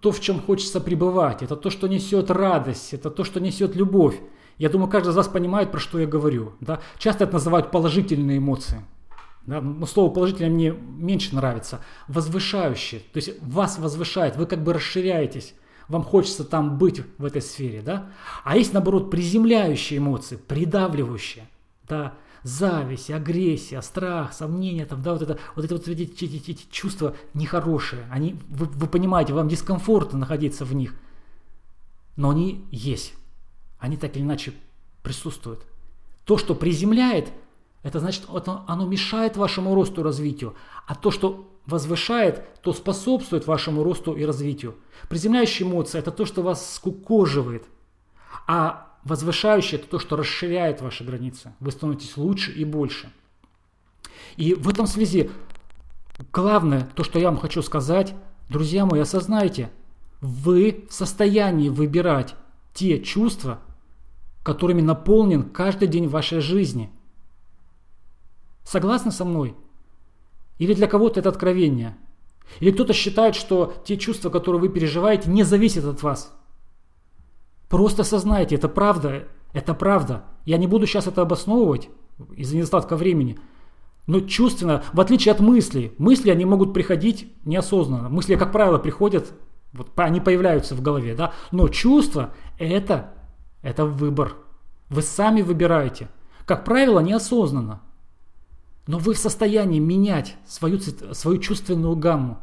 то, 0.00 0.12
в 0.12 0.20
чем 0.20 0.40
хочется 0.40 0.80
пребывать, 0.80 1.42
это 1.42 1.56
то, 1.56 1.68
что 1.70 1.88
несет 1.88 2.30
радость, 2.30 2.94
это 2.94 3.10
то, 3.10 3.24
что 3.24 3.40
несет 3.40 3.76
любовь. 3.76 4.18
Я 4.58 4.68
думаю, 4.68 4.88
каждый 4.88 5.10
из 5.10 5.16
вас 5.16 5.28
понимает, 5.28 5.72
про 5.72 5.80
что 5.80 5.98
я 5.98 6.06
говорю. 6.06 6.52
Да? 6.60 6.80
Часто 6.98 7.24
это 7.24 7.34
называют 7.34 7.70
положительные 7.70 8.38
эмоции. 8.38 8.80
Да? 9.46 9.60
Но 9.60 9.86
слово 9.86 10.12
положительное 10.12 10.50
мне 10.50 10.70
меньше 10.70 11.34
нравится. 11.34 11.80
Возвышающие. 12.08 13.00
То 13.00 13.16
есть 13.16 13.42
вас 13.42 13.78
возвышает, 13.78 14.36
вы 14.36 14.46
как 14.46 14.62
бы 14.62 14.72
расширяетесь. 14.72 15.54
Вам 15.88 16.02
хочется 16.02 16.44
там 16.44 16.78
быть 16.78 17.02
в 17.18 17.24
этой 17.24 17.42
сфере. 17.42 17.82
Да? 17.82 18.10
А 18.44 18.56
есть, 18.56 18.72
наоборот, 18.72 19.10
приземляющие 19.10 19.98
эмоции, 19.98 20.36
придавливающие. 20.36 21.48
Да? 21.88 22.14
зависть, 22.44 23.10
агрессия, 23.10 23.80
страх, 23.82 24.32
сомнения, 24.34 24.84
там, 24.84 25.02
да, 25.02 25.14
вот 25.14 25.22
это, 25.22 25.38
вот 25.56 25.64
это 25.64 25.74
вот 25.74 25.88
эти, 25.88 26.02
эти, 26.02 26.50
эти, 26.50 26.66
чувства 26.70 27.16
нехорошие, 27.32 28.06
они, 28.10 28.36
вы, 28.48 28.66
вы 28.66 28.86
понимаете, 28.86 29.32
вам 29.32 29.48
дискомфортно 29.48 30.18
находиться 30.18 30.66
в 30.66 30.74
них, 30.74 30.94
но 32.16 32.30
они 32.30 32.66
есть, 32.70 33.14
они 33.84 33.96
так 33.96 34.16
или 34.16 34.22
иначе 34.22 34.52
присутствуют. 35.02 35.60
То, 36.24 36.38
что 36.38 36.54
приземляет, 36.54 37.32
это 37.82 38.00
значит, 38.00 38.24
оно 38.28 38.86
мешает 38.86 39.36
вашему 39.36 39.74
росту 39.74 40.00
и 40.00 40.04
развитию, 40.04 40.54
а 40.86 40.94
то, 40.94 41.10
что 41.10 41.50
возвышает, 41.66 42.60
то 42.62 42.72
способствует 42.72 43.46
вашему 43.46 43.82
росту 43.82 44.14
и 44.14 44.24
развитию. 44.24 44.74
Приземляющие 45.08 45.68
эмоции– 45.68 45.98
это 46.00 46.10
то, 46.10 46.24
что 46.24 46.42
вас 46.42 46.74
скукоживает, 46.74 47.64
а 48.46 48.90
Возвышающее– 49.04 49.78
это 49.80 49.88
то, 49.88 49.98
что 49.98 50.16
расширяет 50.16 50.80
ваши 50.80 51.04
границы. 51.04 51.52
Вы 51.60 51.72
становитесь 51.72 52.16
лучше 52.16 52.52
и 52.52 52.64
больше. 52.64 53.12
И 54.36 54.54
в 54.54 54.68
этом 54.68 54.86
связи 54.86 55.30
главное, 56.32 56.88
то, 56.94 57.04
что 57.04 57.18
я 57.18 57.26
вам 57.26 57.36
хочу 57.36 57.60
сказать, 57.60 58.14
друзья 58.48 58.86
мои, 58.86 59.00
осознайте, 59.00 59.70
вы 60.22 60.86
в 60.88 60.94
состоянии 60.94 61.68
выбирать 61.68 62.34
те 62.72 62.98
чувства, 63.02 63.60
которыми 64.44 64.80
наполнен 64.80 65.42
каждый 65.42 65.88
день 65.88 66.06
вашей 66.06 66.38
жизни. 66.38 66.90
Согласны 68.62 69.10
со 69.10 69.24
мной? 69.24 69.56
Или 70.58 70.74
для 70.74 70.86
кого-то 70.86 71.18
это 71.18 71.30
откровение? 71.30 71.96
Или 72.60 72.70
кто-то 72.70 72.92
считает, 72.92 73.34
что 73.34 73.74
те 73.84 73.96
чувства, 73.96 74.30
которые 74.30 74.60
вы 74.60 74.68
переживаете, 74.68 75.28
не 75.28 75.42
зависят 75.42 75.84
от 75.84 76.04
вас– 76.04 76.32
Просто 77.74 78.02
осознайте, 78.02 78.54
это 78.54 78.68
правда, 78.68 79.24
это 79.52 79.74
правда. 79.74 80.22
Я 80.44 80.58
не 80.58 80.68
буду 80.68 80.86
сейчас 80.86 81.08
это 81.08 81.22
обосновывать 81.22 81.88
из-за 82.36 82.56
недостатка 82.56 82.94
времени. 82.94 83.36
Но 84.06 84.20
чувственно, 84.20 84.84
в 84.92 85.00
отличие 85.00 85.32
от 85.32 85.40
мыслей, 85.40 85.92
мысли 85.98 86.30
они 86.30 86.44
могут 86.44 86.72
приходить 86.72 87.32
неосознанно. 87.44 88.08
Мысли, 88.10 88.36
как 88.36 88.52
правило, 88.52 88.78
приходят, 88.78 89.32
вот 89.72 89.88
они 89.96 90.20
появляются 90.20 90.76
в 90.76 90.82
голове, 90.82 91.16
да. 91.16 91.32
Но 91.50 91.66
чувство 91.66 92.32
это, 92.60 93.14
это 93.64 93.84
выбор. 93.84 94.36
Вы 94.90 95.02
сами 95.02 95.42
выбираете. 95.42 96.08
Как 96.46 96.64
правило, 96.64 97.00
неосознанно. 97.00 97.82
Но 98.86 98.98
вы 98.98 99.14
в 99.14 99.18
состоянии 99.18 99.80
менять 99.80 100.36
свою, 100.46 100.78
свою 100.78 101.38
чувственную 101.38 101.96
гамму. 101.96 102.38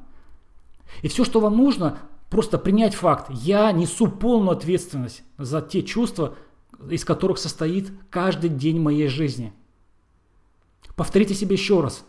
И 1.01 1.07
все, 1.07 1.23
что 1.23 1.39
вам 1.39 1.55
нужно, 1.55 1.99
Просто 2.31 2.57
принять 2.57 2.95
факт. 2.95 3.27
Я 3.29 3.73
несу 3.73 4.07
полную 4.07 4.51
ответственность 4.51 5.21
за 5.37 5.61
те 5.61 5.83
чувства, 5.83 6.35
из 6.89 7.03
которых 7.03 7.37
состоит 7.37 7.91
каждый 8.09 8.49
день 8.49 8.79
моей 8.79 9.09
жизни. 9.09 9.51
Повторите 10.95 11.35
себе 11.35 11.57
еще 11.57 11.81
раз. 11.81 12.05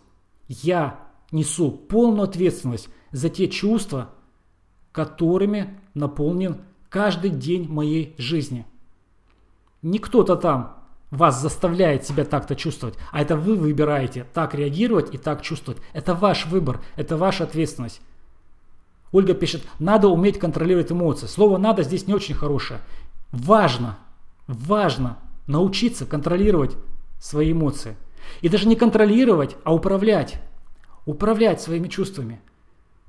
Я 0.47 1.09
несу 1.33 1.73
полную 1.73 2.23
ответственность 2.23 2.89
за 3.11 3.31
те 3.31 3.49
чувства, 3.49 4.15
которыми 4.93 5.81
наполнен 5.95 6.61
каждый 6.89 7.31
день 7.31 7.69
моей 7.69 8.15
жизни. 8.17 8.65
Не 9.83 9.99
кто-то 9.99 10.37
там 10.37 10.77
вас 11.11 11.41
заставляет 11.41 12.07
себя 12.07 12.25
так-то 12.25 12.57
чувствовать, 12.57 12.97
а 13.11 13.21
это 13.21 13.37
вы 13.37 13.55
выбираете 13.55 14.27
так 14.33 14.55
реагировать 14.55 15.15
и 15.15 15.19
так 15.19 15.43
чувствовать. 15.43 15.81
Это 15.93 16.15
ваш 16.15 16.47
выбор, 16.47 16.81
это 16.97 17.17
ваша 17.17 17.45
ответственность. 17.45 18.01
Ольга 19.13 19.35
пишет, 19.35 19.63
надо 19.79 20.09
уметь 20.09 20.39
контролировать 20.39 20.91
эмоции. 20.91 21.27
Слово 21.27 21.59
«надо» 21.59 21.83
здесь 21.83 22.07
не 22.07 22.15
очень 22.15 22.35
хорошее. 22.35 22.81
Важно, 23.31 23.99
важно 24.47 25.19
научиться 25.47 26.07
контролировать 26.07 26.77
свои 27.21 27.53
эмоции. 27.53 27.97
И 28.41 28.49
даже 28.49 28.67
не 28.67 28.77
контролировать, 28.77 29.57
а 29.65 29.75
управлять. 29.75 30.41
Управлять 31.05 31.61
своими 31.61 31.89
чувствами. 31.89 32.41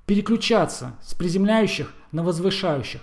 Переключаться 0.06 0.94
с 1.02 1.14
приземляющих 1.14 1.94
на 2.12 2.24
возвышающих. 2.24 3.00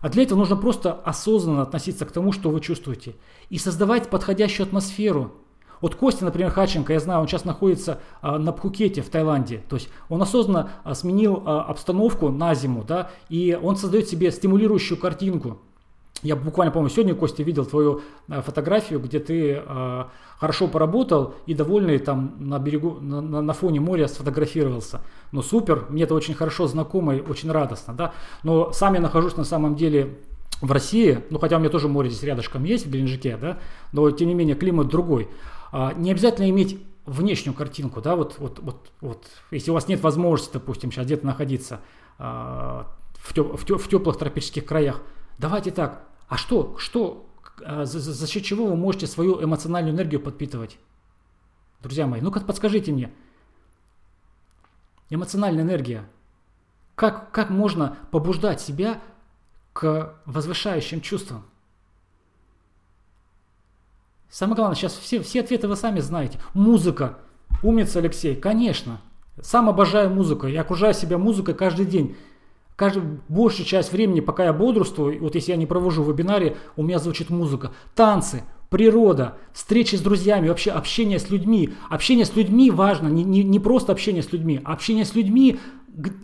А 0.00 0.08
для 0.08 0.22
этого 0.22 0.38
нужно 0.38 0.56
просто 0.56 0.92
осознанно 0.92 1.62
относиться 1.62 2.06
к 2.06 2.12
тому, 2.12 2.32
что 2.32 2.50
вы 2.50 2.60
чувствуете. 2.60 3.16
И 3.48 3.58
создавать 3.58 4.08
подходящую 4.08 4.66
атмосферу. 4.66 5.32
Вот 5.80 5.94
Костя, 5.94 6.24
например, 6.24 6.50
Хаченко, 6.50 6.92
я 6.92 7.00
знаю, 7.00 7.20
он 7.20 7.28
сейчас 7.28 7.44
находится 7.44 8.00
а, 8.20 8.38
на 8.38 8.52
Пхукете 8.52 9.02
в 9.02 9.08
Таиланде. 9.08 9.62
То 9.68 9.76
есть 9.76 9.88
он 10.08 10.20
осознанно 10.20 10.70
а, 10.84 10.94
сменил 10.94 11.42
а, 11.44 11.62
обстановку 11.62 12.30
на 12.30 12.54
зиму, 12.54 12.84
да, 12.84 13.10
и 13.28 13.58
он 13.60 13.76
создает 13.76 14.08
себе 14.08 14.30
стимулирующую 14.30 14.98
картинку. 14.98 15.58
Я 16.22 16.36
буквально, 16.36 16.70
по-моему, 16.72 16.90
сегодня, 16.90 17.14
Костя, 17.14 17.42
видел 17.42 17.64
твою 17.64 18.02
э, 18.28 18.42
фотографию, 18.42 19.00
где 19.00 19.20
ты 19.20 19.62
э, 19.64 20.04
хорошо 20.38 20.68
поработал 20.68 21.34
и 21.46 21.54
довольный 21.54 21.98
там 21.98 22.34
на 22.38 22.58
берегу, 22.58 22.98
на, 23.00 23.20
на 23.20 23.52
фоне 23.52 23.80
моря 23.80 24.06
сфотографировался. 24.06 25.00
Ну 25.32 25.42
супер, 25.42 25.86
мне 25.88 26.02
это 26.02 26.14
очень 26.14 26.34
хорошо 26.34 26.66
знакомо 26.66 27.16
и 27.16 27.20
очень 27.20 27.50
радостно, 27.50 27.94
да. 27.94 28.12
Но 28.42 28.72
сам 28.72 28.94
я 28.94 29.00
нахожусь 29.00 29.36
на 29.36 29.44
самом 29.44 29.76
деле 29.76 30.18
в 30.60 30.70
России, 30.72 31.24
ну 31.30 31.38
хотя 31.38 31.56
у 31.56 31.60
меня 31.60 31.70
тоже 31.70 31.88
море 31.88 32.10
здесь 32.10 32.22
рядышком 32.22 32.64
есть, 32.64 32.86
в 32.86 32.90
Геленджике, 32.90 33.36
да, 33.36 33.58
но 33.92 34.10
тем 34.10 34.28
не 34.28 34.34
менее 34.34 34.56
климат 34.56 34.88
другой. 34.88 35.28
А, 35.72 35.94
не 35.94 36.10
обязательно 36.10 36.50
иметь 36.50 36.78
внешнюю 37.06 37.54
картинку, 37.54 38.00
да, 38.00 38.14
вот, 38.14 38.36
вот, 38.38 38.58
вот, 38.60 38.90
вот, 39.00 39.24
если 39.50 39.70
у 39.70 39.74
вас 39.74 39.88
нет 39.88 40.02
возможности, 40.02 40.54
допустим, 40.54 40.92
сейчас 40.92 41.06
где-то 41.06 41.26
находиться 41.26 41.80
а, 42.18 42.88
в, 43.14 43.32
теп, 43.32 43.58
в, 43.58 43.64
теп, 43.64 43.80
в 43.80 43.88
теплых 43.88 44.18
тропических 44.18 44.66
краях, 44.66 45.00
давайте 45.38 45.70
так, 45.70 46.04
а 46.30 46.36
что, 46.36 46.78
что, 46.78 47.28
а, 47.62 47.84
за, 47.84 47.98
за 47.98 48.26
счет 48.28 48.44
чего 48.44 48.66
вы 48.66 48.76
можете 48.76 49.08
свою 49.08 49.42
эмоциональную 49.42 49.92
энергию 49.92 50.20
подпитывать? 50.20 50.78
Друзья 51.82 52.06
мои, 52.06 52.20
ну-ка 52.20 52.38
подскажите 52.40 52.92
мне. 52.92 53.12
Эмоциональная 55.10 55.64
энергия. 55.64 56.08
Как, 56.94 57.32
как 57.32 57.50
можно 57.50 57.98
побуждать 58.12 58.60
себя 58.60 59.00
к 59.72 60.14
возвышающим 60.24 61.00
чувствам? 61.00 61.42
Самое 64.28 64.54
главное, 64.54 64.76
сейчас 64.76 64.94
все, 64.94 65.20
все 65.20 65.40
ответы 65.40 65.66
вы 65.66 65.74
сами 65.74 65.98
знаете. 65.98 66.40
Музыка. 66.54 67.18
Умница, 67.64 67.98
Алексей. 67.98 68.36
Конечно. 68.36 69.00
Сам 69.42 69.68
обожаю 69.68 70.10
музыку. 70.10 70.46
Я 70.46 70.60
окружаю 70.60 70.94
себя 70.94 71.18
музыкой 71.18 71.54
каждый 71.54 71.86
день 71.86 72.16
каждую, 72.80 73.20
большую 73.28 73.66
часть 73.66 73.92
времени, 73.92 74.20
пока 74.20 74.44
я 74.44 74.54
бодрствую, 74.54 75.20
вот 75.20 75.34
если 75.34 75.50
я 75.50 75.58
не 75.58 75.66
провожу 75.66 76.02
вебинаре, 76.02 76.56
у 76.76 76.82
меня 76.82 76.98
звучит 76.98 77.28
музыка. 77.28 77.72
Танцы, 77.94 78.42
природа, 78.70 79.36
встречи 79.52 79.96
с 79.96 80.00
друзьями, 80.00 80.48
вообще 80.48 80.70
общение 80.70 81.18
с 81.18 81.28
людьми. 81.28 81.74
Общение 81.90 82.24
с 82.24 82.34
людьми 82.34 82.70
важно, 82.70 83.08
не, 83.08 83.22
не, 83.22 83.42
не 83.42 83.60
просто 83.60 83.92
общение 83.92 84.22
с 84.22 84.32
людьми, 84.32 84.62
а 84.64 84.72
общение 84.72 85.04
с 85.04 85.14
людьми, 85.14 85.60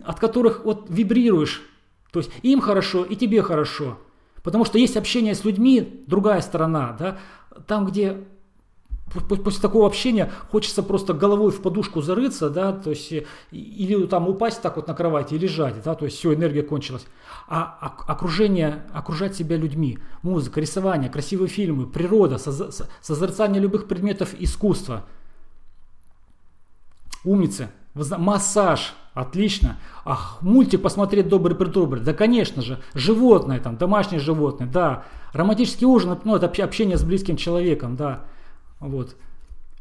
от 0.03 0.19
которых 0.19 0.65
вот 0.65 0.87
вибрируешь. 0.89 1.61
То 2.11 2.21
есть 2.21 2.31
им 2.41 2.59
хорошо, 2.59 3.03
и 3.03 3.15
тебе 3.15 3.43
хорошо. 3.43 3.99
Потому 4.41 4.65
что 4.65 4.79
есть 4.79 4.97
общение 4.97 5.35
с 5.35 5.45
людьми, 5.45 6.03
другая 6.07 6.41
сторона, 6.41 6.95
да, 6.97 7.19
там, 7.67 7.85
где 7.85 8.17
После 9.13 9.61
такого 9.61 9.87
общения 9.87 10.31
хочется 10.51 10.83
просто 10.83 11.13
головой 11.13 11.51
в 11.51 11.61
подушку 11.61 12.01
зарыться, 12.01 12.49
да, 12.49 12.73
то 12.73 12.89
есть 12.89 13.13
или 13.51 14.05
там 14.05 14.27
упасть 14.27 14.61
так 14.61 14.75
вот 14.75 14.87
на 14.87 14.93
кровати 14.93 15.33
и 15.33 15.37
лежать, 15.37 15.81
да, 15.83 15.95
то 15.95 16.05
есть 16.05 16.17
все, 16.17 16.33
энергия 16.33 16.61
кончилась. 16.61 17.05
А 17.47 17.95
окружение, 18.07 18.83
окружать 18.93 19.35
себя 19.35 19.55
людьми, 19.55 19.99
музыка, 20.23 20.59
рисование, 20.59 21.09
красивые 21.09 21.47
фильмы, 21.47 21.87
природа, 21.87 22.37
созерцание 22.37 23.61
любых 23.61 23.87
предметов 23.87 24.35
искусства. 24.37 25.05
Умницы, 27.23 27.69
массаж, 27.95 28.93
отлично. 29.13 29.77
Ах, 30.03 30.39
мультик 30.41 30.81
посмотреть 30.81 31.29
добрый-придобрый, 31.29 32.01
да, 32.01 32.13
конечно 32.13 32.61
же, 32.61 32.81
животное 32.93 33.61
там, 33.61 33.77
домашнее 33.77 34.19
животное, 34.19 34.67
да. 34.67 35.05
Романтический 35.31 35.87
ужин, 35.87 36.17
ну, 36.25 36.35
это 36.35 36.47
общение 36.63 36.97
с 36.97 37.03
близким 37.03 37.37
человеком, 37.37 37.95
да. 37.95 38.25
Вот. 38.79 39.15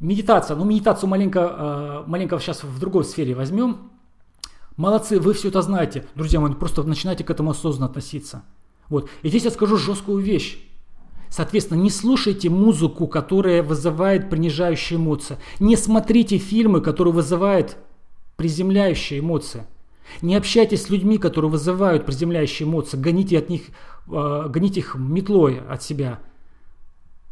Медитация. 0.00 0.56
Ну, 0.56 0.64
медитацию 0.64 1.08
маленько, 1.08 1.40
э, 1.40 2.04
маленько 2.06 2.38
сейчас 2.38 2.64
в 2.64 2.78
другой 2.78 3.04
сфере 3.04 3.34
возьмем. 3.34 3.90
Молодцы, 4.76 5.18
вы 5.18 5.32
все 5.32 5.48
это 5.48 5.62
знаете. 5.62 6.06
Друзья 6.14 6.38
мои, 6.38 6.52
просто 6.52 6.82
начинайте 6.82 7.24
к 7.24 7.30
этому 7.30 7.50
осознанно 7.50 7.86
относиться. 7.86 8.42
Вот. 8.88 9.08
И 9.22 9.28
здесь 9.28 9.44
я 9.44 9.50
скажу 9.50 9.78
жесткую 9.78 10.22
вещь. 10.22 10.58
Соответственно, 11.30 11.80
не 11.80 11.90
слушайте 11.90 12.50
музыку, 12.50 13.06
которая 13.06 13.62
вызывает 13.62 14.30
принижающие 14.30 14.98
эмоции. 14.98 15.38
Не 15.58 15.76
смотрите 15.76 16.38
фильмы, 16.38 16.80
которые 16.80 17.14
вызывают 17.14 17.78
приземляющие 18.36 19.20
эмоции. 19.20 19.66
Не 20.22 20.36
общайтесь 20.36 20.82
с 20.82 20.90
людьми, 20.90 21.18
которые 21.18 21.50
вызывают 21.50 22.06
приземляющие 22.06 22.68
эмоции. 22.68 22.96
Гоните, 22.96 23.38
от 23.38 23.48
них, 23.48 23.62
э, 24.08 24.46
гоните 24.48 24.80
их 24.80 24.94
метлой 24.94 25.60
от 25.68 25.82
себя. 25.82 26.20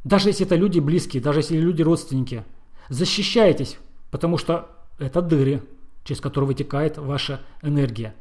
Даже 0.05 0.29
если 0.29 0.45
это 0.45 0.55
люди 0.55 0.79
близкие, 0.79 1.23
даже 1.23 1.41
если 1.41 1.57
люди 1.57 1.83
родственники. 1.83 2.45
Защищайтесь, 2.91 3.79
потому 4.11 4.37
что 4.37 4.69
это 4.99 5.23
дыры, 5.23 5.63
через 6.05 6.21
которые 6.21 6.49
вытекает 6.49 6.99
ваша 6.99 7.41
энергия. 7.63 8.15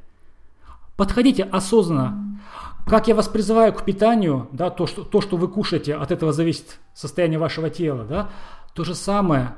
Подходите 0.96 1.44
осознанно. 1.44 2.40
Как 2.86 3.08
я 3.08 3.16
вас 3.16 3.28
призываю 3.28 3.74
к 3.74 3.84
питанию, 3.84 4.48
да, 4.52 4.70
то, 4.70 4.88
что, 4.88 5.04
то, 5.04 5.22
что 5.22 5.38
вы 5.38 5.48
кушаете, 5.48 5.96
от 5.96 6.12
этого 6.12 6.34
зависит 6.34 6.80
состояние 6.94 7.40
вашего 7.40 7.70
тела. 7.70 8.06
Да, 8.06 8.30
то 8.74 8.84
же 8.84 8.96
самое, 8.96 9.56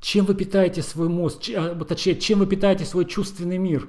чем 0.00 0.24
вы 0.24 0.34
питаете 0.34 0.82
свой 0.82 1.08
мозг, 1.08 1.42
а, 1.56 1.74
точнее, 1.84 2.16
чем 2.16 2.40
вы 2.40 2.46
питаете 2.46 2.84
свой 2.84 3.04
чувственный 3.04 3.58
мир. 3.58 3.88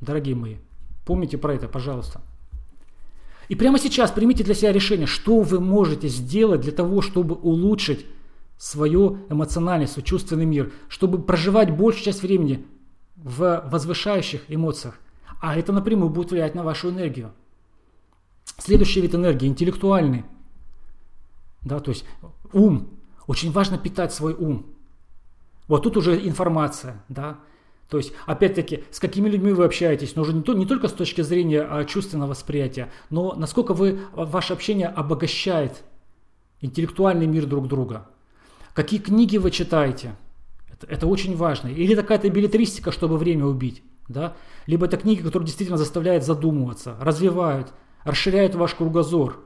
Дорогие 0.00 0.34
мои, 0.34 0.56
помните 1.04 1.38
про 1.38 1.54
это, 1.54 1.68
пожалуйста. 1.68 2.20
И 3.48 3.54
прямо 3.54 3.78
сейчас 3.78 4.10
примите 4.10 4.44
для 4.44 4.54
себя 4.54 4.72
решение, 4.72 5.06
что 5.06 5.40
вы 5.40 5.60
можете 5.60 6.08
сделать 6.08 6.62
для 6.62 6.72
того, 6.72 7.00
чтобы 7.00 7.34
улучшить 7.34 8.06
свое 8.58 9.18
эмоциональный, 9.28 9.86
свой 9.86 10.02
чувственный 10.04 10.46
мир, 10.46 10.72
чтобы 10.88 11.22
проживать 11.22 11.70
большую 11.70 12.04
часть 12.04 12.22
времени 12.22 12.66
в 13.16 13.68
возвышающих 13.70 14.44
эмоциях. 14.48 14.98
А 15.40 15.56
это 15.56 15.72
напрямую 15.72 16.10
будет 16.10 16.30
влиять 16.30 16.54
на 16.54 16.62
вашу 16.62 16.90
энергию. 16.90 17.32
Следующий 18.58 19.00
вид 19.00 19.14
энергии– 19.14 19.46
интеллектуальный. 19.48 20.24
Да, 21.62 21.80
то 21.80 21.90
есть 21.90 22.04
ум. 22.52 22.88
Очень 23.26 23.52
важно 23.52 23.76
питать 23.76 24.14
свой 24.14 24.34
ум. 24.34 24.66
Вот 25.68 25.82
тут 25.82 25.96
уже 25.96 26.26
информация, 26.26 27.02
да, 27.08 27.38
то 27.88 27.98
есть, 27.98 28.12
опять-таки, 28.26 28.84
с 28.90 28.98
какими 28.98 29.28
людьми 29.28 29.52
вы 29.52 29.64
общаетесь, 29.64 30.16
но 30.16 30.22
уже 30.22 30.32
не, 30.32 30.42
то, 30.42 30.54
не 30.54 30.66
только 30.66 30.88
с 30.88 30.92
точки 30.92 31.20
зрения 31.20 31.62
а, 31.62 31.84
чувственного 31.84 32.30
восприятия, 32.30 32.90
но 33.10 33.34
насколько 33.34 33.74
вы, 33.74 34.00
ваше 34.12 34.52
общение 34.52 34.88
обогащает 34.88 35.84
интеллектуальный 36.60 37.26
мир 37.26 37.46
друг 37.46 37.68
друга. 37.68 38.08
Какие 38.74 39.00
книги 39.00 39.36
вы 39.36 39.50
читаете, 39.50 40.16
это, 40.72 40.86
это 40.86 41.06
очень 41.06 41.36
важно. 41.36 41.68
Или 41.68 41.94
какая-то 41.94 42.28
билетристика, 42.28 42.90
чтобы 42.90 43.18
время 43.18 43.46
убить. 43.46 43.82
Да? 44.08 44.36
Либо 44.66 44.86
это 44.86 44.96
книги, 44.96 45.22
которые 45.22 45.46
действительно 45.46 45.78
заставляют 45.78 46.24
задумываться, 46.24 46.96
развивают, 47.00 47.72
расширяют 48.04 48.54
ваш 48.54 48.74
кругозор. 48.74 49.40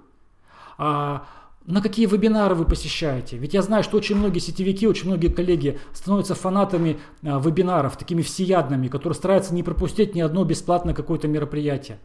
А, 0.78 1.26
на 1.66 1.82
какие 1.82 2.06
вебинары 2.06 2.54
вы 2.54 2.64
посещаете? 2.64 3.36
Ведь 3.36 3.54
я 3.54 3.62
знаю, 3.62 3.84
что 3.84 3.96
очень 3.96 4.16
многие 4.16 4.38
сетевики, 4.38 4.88
очень 4.88 5.06
многие 5.06 5.28
коллеги 5.28 5.78
становятся 5.92 6.34
фанатами 6.34 6.98
а, 7.22 7.38
вебинаров, 7.38 7.96
такими 7.96 8.22
всеядными, 8.22 8.88
которые 8.88 9.16
стараются 9.16 9.54
не 9.54 9.62
пропустить 9.62 10.14
ни 10.14 10.20
одно 10.20 10.44
бесплатное 10.44 10.94
какое-то 10.94 11.28
мероприятие. 11.28 11.98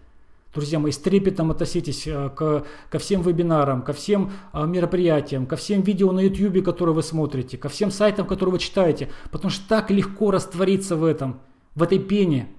Друзья 0.53 0.79
мои, 0.79 0.91
с 0.91 0.97
трепетом 0.97 1.51
относитесь 1.51 2.03
к, 2.03 2.65
ко 2.89 2.99
всем 2.99 3.21
вебинарам, 3.21 3.81
ко 3.81 3.91
всем 3.93 4.31
а, 4.51 4.65
мероприятиям, 4.65 5.45
ко 5.45 5.55
всем 5.55 5.81
видео 5.81 6.11
на 6.11 6.21
YouTube, 6.21 6.63
которые 6.63 6.95
вы 6.95 7.03
смотрите, 7.03 7.57
ко 7.57 7.69
всем 7.69 7.91
сайтам, 7.91 8.27
которые 8.27 8.53
вы 8.53 8.59
читаете, 8.59 9.09
потому 9.31 9.51
что 9.51 9.67
так 9.67 9.89
легко 9.89 10.31
раствориться 10.31 10.95
в 10.95 11.03
этом, 11.03 11.39
в 11.75 11.83
этой 11.83 11.99
пене. 11.99 12.49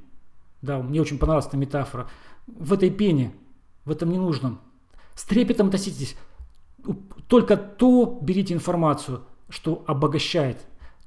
Да, 0.63 0.83
мне 0.83 1.01
очень 1.01 1.19
понравилась 1.19 1.47
эта 1.47 1.57
метафора. 1.57 2.09
В 2.47 2.73
этой 2.73 2.91
пене, 2.91 3.33
в 3.85 3.91
этом 3.91 4.11
ненужном. 4.11 4.61
С 5.15 5.25
трепетом 5.25 5.69
относитесь 5.69 6.17
только 7.29 7.57
то 7.57 8.19
берите 8.23 8.55
информацию, 8.55 9.23
что 9.49 9.85
обогащает, 9.87 10.59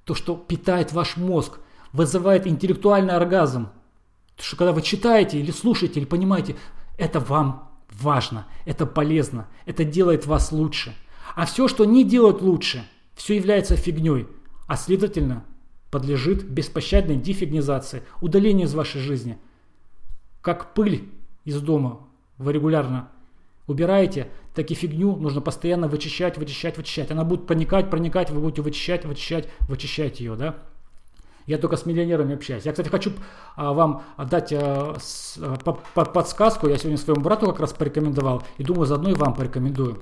то, 0.04 0.16
что 0.16 0.36
питает 0.36 0.94
ваш 0.94 1.18
мозг, 1.18 1.60
вызывает 1.94 2.48
интеллектуальный 2.48 3.14
оргазм. 3.14 3.70
То, 4.36 4.44
что 4.44 4.56
когда 4.56 4.72
вы 4.72 4.82
читаете 4.82 5.40
или 5.40 5.52
слушаете, 5.52 6.00
или 6.00 6.08
понимаете, 6.08 6.56
это 6.98 7.20
вам 7.20 7.70
важно, 7.92 8.48
это 8.66 8.86
полезно, 8.86 9.48
это 9.66 9.84
делает 9.84 10.26
вас 10.26 10.52
лучше. 10.52 10.96
А 11.36 11.46
все, 11.46 11.68
что 11.68 11.86
не 11.86 12.04
делает 12.04 12.42
лучше, 12.42 12.84
все 13.16 13.36
является 13.36 13.76
фигней, 13.76 14.28
а 14.68 14.78
следовательно 14.78 15.46
подлежит 15.92 16.44
беспощадной 16.48 17.16
дефигнизации, 17.16 18.04
удалению 18.22 18.68
из 18.68 18.74
вашей 18.74 19.02
жизни. 19.02 19.38
Как 20.42 20.74
пыль 20.74 21.10
из 21.44 21.60
дома 21.62 22.08
вы 22.38 22.54
регулярно 22.54 23.10
убираете, 23.70 24.28
так 24.54 24.72
и 24.72 24.74
фигню 24.74 25.16
нужно 25.16 25.42
постоянно 25.42 25.88
вычищать, 25.88 26.38
вычищать, 26.38 26.78
вычищать. 26.78 27.12
Она 27.12 27.24
будет 27.24 27.48
проникать, 27.48 27.90
проникать, 27.90 28.32
вы 28.32 28.42
будете 28.42 28.62
вычищать, 28.62 29.06
вычищать, 29.06 29.48
вычищать 29.62 30.20
ее, 30.20 30.36
да? 30.36 30.56
Я 31.46 31.58
только 31.58 31.78
с 31.78 31.86
миллионерами 31.86 32.36
общаюсь. 32.36 32.66
Я, 32.66 32.74
кстати, 32.74 32.90
хочу 32.90 33.12
а, 33.56 33.74
вам 33.74 34.04
дать 34.18 34.54
а, 34.54 34.96
с, 35.00 35.38
а, 35.42 35.56
по, 35.56 35.80
по, 35.96 36.06
подсказку. 36.06 36.68
Я 36.68 36.78
сегодня 36.78 36.98
своему 36.98 37.22
брату 37.22 37.48
как 37.48 37.60
раз 37.60 37.74
порекомендовал. 37.74 38.44
И 38.58 38.64
думаю, 38.64 38.86
заодно 38.86 39.10
и 39.10 39.14
вам 39.16 39.34
порекомендую. 39.34 40.00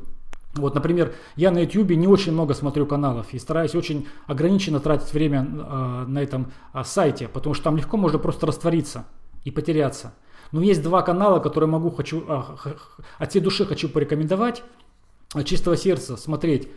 Вот, 0.55 0.75
например, 0.75 1.13
я 1.35 1.51
на 1.51 1.59
YouTube 1.59 1.91
не 1.91 2.07
очень 2.07 2.33
много 2.33 2.53
смотрю 2.53 2.85
каналов 2.85 3.33
и 3.33 3.39
стараюсь 3.39 3.75
очень 3.75 4.07
ограниченно 4.25 4.79
тратить 4.79 5.13
время 5.13 5.47
э, 5.47 6.05
на 6.07 6.19
этом 6.21 6.51
э, 6.73 6.81
сайте, 6.83 7.27
потому 7.27 7.53
что 7.53 7.65
там 7.65 7.77
легко 7.77 7.95
можно 7.95 8.19
просто 8.19 8.47
раствориться 8.47 9.05
и 9.43 9.51
потеряться. 9.51 10.13
Но 10.51 10.61
есть 10.61 10.81
два 10.81 11.01
канала, 11.01 11.39
которые 11.39 11.69
могу, 11.69 11.91
хочу, 11.91 12.23
э, 12.27 12.71
от 13.17 13.29
всей 13.29 13.39
души 13.39 13.65
хочу 13.65 13.89
порекомендовать, 13.89 14.63
от 15.33 15.45
чистого 15.45 15.77
сердца 15.77 16.17
смотреть. 16.17 16.69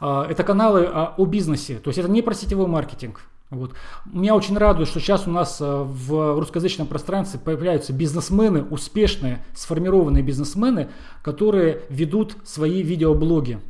Э, 0.00 0.26
это 0.28 0.42
каналы 0.44 0.80
э, 0.80 1.06
о 1.16 1.24
бизнесе, 1.24 1.78
то 1.78 1.88
есть 1.88 1.98
это 1.98 2.08
не 2.10 2.22
про 2.22 2.34
сетевой 2.34 2.66
маркетинг. 2.66 3.22
Вот. 3.48 3.74
Меня 4.06 4.34
очень 4.34 4.58
радует, 4.58 4.88
что 4.88 4.98
сейчас 4.98 5.28
у 5.28 5.30
нас 5.30 5.60
э, 5.60 5.64
в 5.64 6.38
русскоязычном 6.38 6.88
пространстве 6.88 7.38
появляются 7.38 7.92
бизнесмены, 7.92 8.64
успешные, 8.64 9.44
сформированные 9.54 10.24
бизнесмены, 10.24 10.88
которые 11.22 11.82
ведут 11.88 12.36
свои 12.44 12.82
видеоблоги. 12.82 13.60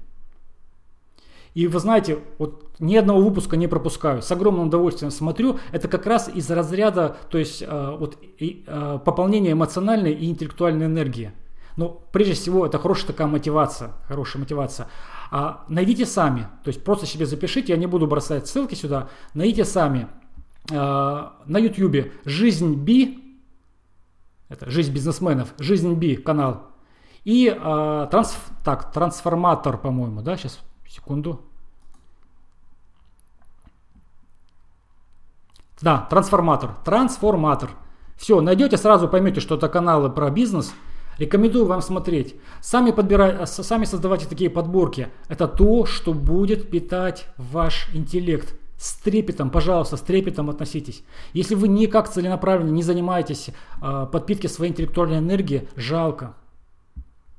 И 1.56 1.66
вы 1.68 1.78
знаете, 1.78 2.18
вот 2.36 2.74
ни 2.80 2.96
одного 2.96 3.22
выпуска 3.22 3.56
не 3.56 3.66
пропускаю, 3.66 4.20
с 4.20 4.30
огромным 4.30 4.66
удовольствием 4.66 5.10
смотрю. 5.10 5.58
Это 5.72 5.88
как 5.88 6.04
раз 6.04 6.28
из 6.28 6.50
разряда, 6.50 7.16
то 7.30 7.38
есть 7.38 7.62
э, 7.62 7.96
вот, 7.98 8.18
э, 8.38 8.98
пополнения 9.02 9.52
эмоциональной 9.52 10.12
и 10.12 10.26
интеллектуальной 10.26 10.84
энергии. 10.84 11.32
Но 11.78 11.88
прежде 11.88 12.34
всего 12.34 12.66
это 12.66 12.78
хорошая 12.78 13.06
такая 13.06 13.26
мотивация, 13.26 13.92
хорошая 14.06 14.42
мотивация. 14.42 14.88
А 15.30 15.64
найдите 15.68 16.04
сами, 16.04 16.42
то 16.62 16.68
есть 16.68 16.84
просто 16.84 17.06
себе 17.06 17.24
запишите, 17.24 17.72
я 17.72 17.78
не 17.78 17.86
буду 17.86 18.06
бросать 18.06 18.46
ссылки 18.46 18.74
сюда, 18.74 19.08
найдите 19.32 19.64
сами 19.64 20.08
а, 20.70 21.36
на 21.46 21.56
YouTube 21.56 22.12
«Жизнь 22.26 22.74
Би», 22.74 23.40
это 24.50 24.70
«Жизнь 24.70 24.92
бизнесменов», 24.92 25.54
«Жизнь 25.58 25.94
Би» 25.94 26.16
канал, 26.16 26.66
и 27.24 27.50
а, 27.58 28.08
транс, 28.08 28.36
так, 28.62 28.92
«Трансформатор», 28.92 29.78
по-моему, 29.78 30.20
да, 30.20 30.36
сейчас, 30.36 30.60
секунду. 30.96 31.40
Да, 35.80 36.06
«Трансформатор», 36.10 36.74
«Трансформатор». 36.84 37.70
Все, 38.16 38.40
найдете, 38.40 38.78
сразу 38.78 39.08
поймете, 39.08 39.40
что 39.40 39.56
это 39.56 39.68
каналы 39.68 40.10
про 40.10 40.30
бизнес– 40.30 40.72
Рекомендую 41.18 41.64
вам 41.64 41.80
смотреть. 41.80 42.36
Сами, 42.60 42.90
подбирать, 42.90 43.48
сами 43.48 43.84
создавайте 43.84 44.26
такие 44.26 44.50
подборки. 44.50 45.08
Это 45.28 45.48
то, 45.48 45.86
что 45.86 46.12
будет 46.12 46.70
питать 46.70 47.26
ваш 47.38 47.88
интеллект. 47.94 48.54
С 48.78 48.96
трепетом, 48.96 49.48
пожалуйста, 49.48 49.96
с 49.96 50.02
трепетом 50.02 50.50
относитесь. 50.50 51.02
Если 51.32 51.54
вы 51.54 51.68
никак 51.68 52.10
целенаправленно 52.10 52.70
не 52.70 52.82
занимаетесь 52.82 53.48
э, 53.80 54.06
подпиткой 54.12 54.50
своей 54.50 54.72
интеллектуальной 54.72 55.18
энергии, 55.18 55.66
жалко. 55.76 56.34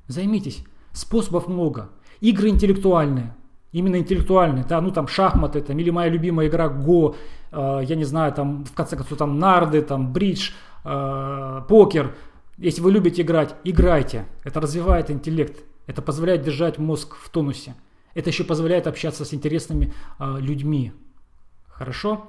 Займитесь. 0.08 0.64
Способов 0.92 1.46
много. 1.46 1.90
Игры 2.20 2.48
интеллектуальные. 2.48 3.36
Именно 3.72 3.96
интеллектуальные, 3.96 4.64
да, 4.64 4.80
ну 4.80 4.90
там 4.90 5.08
шахматы, 5.08 5.60
там, 5.60 5.78
или 5.78 5.90
моя 5.90 6.08
любимая 6.08 6.48
игра 6.48 6.68
Го, 6.68 7.16
э, 7.52 7.80
я 7.84 7.96
не 7.96 8.04
знаю, 8.04 8.32
там 8.32 8.64
в 8.64 8.72
конце 8.72 8.96
концов 8.96 9.18
там 9.18 9.38
нарды, 9.38 9.82
там 9.82 10.12
бридж, 10.12 10.52
э, 10.84 11.62
покер, 11.68 12.14
если 12.58 12.80
вы 12.80 12.90
любите 12.90 13.22
играть, 13.22 13.54
играйте. 13.62 14.26
Это 14.42 14.60
развивает 14.60 15.10
интеллект. 15.10 15.62
Это 15.86 16.02
позволяет 16.02 16.42
держать 16.42 16.78
мозг 16.78 17.14
в 17.14 17.30
тонусе. 17.30 17.74
Это 18.14 18.30
еще 18.30 18.42
позволяет 18.42 18.88
общаться 18.88 19.24
с 19.24 19.32
интересными 19.32 19.94
э, 20.18 20.36
людьми. 20.40 20.92
Хорошо? 21.68 22.26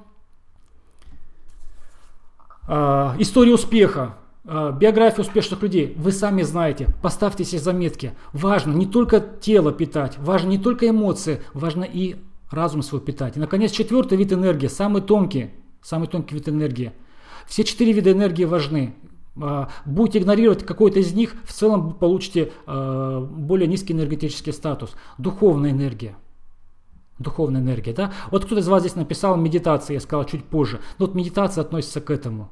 Э, 2.67 3.15
история 3.17 3.53
успеха. 3.53 4.17
Э, 4.45 4.73
биография 4.77 5.21
успешных 5.21 5.61
людей. 5.61 5.93
Вы 5.97 6.11
сами 6.11 6.43
знаете. 6.43 6.87
Поставьте 7.01 7.43
себе 7.43 7.59
заметки. 7.59 8.13
Важно 8.33 8.73
не 8.73 8.85
только 8.85 9.19
тело 9.19 9.71
питать. 9.71 10.17
Важно 10.17 10.49
не 10.49 10.57
только 10.57 10.89
эмоции. 10.89 11.41
Важно 11.53 11.83
и 11.83 12.15
разум 12.49 12.81
свой 12.81 13.01
питать. 13.01 13.37
И, 13.37 13.39
наконец, 13.39 13.71
четвертый 13.71 14.17
вид 14.17 14.33
энергии. 14.33 14.67
Самый 14.67 15.01
тонкий. 15.01 15.51
Самый 15.81 16.07
тонкий 16.07 16.35
вид 16.35 16.49
энергии. 16.49 16.91
Все 17.47 17.63
четыре 17.63 17.93
вида 17.93 18.11
энергии 18.11 18.45
важны. 18.45 18.95
А, 19.41 19.69
будете 19.85 20.19
игнорировать 20.19 20.65
какой-то 20.65 20.99
из 20.99 21.13
них, 21.13 21.35
в 21.45 21.53
целом 21.53 21.93
получите 21.93 22.51
а, 22.65 23.21
более 23.21 23.67
низкий 23.67 23.93
энергетический 23.93 24.53
статус. 24.53 24.91
Духовная 25.17 25.71
энергия. 25.71 26.15
Духовная 27.19 27.61
энергия, 27.61 27.93
да? 27.93 28.13
Вот 28.31 28.45
кто-то 28.45 28.61
из 28.61 28.67
вас 28.67 28.81
здесь 28.81 28.95
написал 28.95 29.35
медитация, 29.35 29.95
я 29.95 29.99
сказал 29.99 30.25
чуть 30.25 30.45
позже. 30.45 30.79
Но 30.97 31.05
вот 31.05 31.15
медитация 31.15 31.61
относится 31.61 32.01
к 32.01 32.11
этому. 32.11 32.49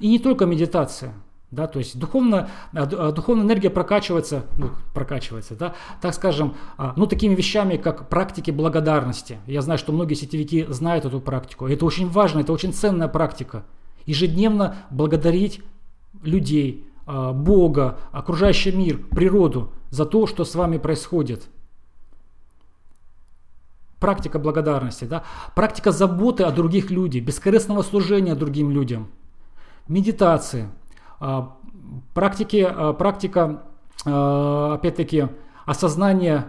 И 0.00 0.08
не 0.08 0.18
только 0.18 0.46
медитация. 0.46 1.14
Да, 1.50 1.66
то 1.66 1.78
есть 1.78 1.98
духовно, 1.98 2.50
а, 2.74 3.10
духовная 3.10 3.44
энергия 3.44 3.70
прокачивается, 3.70 4.44
ну, 4.58 4.68
прокачивается, 4.92 5.54
да, 5.54 5.74
так 6.02 6.12
скажем, 6.12 6.56
ну, 6.96 7.06
такими 7.06 7.34
вещами, 7.34 7.78
как 7.78 8.10
практики 8.10 8.50
благодарности. 8.50 9.38
Я 9.46 9.62
знаю, 9.62 9.78
что 9.78 9.92
многие 9.92 10.12
сетевики 10.12 10.66
знают 10.68 11.06
эту 11.06 11.22
практику. 11.22 11.66
Это 11.66 11.86
очень 11.86 12.10
важно, 12.10 12.40
это 12.40 12.52
очень 12.52 12.74
ценная 12.74 13.08
практика. 13.08 13.64
Ежедневно 14.04 14.76
благодарить 14.90 15.62
людей, 16.22 16.86
а, 17.06 17.32
Бога, 17.32 17.98
окружающий 18.12 18.72
мир, 18.72 18.98
природу 18.98 19.72
за 19.88 20.04
то, 20.04 20.26
что 20.26 20.44
с 20.44 20.54
вами 20.54 20.76
происходит. 20.76 21.48
Практика 23.98 24.38
благодарности, 24.38 25.06
да? 25.06 25.24
практика 25.56 25.90
заботы 25.90 26.44
о 26.44 26.52
других 26.52 26.90
людях, 26.90 27.24
бескорыстного 27.24 27.82
служения 27.82 28.34
другим 28.34 28.70
людям, 28.70 29.08
медитации, 29.88 30.68
а, 31.20 31.56
практики, 32.14 32.66
а, 32.68 32.92
практика, 32.92 33.62
опять-таки, 34.04 35.26
осознания, 35.66 36.46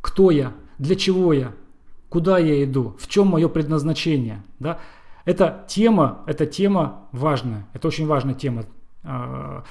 кто 0.00 0.32
я, 0.32 0.52
для 0.78 0.96
чего 0.96 1.32
я, 1.32 1.52
куда 2.08 2.38
я 2.38 2.64
иду, 2.64 2.96
в 2.98 3.06
чем 3.06 3.28
мое 3.28 3.48
предназначение. 3.48 4.42
Да? 4.58 4.80
Эта 5.24 5.64
тема, 5.68 6.24
эта 6.26 6.46
тема 6.46 7.08
важная, 7.12 7.68
это 7.72 7.86
очень 7.86 8.08
важная 8.08 8.34
тема 8.34 8.64
а, 9.04 9.64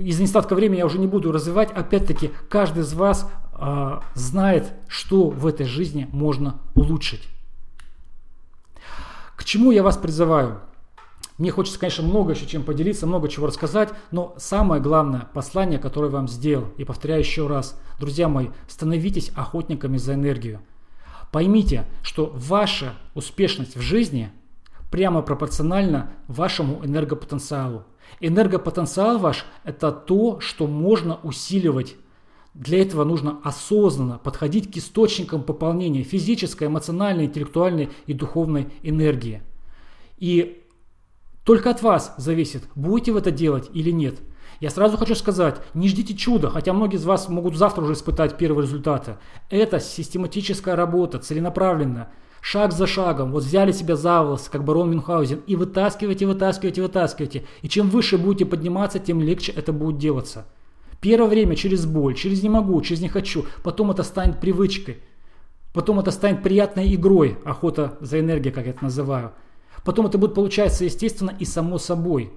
из-за 0.00 0.22
недостатка 0.22 0.54
времени 0.54 0.78
я 0.78 0.86
уже 0.86 0.98
не 0.98 1.06
буду 1.06 1.30
развивать. 1.30 1.70
Опять-таки, 1.70 2.30
каждый 2.48 2.82
из 2.82 2.94
вас 2.94 3.30
а, 3.52 4.02
знает, 4.14 4.72
что 4.88 5.28
в 5.28 5.46
этой 5.46 5.66
жизни 5.66 6.08
можно 6.10 6.58
улучшить. 6.74 7.28
К 9.36 9.44
чему 9.44 9.70
я 9.70 9.82
вас 9.82 9.96
призываю? 9.96 10.60
Мне 11.38 11.52
хочется, 11.52 11.78
конечно, 11.78 12.04
много 12.04 12.32
еще 12.32 12.46
чем 12.46 12.64
поделиться, 12.64 13.06
много 13.06 13.28
чего 13.28 13.46
рассказать, 13.46 13.90
но 14.10 14.34
самое 14.38 14.82
главное 14.82 15.28
послание, 15.32 15.78
которое 15.78 16.08
вам 16.08 16.26
сделал, 16.26 16.66
и 16.76 16.84
повторяю 16.84 17.20
еще 17.20 17.46
раз, 17.46 17.80
друзья 18.00 18.28
мои, 18.28 18.48
становитесь 18.66 19.30
охотниками 19.36 19.98
за 19.98 20.14
энергию. 20.14 20.60
Поймите, 21.30 21.86
что 22.02 22.32
ваша 22.34 22.94
успешность 23.14 23.76
в 23.76 23.80
жизни 23.80 24.32
прямо 24.90 25.22
пропорциональна 25.22 26.10
вашему 26.26 26.84
энергопотенциалу. 26.84 27.84
Энергопотенциал 28.20 29.18
ваш– 29.18 29.44
это 29.64 29.92
то, 29.92 30.40
что 30.40 30.66
можно 30.66 31.20
усиливать. 31.22 31.96
Для 32.54 32.82
этого 32.82 33.04
нужно 33.04 33.38
осознанно 33.44 34.18
подходить 34.18 34.72
к 34.72 34.76
источникам 34.76 35.44
пополнения 35.44 36.02
физической, 36.02 36.66
эмоциональной, 36.66 37.26
интеллектуальной 37.26 37.90
и 38.06 38.12
духовной 38.12 38.68
энергии. 38.82 39.42
И 40.16 40.57
только 41.48 41.70
от 41.70 41.80
вас 41.80 42.12
зависит, 42.18 42.64
будете 42.74 43.10
вы 43.10 43.20
это 43.20 43.30
делать 43.30 43.70
или 43.72 43.90
нет. 43.90 44.18
Я 44.60 44.68
сразу 44.68 44.98
хочу 44.98 45.14
сказать, 45.14 45.56
не 45.72 45.88
ждите 45.88 46.14
чуда, 46.14 46.50
хотя 46.50 46.74
многие 46.74 46.96
из 46.96 47.06
вас 47.06 47.30
могут 47.30 47.56
завтра 47.56 47.84
уже 47.84 47.94
испытать 47.94 48.36
первые 48.36 48.66
результаты. 48.66 49.16
Это 49.48 49.80
систематическая 49.80 50.76
работа, 50.76 51.18
целенаправленная 51.18 52.10
шаг 52.42 52.72
за 52.72 52.86
шагом, 52.86 53.32
вот 53.32 53.44
взяли 53.44 53.72
себя 53.72 53.96
за 53.96 54.22
волосы, 54.22 54.50
как 54.50 54.62
барон 54.62 54.90
Мюнхгаузен, 54.90 55.40
и 55.46 55.56
вытаскивайте, 55.56 56.26
вытаскивайте, 56.26 56.82
вытаскивайте. 56.82 57.46
И 57.62 57.68
чем 57.70 57.88
выше 57.88 58.18
будете 58.18 58.44
подниматься, 58.44 58.98
тем 58.98 59.22
легче 59.22 59.50
это 59.52 59.72
будет 59.72 59.96
делаться. 59.96 60.44
Первое 61.00 61.30
время 61.30 61.56
через 61.56 61.86
боль, 61.86 62.14
через 62.14 62.42
не 62.42 62.50
могу, 62.50 62.78
через 62.82 63.00
не 63.00 63.08
хочу, 63.08 63.46
потом 63.62 63.90
это 63.90 64.02
станет 64.02 64.38
привычкой. 64.38 64.98
Потом 65.72 65.98
это 65.98 66.10
станет 66.10 66.42
приятной 66.42 66.94
игрой, 66.94 67.38
охота 67.46 67.96
за 68.02 68.20
энергией, 68.20 68.52
как 68.52 68.66
я 68.66 68.72
это 68.72 68.84
называю. 68.84 69.32
Потом 69.88 70.04
это 70.04 70.18
будет 70.18 70.34
получаться 70.34 70.84
естественно 70.84 71.34
и 71.38 71.46
само 71.46 71.78
собой. 71.78 72.30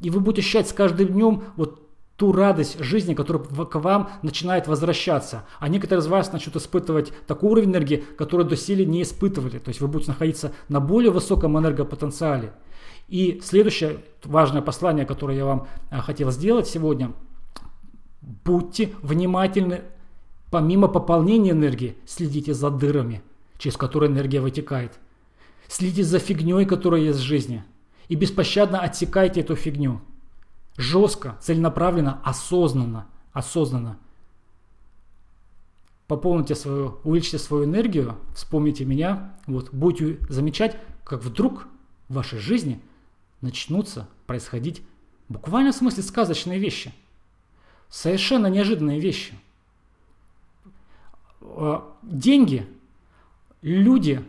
И 0.00 0.10
вы 0.10 0.20
будете 0.20 0.42
ощущать 0.42 0.68
с 0.68 0.72
каждым 0.72 1.08
днем 1.08 1.42
вот 1.56 1.88
ту 2.16 2.30
радость 2.30 2.78
жизни, 2.78 3.14
которая 3.14 3.42
к 3.42 3.80
вам 3.80 4.10
начинает 4.22 4.68
возвращаться. 4.68 5.42
А 5.58 5.68
некоторые 5.68 6.04
из 6.04 6.06
вас 6.06 6.32
начнут 6.32 6.54
испытывать 6.54 7.12
такой 7.26 7.50
уровень 7.50 7.70
энергии, 7.70 8.04
который 8.16 8.46
доселе 8.46 8.86
не 8.86 9.02
испытывали. 9.02 9.58
То 9.58 9.70
есть 9.70 9.80
вы 9.80 9.88
будете 9.88 10.12
находиться 10.12 10.52
на 10.68 10.78
более 10.78 11.10
высоком 11.10 11.58
энергопотенциале. 11.58 12.52
И 13.08 13.40
следующее 13.42 13.98
важное 14.22 14.62
послание, 14.62 15.04
которое 15.04 15.38
я 15.38 15.44
вам 15.44 15.66
а, 15.90 16.00
хотел 16.00 16.30
сделать 16.30 16.68
сегодня. 16.68 17.10
Будьте 18.20 18.90
внимательны, 19.02 19.80
помимо 20.52 20.86
пополнения 20.86 21.50
энергии, 21.50 21.96
следите 22.06 22.54
за 22.54 22.70
дырами, 22.70 23.20
через 23.58 23.76
которые 23.76 24.12
энергия 24.12 24.40
вытекает. 24.40 25.00
Следите 25.68 26.04
за 26.04 26.18
фигней, 26.18 26.66
которая 26.66 27.02
есть 27.02 27.18
в 27.18 27.22
жизни. 27.22 27.64
И 28.08 28.14
беспощадно 28.14 28.80
отсекайте 28.80 29.40
эту 29.40 29.56
фигню. 29.56 30.00
Жестко, 30.76 31.38
целенаправленно, 31.40 32.20
осознанно. 32.24 33.06
Осознанно. 33.32 33.98
Пополните 36.06 36.54
свою, 36.54 36.98
увеличьте 37.04 37.38
свою 37.38 37.64
энергию, 37.64 38.16
вспомните 38.34 38.84
меня, 38.84 39.34
вот, 39.46 39.72
будете 39.72 40.18
замечать, 40.28 40.76
как 41.04 41.24
вдруг 41.24 41.66
в 42.08 42.14
вашей 42.14 42.38
жизни 42.38 42.82
начнутся 43.40 44.08
происходить 44.26 44.82
буквально 45.28 45.72
в 45.72 45.76
смысле 45.76 46.02
сказочные 46.02 46.58
вещи. 46.58 46.92
Совершенно 47.88 48.46
неожиданные 48.48 49.00
вещи. 49.00 49.34
А, 51.40 51.90
деньги, 52.02 52.66
люди, 53.62 54.24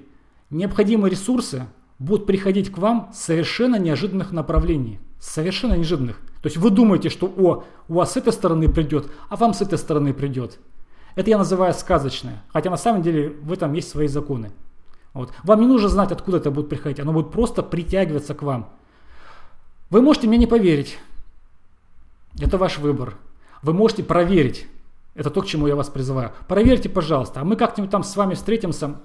необходимые 0.54 1.12
ресурсы 1.12 1.68
будут 2.00 2.26
приходить 2.26 2.72
к 2.72 2.78
вам 2.78 3.12
с 3.14 3.20
совершенно 3.20 3.78
неожиданных 3.78 4.32
направлений. 4.32 5.00
Совершенно 5.20 5.74
неожиданных. 5.74 6.20
То 6.42 6.48
есть 6.48 6.58
вы 6.58 6.70
думаете, 6.70 7.10
что 7.10 7.28
о, 7.28 7.64
у 7.88 7.94
вас 7.94 8.14
с 8.14 8.18
этой 8.18 8.34
стороны 8.34 8.68
придет, 8.68 9.10
а 9.30 9.36
вам 9.36 9.54
с 9.54 9.62
этой 9.62 9.78
стороны 9.78 10.14
придет. 10.14 10.60
Это 11.16 11.30
я 11.30 11.38
называю 11.38 11.74
сказочное. 11.74 12.44
Хотя 12.50 12.70
на 12.70 12.78
самом 12.78 13.02
деле 13.02 13.30
в 13.30 13.54
этом 13.54 13.74
есть 13.74 13.90
свои 13.90 14.08
законы. 14.08 14.52
Вот. 15.14 15.32
Вам 15.44 15.62
не 15.62 15.68
нужно 15.68 15.90
знать, 15.90 16.12
откуда 16.12 16.38
это 16.38 16.52
будет 16.52 16.70
приходить. 16.70 17.00
Оно 17.00 17.14
будет 17.14 17.32
просто 17.32 17.62
притягиваться 17.62 18.34
к 18.34 18.42
вам. 18.42 18.70
Вы 19.90 20.02
можете 20.02 20.28
мне 20.28 20.38
не 20.38 20.48
поверить. 20.48 20.98
Это 22.42 22.58
ваш 22.58 22.80
выбор. 22.80 23.16
Вы 23.62 23.74
можете 23.74 24.04
проверить. 24.04 24.68
Это 25.14 25.30
то, 25.30 25.42
к 25.42 25.46
чему 25.46 25.68
я 25.68 25.76
вас 25.76 25.90
призываю. 25.90 26.32
Проверьте, 26.48 26.90
пожалуйста. 26.90 27.42
А 27.42 27.44
мы 27.44 27.56
как-нибудь 27.56 27.92
там 27.92 28.04
с 28.04 28.16
вами 28.16 28.34
встретимся 28.34 28.96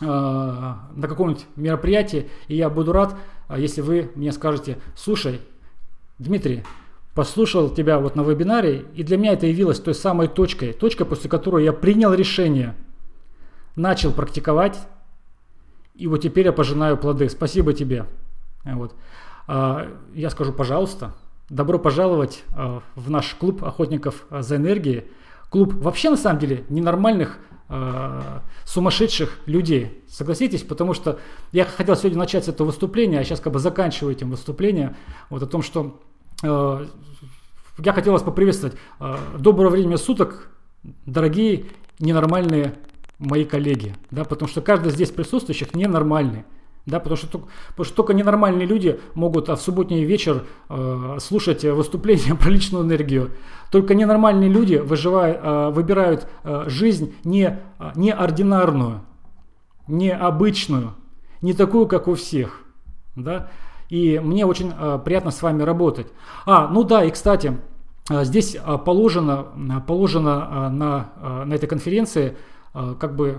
на 0.00 1.08
каком-нибудь 1.08 1.46
мероприятии, 1.56 2.28
и 2.46 2.54
я 2.54 2.70
буду 2.70 2.92
рад, 2.92 3.16
э, 3.48 3.56
если 3.58 3.80
вы 3.80 4.10
мне 4.14 4.30
скажете, 4.32 4.78
слушай, 4.94 5.40
Дмитрий, 6.18 6.62
послушал 7.14 7.68
тебя 7.70 7.98
вот 7.98 8.14
на 8.14 8.22
вебинаре, 8.22 8.84
и 8.94 9.02
для 9.02 9.16
меня 9.16 9.32
это 9.32 9.46
явилось 9.46 9.80
той 9.80 9.94
самой 9.94 10.28
точкой, 10.28 10.72
точкой, 10.72 11.04
после 11.04 11.28
которой 11.28 11.64
я 11.64 11.72
принял 11.72 12.14
решение, 12.14 12.76
начал 13.74 14.12
практиковать, 14.12 14.78
и 15.94 16.06
вот 16.06 16.18
теперь 16.18 16.46
я 16.46 16.52
пожинаю 16.52 16.96
плоды. 16.96 17.28
Спасибо 17.28 17.72
тебе. 17.72 18.06
Вот. 18.64 18.94
А, 19.48 19.88
я 20.14 20.30
скажу, 20.30 20.52
пожалуйста, 20.52 21.14
добро 21.48 21.80
пожаловать 21.80 22.44
в 22.94 23.10
наш 23.10 23.34
клуб 23.34 23.64
охотников 23.64 24.26
за 24.30 24.56
энергией. 24.56 25.04
Клуб 25.50 25.74
вообще 25.74 26.10
на 26.10 26.16
самом 26.16 26.38
деле 26.38 26.64
ненормальных, 26.68 27.38
а, 27.68 28.42
сумасшедших 28.64 29.38
людей. 29.46 30.02
Согласитесь, 30.08 30.62
потому 30.62 30.94
что 30.94 31.18
я 31.52 31.64
хотел 31.64 31.96
сегодня 31.96 32.18
начать 32.18 32.44
с 32.44 32.48
этого 32.48 32.68
выступления, 32.68 33.20
а 33.20 33.24
сейчас 33.24 33.40
как 33.40 33.52
бы 33.52 33.58
заканчиваю 33.58 34.14
этим 34.14 34.30
выступление. 34.30 34.96
Вот 35.30 35.42
о 35.42 35.46
том, 35.46 35.62
что 35.62 36.00
я 36.42 37.92
хотел 37.92 38.12
вас 38.12 38.22
поприветствовать. 38.22 38.76
Доброго 39.38 39.70
времени 39.70 39.96
суток, 39.96 40.50
дорогие 41.04 41.66
ненормальные 41.98 42.74
мои 43.18 43.44
коллеги. 43.44 43.94
Да, 44.10 44.24
потому 44.24 44.48
что 44.48 44.60
каждый 44.60 44.92
здесь 44.92 45.10
присутствующих 45.10 45.74
ненормальный. 45.74 46.44
Да, 46.86 47.00
потому, 47.00 47.16
что, 47.16 47.28
потому 47.68 47.84
что 47.84 47.94
только 47.94 48.14
ненормальные 48.14 48.66
люди 48.66 48.98
могут 49.12 49.50
а 49.50 49.56
в 49.56 49.60
субботний 49.60 50.04
вечер 50.04 50.46
э, 50.70 51.18
слушать 51.20 51.62
выступления 51.64 52.34
про 52.40 52.48
личную 52.48 52.84
энергию. 52.84 53.32
Только 53.70 53.94
ненормальные 53.94 54.48
люди 54.48 54.76
выживают, 54.76 55.38
э, 55.42 55.70
выбирают 55.70 56.26
э, 56.44 56.64
жизнь 56.68 57.14
не, 57.24 57.58
э, 57.78 57.90
неординарную, 57.94 59.02
необычную, 59.86 60.94
не 61.42 61.52
такую, 61.52 61.86
как 61.86 62.08
у 62.08 62.14
всех. 62.14 62.60
Да? 63.14 63.48
И 63.90 64.18
мне 64.18 64.44
очень 64.44 64.72
приятно 65.04 65.30
с 65.30 65.40
вами 65.40 65.62
работать. 65.62 66.08
А, 66.44 66.68
ну 66.68 66.84
да, 66.84 67.04
и 67.04 67.10
кстати, 67.10 67.58
здесь 68.10 68.54
положено, 68.84 69.46
положено 69.86 70.68
на, 70.68 71.44
на 71.46 71.54
этой 71.54 71.66
конференции 71.66 72.36
как 72.74 73.16
бы 73.16 73.38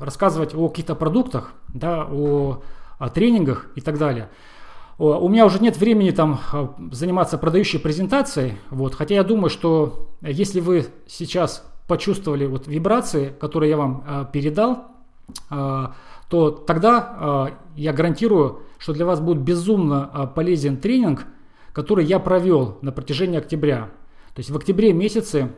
рассказывать 0.00 0.54
о 0.54 0.70
каких-то 0.70 0.94
продуктах, 0.94 1.52
да, 1.68 2.06
о 2.10 2.62
тренингах 3.12 3.66
и 3.74 3.82
так 3.82 3.98
далее. 3.98 4.30
У 5.02 5.28
меня 5.28 5.46
уже 5.46 5.60
нет 5.60 5.78
времени 5.78 6.10
там 6.10 6.38
а, 6.52 6.74
заниматься 6.92 7.38
продающей 7.38 7.78
презентацией, 7.78 8.58
вот, 8.68 8.94
хотя 8.94 9.14
я 9.14 9.24
думаю, 9.24 9.48
что 9.48 10.10
если 10.20 10.60
вы 10.60 10.88
сейчас 11.06 11.64
почувствовали 11.88 12.44
вот 12.44 12.66
вибрации, 12.66 13.32
которые 13.40 13.70
я 13.70 13.78
вам 13.78 14.04
э, 14.06 14.26
передал, 14.30 14.88
э, 15.50 15.86
то 16.28 16.50
тогда 16.50 17.48
э, 17.48 17.76
я 17.76 17.94
гарантирую, 17.94 18.60
что 18.76 18.92
для 18.92 19.06
вас 19.06 19.20
будет 19.20 19.38
безумно 19.38 20.10
э, 20.12 20.26
полезен 20.34 20.76
тренинг, 20.76 21.24
который 21.72 22.04
я 22.04 22.18
провел 22.18 22.76
на 22.82 22.92
протяжении 22.92 23.38
октября. 23.38 23.88
То 24.34 24.40
есть 24.40 24.50
в 24.50 24.56
октябре 24.56 24.92
месяце 24.92 25.50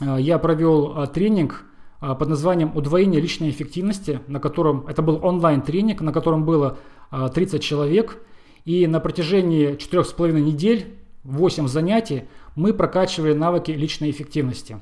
э, 0.00 0.16
я 0.20 0.38
провел 0.38 1.02
э, 1.02 1.06
тренинг 1.08 1.64
а, 2.00 2.14
под 2.14 2.28
названием 2.28 2.70
«Удвоение 2.74 3.20
личной 3.20 3.48
эффективности», 3.48 4.20
на 4.26 4.38
котором 4.38 4.86
это 4.88 5.00
был 5.00 5.18
онлайн-тренинг, 5.22 6.00
на 6.02 6.12
котором 6.12 6.44
было 6.44 6.76
30 7.10 7.54
а, 7.54 7.58
человек. 7.58 8.18
И 8.64 8.86
на 8.86 9.00
протяжении 9.00 9.76
4,5 9.76 10.32
недель, 10.40 10.94
8 11.24 11.68
занятий, 11.68 12.24
мы 12.54 12.72
прокачивали 12.72 13.34
навыки 13.34 13.70
личной 13.70 14.10
эффективности. 14.10 14.80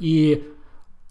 И 0.00 0.52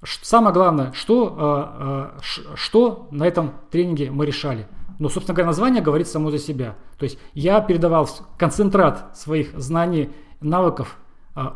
самое 0.04 0.54
главное, 0.54 0.92
что, 0.94 1.36
а, 1.38 2.18
что 2.56 3.08
на 3.12 3.26
этом 3.26 3.54
тренинге 3.72 4.12
мы 4.12 4.26
решали. 4.26 4.68
Ну, 5.00 5.10
собственно 5.10 5.36
говоря, 5.36 5.48
название 5.48 5.82
говорит 5.82 6.08
само 6.08 6.32
за 6.32 6.40
себя. 6.40 6.76
То 6.98 7.04
есть 7.04 7.18
я 7.34 7.60
передавал 7.60 8.10
концентрат 8.38 9.18
своих 9.18 9.58
знаний, 9.60 10.10
навыков, 10.42 10.98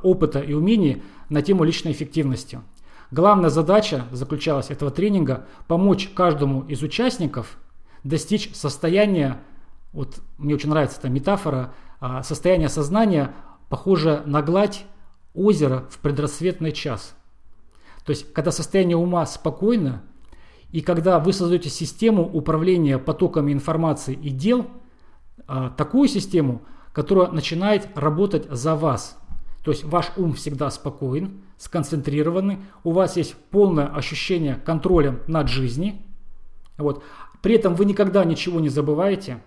опыта 0.03 0.39
и 0.39 0.53
умений 0.53 1.03
на 1.29 1.41
тему 1.41 1.63
личной 1.63 1.93
эффективности. 1.93 2.59
Главная 3.11 3.49
задача 3.49 4.05
заключалась 4.11 4.69
этого 4.69 4.91
тренинга– 4.91 5.47
помочь 5.67 6.09
каждому 6.13 6.61
из 6.63 6.83
участников 6.83 7.57
достичь 8.03 8.53
состояния, 8.53 9.39
вот 9.91 10.21
мне 10.37 10.55
очень 10.55 10.69
нравится 10.69 10.99
эта 10.99 11.09
метафора, 11.09 11.73
а, 11.99 12.23
состояние 12.23 12.69
сознания, 12.69 13.33
похожее 13.69 14.21
на 14.25 14.41
гладь 14.41 14.85
озера 15.33 15.85
в 15.89 15.99
предрассветный 15.99 16.71
час. 16.71 17.15
То 18.05 18.11
есть, 18.11 18.31
когда 18.33 18.51
состояние 18.51 18.97
ума 18.97 19.25
спокойно, 19.25 20.01
и 20.71 20.81
когда 20.81 21.19
вы 21.19 21.33
создаете 21.33 21.69
систему 21.69 22.23
управления 22.23 22.97
потоками 22.97 23.51
информации 23.51 24.13
и 24.13 24.29
дел, 24.29 24.67
а, 25.47 25.69
такую 25.71 26.07
систему, 26.07 26.61
которая 26.93 27.29
начинает 27.31 27.87
работать 27.95 28.47
за 28.49 28.75
вас. 28.75 29.17
То 29.63 29.71
есть 29.71 29.83
ваш 29.83 30.11
ум 30.15 30.33
всегда 30.33 30.69
спокоен, 30.69 31.41
сконцентрированы, 31.57 32.59
у 32.83 32.91
вас 32.91 33.17
есть 33.17 33.35
полное 33.51 33.87
ощущение 33.87 34.55
контроля 34.55 35.19
над 35.27 35.49
жизнью. 35.49 35.95
Вот. 36.77 37.03
При 37.41 37.55
этом 37.55 37.75
вы 37.75 37.85
никогда 37.85 38.23
ничего 38.23 38.59
не 38.59 38.69
забываете. 38.69 39.41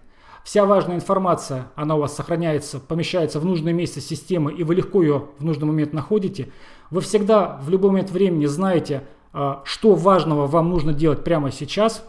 Вся 0.44 0.66
важная 0.66 0.96
информация, 0.96 1.68
она 1.76 1.94
у 1.94 2.00
вас 2.00 2.16
сохраняется, 2.16 2.80
помещается 2.80 3.38
в 3.38 3.44
нужное 3.44 3.72
место 3.72 4.00
системы, 4.00 4.52
и 4.52 4.64
вы 4.64 4.74
легко 4.74 5.02
ее 5.02 5.28
в 5.38 5.44
нужный 5.44 5.66
момент 5.66 5.92
находите. 5.92 6.50
Вы 6.90 7.00
всегда 7.00 7.60
в 7.62 7.70
любой 7.70 7.90
момент 7.90 8.10
времени 8.10 8.46
знаете, 8.46 9.04
а, 9.32 9.62
что 9.64 9.94
важного 9.94 10.46
вам 10.46 10.68
нужно 10.68 10.92
делать 10.92 11.22
прямо 11.22 11.52
сейчас. 11.52 12.04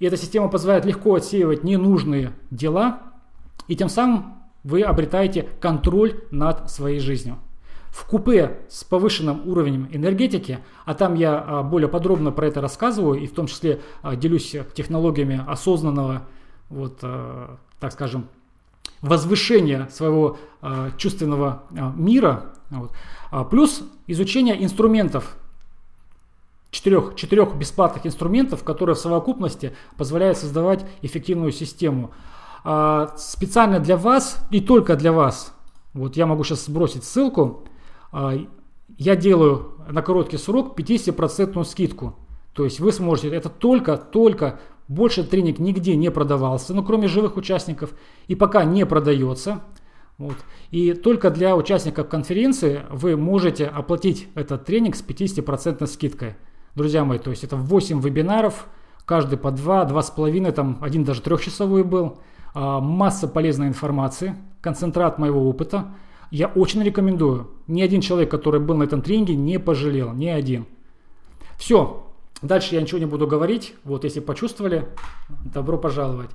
И 0.00 0.06
эта 0.06 0.16
система 0.16 0.48
позволяет 0.48 0.84
легко 0.84 1.14
отсеивать 1.14 1.62
ненужные 1.62 2.32
дела, 2.50 3.02
и 3.68 3.76
тем 3.76 3.88
самым 3.88 4.34
вы 4.64 4.82
обретаете 4.82 5.48
контроль 5.60 6.24
над 6.30 6.70
своей 6.70 6.98
жизнью 6.98 7.38
в 7.92 8.06
купе 8.06 8.58
с 8.68 8.84
повышенным 8.84 9.46
уровнем 9.46 9.86
энергетики, 9.92 10.60
а 10.86 10.94
там 10.94 11.14
я 11.14 11.38
а, 11.38 11.62
более 11.62 11.88
подробно 11.88 12.32
про 12.32 12.46
это 12.46 12.62
рассказываю 12.62 13.20
и 13.20 13.26
в 13.26 13.34
том 13.34 13.46
числе 13.46 13.80
а, 14.00 14.16
делюсь 14.16 14.56
технологиями 14.74 15.44
осознанного, 15.46 16.22
вот, 16.72 16.98
а, 17.02 17.58
так 17.78 17.92
скажем, 17.92 18.28
возвышения 19.00 19.88
своего 19.88 20.38
чувственного 20.96 21.64
мира, 21.96 22.52
вот, 22.70 22.92
плюс 23.50 23.82
изучение 24.06 24.62
инструментов 24.62 25.36
четырех, 26.72 27.14
четырех 27.14 27.54
бесплатных 27.54 28.04
инструментов, 28.06 28.64
которые 28.64 28.96
в 28.96 28.98
совокупности 28.98 29.76
позволяют 29.96 30.38
создавать 30.38 30.84
эффективную 31.02 31.52
систему. 31.52 32.10
А, 32.64 33.14
специально 33.16 33.78
для 33.78 33.96
вас 33.96 34.38
и 34.50 34.60
только 34.60 34.96
для 34.96 35.12
вас, 35.12 35.54
вот 35.92 36.16
я 36.16 36.26
могу 36.26 36.42
сейчас 36.42 36.64
сбросить 36.64 37.04
ссылку, 37.04 37.64
а, 38.10 38.34
я 38.98 39.16
делаю 39.16 39.72
на 39.88 40.02
короткий 40.02 40.38
срок 40.38 40.74
50% 40.74 41.62
скидку. 41.64 42.16
То 42.54 42.64
есть 42.64 42.80
вы 42.80 42.92
сможете, 42.92 43.28
это 43.28 43.48
только, 43.48 43.96
только, 43.96 44.60
больше 44.92 45.24
тренинг 45.24 45.58
нигде 45.58 45.96
не 45.96 46.10
продавался, 46.10 46.74
ну 46.74 46.82
кроме 46.84 47.08
живых 47.08 47.36
участников, 47.36 47.94
и 48.28 48.34
пока 48.34 48.64
не 48.64 48.86
продается. 48.86 49.62
Вот. 50.18 50.36
И 50.70 50.92
только 50.92 51.30
для 51.30 51.56
участников 51.56 52.08
конференции 52.08 52.82
вы 52.90 53.16
можете 53.16 53.66
оплатить 53.66 54.28
этот 54.34 54.64
тренинг 54.64 54.94
с 54.94 55.02
50% 55.02 55.86
скидкой. 55.86 56.34
Друзья 56.74 57.04
мои, 57.04 57.18
то 57.18 57.30
есть 57.30 57.44
это 57.44 57.56
8 57.56 58.00
вебинаров, 58.00 58.66
каждый 59.04 59.38
по 59.38 59.50
2, 59.50 59.86
2,5, 59.86 60.52
там 60.52 60.78
один 60.80 61.04
даже 61.04 61.22
трехчасовой 61.22 61.84
был. 61.84 62.18
А, 62.54 62.80
масса 62.80 63.28
полезной 63.28 63.68
информации, 63.68 64.34
концентрат 64.60 65.18
моего 65.18 65.48
опыта. 65.48 65.94
Я 66.30 66.48
очень 66.48 66.82
рекомендую. 66.82 67.50
Ни 67.66 67.82
один 67.82 68.00
человек, 68.00 68.30
который 68.30 68.60
был 68.60 68.76
на 68.76 68.84
этом 68.84 69.02
тренинге, 69.02 69.36
не 69.36 69.58
пожалел. 69.58 70.12
Ни 70.12 70.28
один. 70.28 70.66
Все. 71.58 72.11
Дальше 72.42 72.74
я 72.74 72.82
ничего 72.82 72.98
не 72.98 73.06
буду 73.06 73.26
говорить. 73.26 73.74
Вот 73.84 74.04
если 74.04 74.20
почувствовали, 74.20 74.88
добро 75.44 75.78
пожаловать. 75.78 76.30